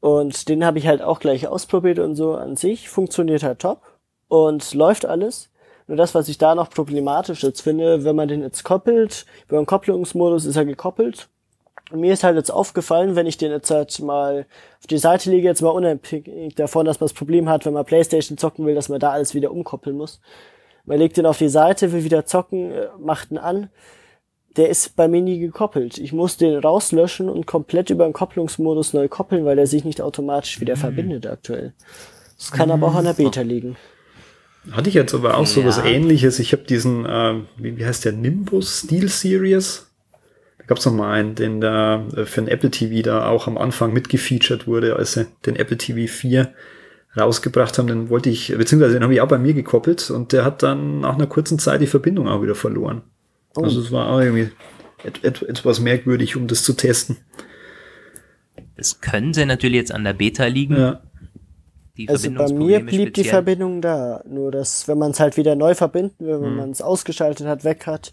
[0.00, 2.88] Und den habe ich halt auch gleich ausprobiert und so an sich.
[2.88, 3.82] Funktioniert halt top
[4.28, 5.50] und läuft alles.
[5.86, 9.58] Nur das, was ich da noch problematisch jetzt finde, wenn man den jetzt koppelt, über
[9.58, 11.28] den Kopplungsmodus ist er gekoppelt.
[11.92, 14.46] Mir ist halt jetzt aufgefallen, wenn ich den jetzt halt mal
[14.78, 17.84] auf die Seite lege, jetzt mal unabhängig davon, dass man das Problem hat, wenn man
[17.84, 20.20] Playstation zocken will, dass man da alles wieder umkoppeln muss.
[20.84, 23.70] Man legt den auf die Seite, will wieder zocken, äh, macht ihn an
[24.56, 25.98] der ist bei mir nie gekoppelt.
[25.98, 30.02] Ich muss den rauslöschen und komplett über den Kopplungsmodus neu koppeln, weil der sich nicht
[30.02, 30.80] automatisch wieder mhm.
[30.80, 31.72] verbindet aktuell.
[32.36, 32.74] Das kann mhm.
[32.74, 33.76] aber auch an der Beta liegen.
[34.72, 36.38] Hatte ich jetzt aber auch so was ähnliches.
[36.38, 39.89] Ich habe diesen, äh, wie, wie heißt der, Nimbus Steel Series?
[40.70, 43.58] Gab es noch mal einen, den da äh, für den Apple TV da auch am
[43.58, 46.54] Anfang mitgefeatured wurde, als sie den Apple TV 4
[47.18, 47.88] rausgebracht haben.
[47.88, 51.00] Den wollte ich, beziehungsweise den habe ich auch bei mir gekoppelt und der hat dann
[51.00, 53.02] nach einer kurzen Zeit die Verbindung auch wieder verloren.
[53.56, 53.62] Oh.
[53.64, 54.52] Also es war auch irgendwie
[55.02, 57.16] et, et, etwas merkwürdig, um das zu testen.
[58.76, 60.76] Das könnte natürlich jetzt an der Beta liegen.
[60.76, 61.02] Ja.
[62.06, 63.24] also bei mir blieb speziell.
[63.24, 64.22] die Verbindung da.
[64.24, 66.56] Nur dass, wenn man es halt wieder neu verbinden will, wenn hm.
[66.56, 68.12] man es ausgeschaltet hat, weg hat,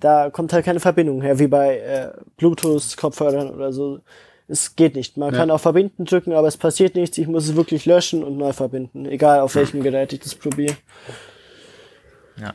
[0.00, 4.00] da kommt halt keine Verbindung her, wie bei äh, Bluetooth-Kopfhörern oder so.
[4.46, 5.16] Es geht nicht.
[5.16, 5.40] Man ja.
[5.40, 7.16] kann auch verbinden drücken, aber es passiert nichts.
[7.16, 9.06] Ich muss es wirklich löschen und neu verbinden.
[9.06, 10.76] Egal auf welchem Gerät ich das probiere.
[12.38, 12.54] Ja.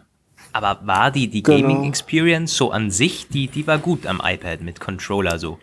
[0.51, 1.67] Aber war die, die genau.
[1.67, 5.57] Gaming Experience so an sich, die, die war gut am iPad mit Controller so?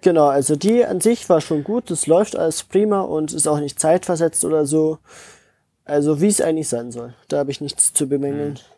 [0.00, 3.60] Genau, also die an sich war schon gut, das läuft alles prima und ist auch
[3.60, 4.98] nicht zeitversetzt oder so.
[5.84, 7.14] Also wie es eigentlich sein soll.
[7.28, 8.54] Da habe ich nichts zu bemängeln.
[8.54, 8.73] Mhm.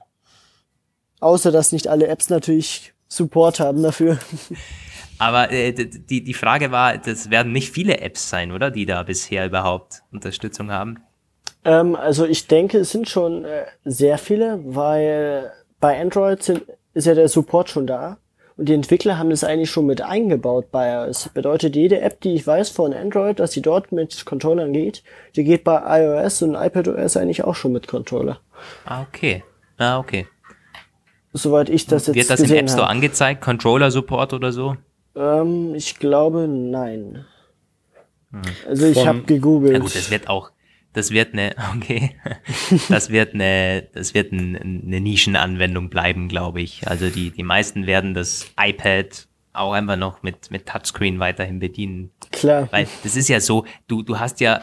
[1.20, 4.18] Außer dass nicht alle Apps natürlich Support haben dafür.
[5.18, 8.70] Aber äh, die, die Frage war, das werden nicht viele Apps sein, oder?
[8.70, 10.98] Die da bisher überhaupt Unterstützung haben.
[11.64, 16.62] Ähm, also ich denke, es sind schon äh, sehr viele, weil bei Android sind,
[16.94, 18.18] ist ja der Support schon da.
[18.56, 21.28] Und die Entwickler haben das eigentlich schon mit eingebaut bei iOS.
[21.34, 25.02] Bedeutet, jede App, die ich weiß von Android, dass sie dort mit Controllern geht,
[25.34, 28.40] die geht bei iOS und iPadOS eigentlich auch schon mit Controller.
[28.86, 29.44] Ah, okay.
[29.76, 30.26] Ah, okay.
[31.36, 32.90] Soweit ich das jetzt Wird das im App Store hab.
[32.90, 33.40] angezeigt?
[33.40, 34.76] Controller-Support oder so?
[35.14, 37.24] Ähm, ich glaube, nein.
[38.30, 38.42] Hm.
[38.68, 39.72] Also ich habe gegoogelt.
[39.72, 40.50] Ja gut, das wird auch
[40.96, 42.16] das wird eine, okay,
[42.88, 46.88] das wird eine, das wird ein, eine Nischenanwendung bleiben, glaube ich.
[46.88, 52.10] Also die, die meisten werden das iPad auch einfach noch mit, mit Touchscreen weiterhin bedienen.
[52.32, 52.68] Klar.
[52.70, 54.62] Weil das ist ja so, du, du hast ja,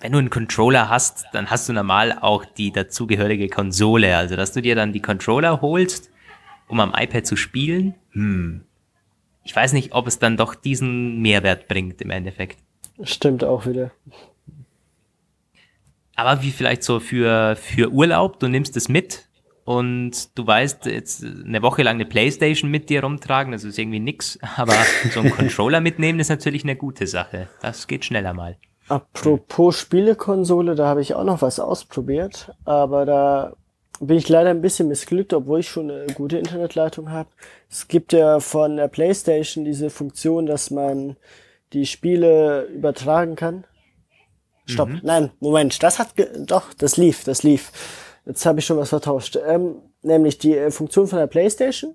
[0.00, 4.16] wenn du einen Controller hast, dann hast du normal auch die dazugehörige Konsole.
[4.16, 6.10] Also, dass du dir dann die Controller holst,
[6.68, 8.62] um am iPad zu spielen, hm.
[9.46, 12.58] Ich weiß nicht, ob es dann doch diesen Mehrwert bringt im Endeffekt.
[13.04, 13.92] Stimmt auch wieder.
[16.16, 19.28] Aber wie vielleicht so für, für Urlaub, du nimmst es mit
[19.64, 24.00] und du weißt, jetzt eine Woche lang eine Playstation mit dir rumtragen, das ist irgendwie
[24.00, 24.74] nix, aber
[25.12, 27.48] so einen Controller mitnehmen ist natürlich eine gute Sache.
[27.62, 28.56] Das geht schneller mal.
[28.88, 33.52] Apropos Spielekonsole, da habe ich auch noch was ausprobiert, aber da
[33.98, 37.30] bin ich leider ein bisschen missglückt, obwohl ich schon eine gute Internetleitung habe.
[37.70, 41.16] Es gibt ja von der PlayStation diese Funktion, dass man
[41.72, 43.64] die Spiele übertragen kann
[44.66, 44.88] Stopp.
[44.88, 45.00] Mhm.
[45.02, 45.82] Nein, Moment.
[45.82, 46.08] Das hat
[46.38, 47.72] doch, das lief, das lief.
[48.26, 49.38] Jetzt habe ich schon was vertauscht.
[49.46, 51.94] Ähm, nämlich die äh, Funktion von der PlayStation.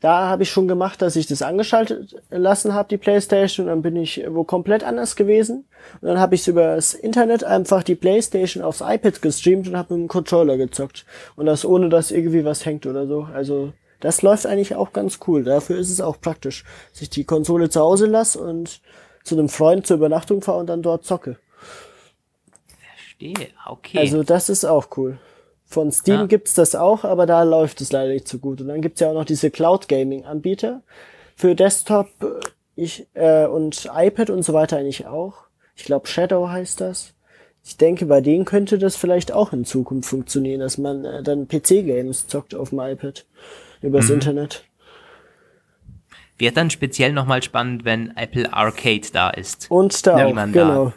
[0.00, 3.66] Da habe ich schon gemacht, dass ich das angeschaltet lassen habe, die PlayStation.
[3.66, 5.66] Und dann bin ich wo komplett anders gewesen.
[6.00, 9.94] Und dann habe ich über das Internet einfach die PlayStation aufs iPad gestreamt und habe
[9.94, 11.04] mit dem Controller gezockt.
[11.36, 13.28] Und das ohne, dass irgendwie was hängt oder so.
[13.34, 15.44] Also das läuft eigentlich auch ganz cool.
[15.44, 18.80] Dafür ist es auch praktisch, dass ich die Konsole zu Hause lasse und
[19.22, 21.36] zu einem Freund zur Übernachtung fahre und dann dort zocke
[23.20, 23.48] verstehe.
[23.66, 23.98] Okay.
[23.98, 25.18] Also das ist auch cool.
[25.70, 26.26] Von Steam ja.
[26.26, 28.60] gibt's das auch, aber da läuft es leider nicht so gut.
[28.60, 30.82] Und dann gibt's ja auch noch diese Cloud Gaming Anbieter
[31.36, 32.40] für Desktop äh,
[32.74, 35.44] ich, äh, und iPad und so weiter eigentlich auch.
[35.76, 37.14] Ich glaube Shadow heißt das.
[37.62, 41.46] Ich denke, bei denen könnte das vielleicht auch in Zukunft funktionieren, dass man äh, dann
[41.46, 43.24] PC-Games zockt auf dem iPad
[43.80, 44.14] übers mhm.
[44.14, 44.64] Internet.
[46.40, 49.66] Wird dann speziell nochmal spannend, wenn Apple Arcade da ist.
[49.70, 50.92] Und da wie auch, man genau.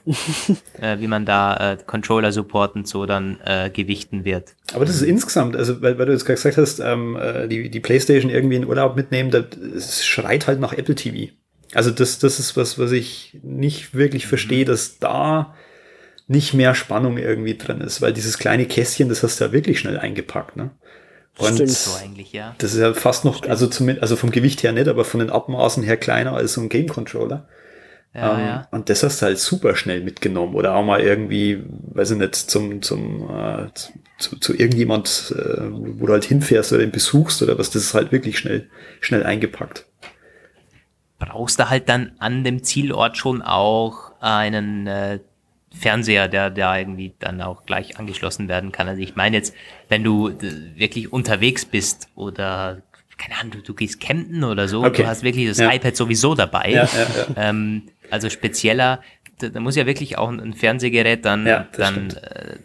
[0.79, 4.55] Da, äh, wie man da äh, Controller supporten so dann äh, gewichten wird.
[4.73, 7.69] Aber das ist insgesamt, also weil, weil du jetzt gerade gesagt hast, ähm, äh, die,
[7.69, 11.33] die Playstation irgendwie in Urlaub mitnehmen, das schreit halt nach Apple TV.
[11.73, 15.53] Also das, das ist was, was ich nicht wirklich verstehe, dass da
[16.27, 19.79] nicht mehr Spannung irgendwie drin ist, weil dieses kleine Kästchen, das hast du ja wirklich
[19.79, 20.71] schnell eingepackt, ne?
[21.37, 21.69] Und Stimmt.
[21.71, 22.55] So eigentlich, ja.
[22.59, 25.31] das ist ja fast noch, also zumindest, also vom Gewicht her nicht, aber von den
[25.31, 27.47] Abmaßen her kleiner als so ein Game Controller.
[28.13, 28.67] Ja, ähm, ja.
[28.69, 32.35] Und das hast du halt super schnell mitgenommen oder auch mal irgendwie, weiß ich nicht,
[32.35, 33.67] zum, zum, äh,
[34.19, 37.93] zu, zu irgendjemand, äh, wo du halt hinfährst oder ihn besuchst oder was, das ist
[37.95, 38.69] halt wirklich schnell,
[39.01, 39.87] schnell eingepackt.
[41.17, 45.19] Brauchst du halt dann an dem Zielort schon auch einen äh,
[45.73, 48.87] Fernseher, der da irgendwie dann auch gleich angeschlossen werden kann.
[48.87, 49.53] Also ich meine jetzt,
[49.89, 50.37] wenn du äh,
[50.75, 52.81] wirklich unterwegs bist oder
[53.17, 55.03] keine Ahnung, du, du gehst campen oder so, Okay.
[55.03, 55.71] du hast wirklich das Ja.
[55.73, 56.71] iPad sowieso dabei.
[56.71, 59.01] Ja, ja, Ähm, also spezieller,
[59.39, 61.45] da, da muss ja wirklich auch ein, ein Fernsehgerät dann,
[61.77, 62.57] dann äh,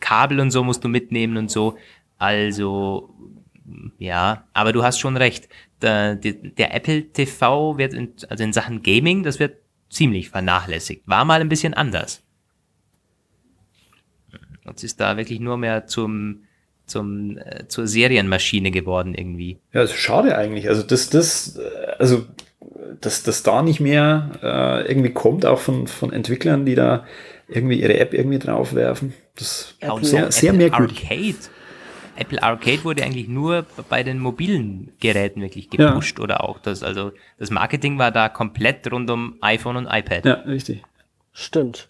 [0.00, 1.76] Kabel und so musst du mitnehmen und so.
[2.18, 3.14] Also
[3.98, 5.48] ja, aber du hast schon recht.
[5.82, 9.56] Der, der, der Apple TV wird in, also in Sachen Gaming, das wird
[9.90, 11.02] ziemlich vernachlässigt.
[11.06, 12.22] War mal ein bisschen anders.
[14.66, 16.44] Jetzt ist da wirklich nur mehr zum,
[16.86, 19.58] zum, äh, zur Serienmaschine geworden irgendwie.
[19.72, 20.68] Ja, das ist schade eigentlich.
[20.68, 22.24] Also das, das, äh, also
[23.00, 27.06] dass das da nicht mehr äh, irgendwie kommt, auch von, von Entwicklern, die da
[27.48, 29.12] irgendwie ihre App irgendwie draufwerfen.
[29.36, 31.02] Das Ja, und ist sehr, so sehr Apple merkwürdig.
[31.04, 31.34] Arcade.
[32.16, 35.88] Apple Arcade wurde eigentlich nur bei den mobilen Geräten wirklich Ja.
[35.90, 40.24] gepusht oder auch das, also das Marketing war da komplett rund um iPhone und iPad.
[40.24, 40.82] Ja, richtig.
[41.32, 41.88] Stimmt.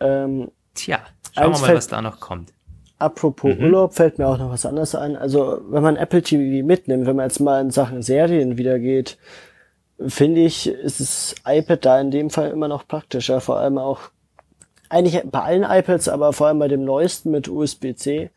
[0.00, 0.98] Ähm, Tja,
[1.34, 2.52] schauen wir Eins mal, fällt- was da noch kommt.
[2.98, 5.16] Apropos Urlaub fällt mir auch noch was anderes ein.
[5.16, 9.18] Also wenn man Apple TV mitnimmt, wenn man jetzt mal in Sachen Serien wieder geht,
[10.06, 13.40] finde ich, ist das iPad da in dem Fall immer noch praktischer.
[13.40, 14.00] Vor allem auch,
[14.88, 18.30] eigentlich bei allen iPads, aber vor allem bei dem neuesten mit USB-C,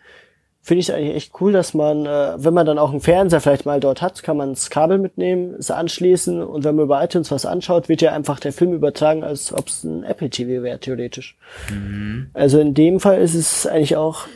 [0.67, 3.41] finde ich es eigentlich echt cool, dass man, äh, wenn man dann auch einen Fernseher
[3.41, 7.03] vielleicht mal dort hat, kann man das Kabel mitnehmen, es anschließen und wenn man über
[7.03, 10.61] iTunes was anschaut, wird ja einfach der Film übertragen, als ob es ein Apple TV
[10.63, 11.37] wäre, theoretisch.
[12.33, 14.27] Also in dem Fall ist es eigentlich auch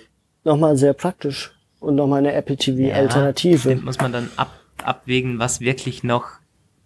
[0.43, 3.59] nochmal sehr praktisch und nochmal eine Apple TV Alternative.
[3.59, 4.51] stimmt, muss man dann ab,
[4.83, 6.27] abwägen, was wirklich noch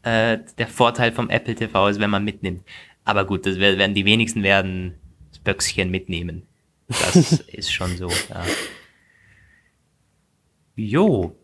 [0.04, 2.64] äh, der Vorteil vom Apple TV ist, wenn man mitnimmt.
[3.04, 4.96] Aber gut, das wer- werden die wenigsten werden
[5.32, 6.44] das Böckschen mitnehmen.
[6.88, 7.16] Das
[7.48, 8.08] ist schon so.
[8.10, 8.44] Ja.
[10.76, 11.36] Jo,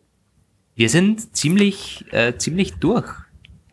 [0.75, 3.07] wir sind ziemlich, äh, ziemlich durch.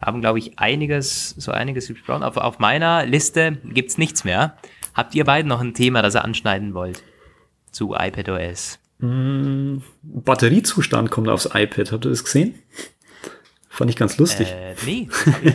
[0.00, 2.22] Haben, glaube ich, einiges, so einiges gesprochen.
[2.22, 4.56] Auf, auf meiner Liste gibt's nichts mehr.
[4.94, 7.02] Habt ihr beiden noch ein Thema, das ihr anschneiden wollt?
[7.72, 8.78] Zu iPadOS?
[9.00, 11.92] Batteriezustand kommt aufs iPad.
[11.92, 12.54] Habt ihr das gesehen?
[13.68, 14.48] Fand ich ganz lustig.
[14.48, 15.54] Äh, nee, das hab ich,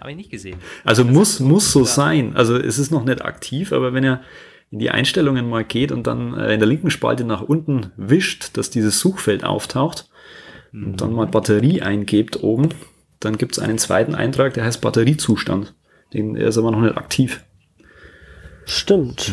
[0.00, 0.58] hab ich nicht gesehen.
[0.84, 2.36] Also muss, muss so sein.
[2.36, 4.20] Also es ist noch nicht aktiv, aber wenn ihr
[4.76, 8.58] in die Einstellungen mal geht und dann äh, in der linken Spalte nach unten wischt,
[8.58, 10.10] dass dieses Suchfeld auftaucht
[10.74, 12.68] und dann mal Batterie eingebt oben,
[13.20, 15.74] dann gibt es einen zweiten Eintrag, der heißt Batteriezustand.
[16.12, 17.42] Den ist aber noch nicht aktiv.
[18.66, 19.32] Stimmt.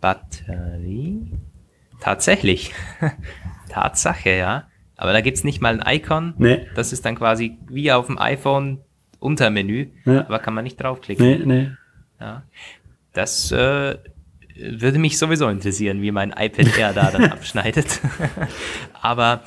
[0.00, 1.30] Batterie.
[2.00, 2.74] Tatsächlich.
[3.68, 4.68] Tatsache, ja.
[4.96, 6.34] Aber da gibt's nicht mal ein Icon.
[6.38, 6.66] Nee.
[6.74, 8.80] Das ist dann quasi wie auf dem iPhone
[9.20, 9.90] Untermenü.
[10.04, 10.26] Ja.
[10.26, 11.24] Aber kann man nicht draufklicken.
[11.24, 11.70] Nee, nee.
[12.18, 12.42] Ja.
[13.12, 13.96] Das äh,
[14.58, 18.00] würde mich sowieso interessieren, wie mein iPad Air da dann abschneidet.
[19.00, 19.42] Aber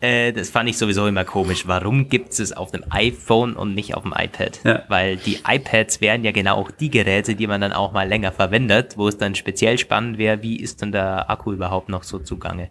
[0.00, 1.66] äh, das fand ich sowieso immer komisch.
[1.66, 4.60] Warum gibt es auf dem iPhone und nicht auf dem iPad?
[4.64, 4.82] Ja.
[4.88, 8.32] Weil die iPads wären ja genau auch die Geräte, die man dann auch mal länger
[8.32, 12.18] verwendet, wo es dann speziell spannend wäre, wie ist denn der Akku überhaupt noch so
[12.18, 12.68] zugange?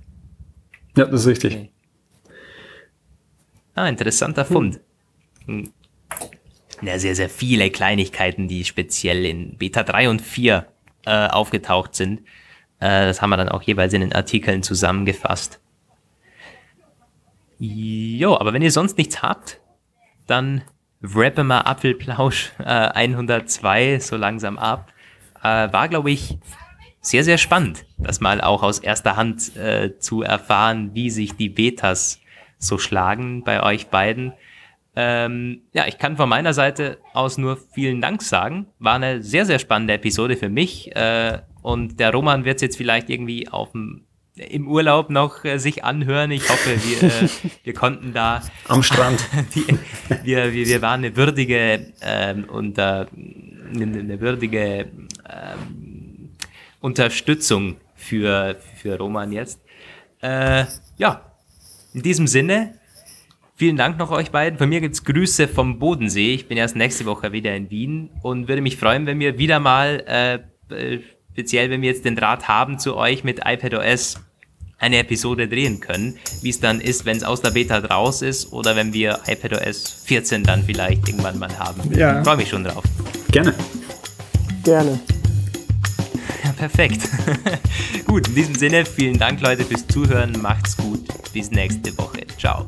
[0.96, 1.54] Ja, das ist richtig.
[1.56, 1.70] Okay.
[3.76, 4.80] Ah, interessanter Fund.
[5.48, 5.72] Hm.
[6.82, 10.68] Ja, sehr, sehr viele Kleinigkeiten, die speziell in Beta 3 und 4
[11.06, 12.22] äh, aufgetaucht sind.
[12.80, 15.60] Äh, das haben wir dann auch jeweils in den Artikeln zusammengefasst.
[17.60, 19.62] Jo, aber wenn ihr sonst nichts habt,
[20.28, 20.64] dann
[21.02, 24.92] rappe mal Apfelplausch äh, 102 so langsam ab.
[25.42, 26.38] Äh, war, glaube ich,
[27.02, 31.50] sehr, sehr spannend, das mal auch aus erster Hand äh, zu erfahren, wie sich die
[31.50, 32.22] Betas
[32.58, 34.34] so schlagen bei euch beiden.
[34.96, 38.68] Ähm, ja, ich kann von meiner Seite aus nur vielen Dank sagen.
[38.80, 40.96] War eine sehr, sehr spannende Episode für mich.
[40.96, 44.06] Äh, und der Roman wird es jetzt vielleicht irgendwie auf dem
[44.36, 46.32] im Urlaub noch äh, sich anhören.
[46.32, 47.30] Ich hoffe, wir, äh,
[47.64, 49.24] wir konnten da Am Strand.
[49.56, 49.66] die,
[50.24, 54.92] wir, wir, wir waren eine würdige ähm, und äh, eine, eine würdige
[55.30, 56.32] ähm,
[56.80, 59.62] Unterstützung für, für Roman jetzt.
[60.22, 60.66] Äh,
[60.98, 61.32] ja,
[61.94, 62.80] in diesem Sinne,
[63.64, 64.60] Vielen Dank noch euch beiden.
[64.60, 66.34] Von mir gibt es Grüße vom Bodensee.
[66.34, 69.62] Ich bin erst nächste Woche wieder in Wien und würde mich freuen, wenn wir wieder
[69.62, 70.34] mal, äh,
[70.76, 71.00] äh
[71.32, 74.20] speziell wenn wir jetzt den Draht haben zu euch mit iPadOS,
[74.80, 78.52] eine Episode drehen können, wie es dann ist, wenn es aus der Beta draus ist
[78.52, 81.90] oder wenn wir iPadOS 14 dann vielleicht irgendwann mal haben.
[81.98, 82.22] Ja.
[82.22, 82.84] Freue mich schon drauf.
[83.32, 83.54] Gerne.
[84.66, 85.00] Gerne.
[86.44, 87.08] Ja, perfekt.
[88.08, 90.34] gut, in diesem Sinne, vielen Dank Leute fürs Zuhören.
[90.42, 91.08] Macht's gut.
[91.32, 92.28] Bis nächste Woche.
[92.38, 92.68] Ciao.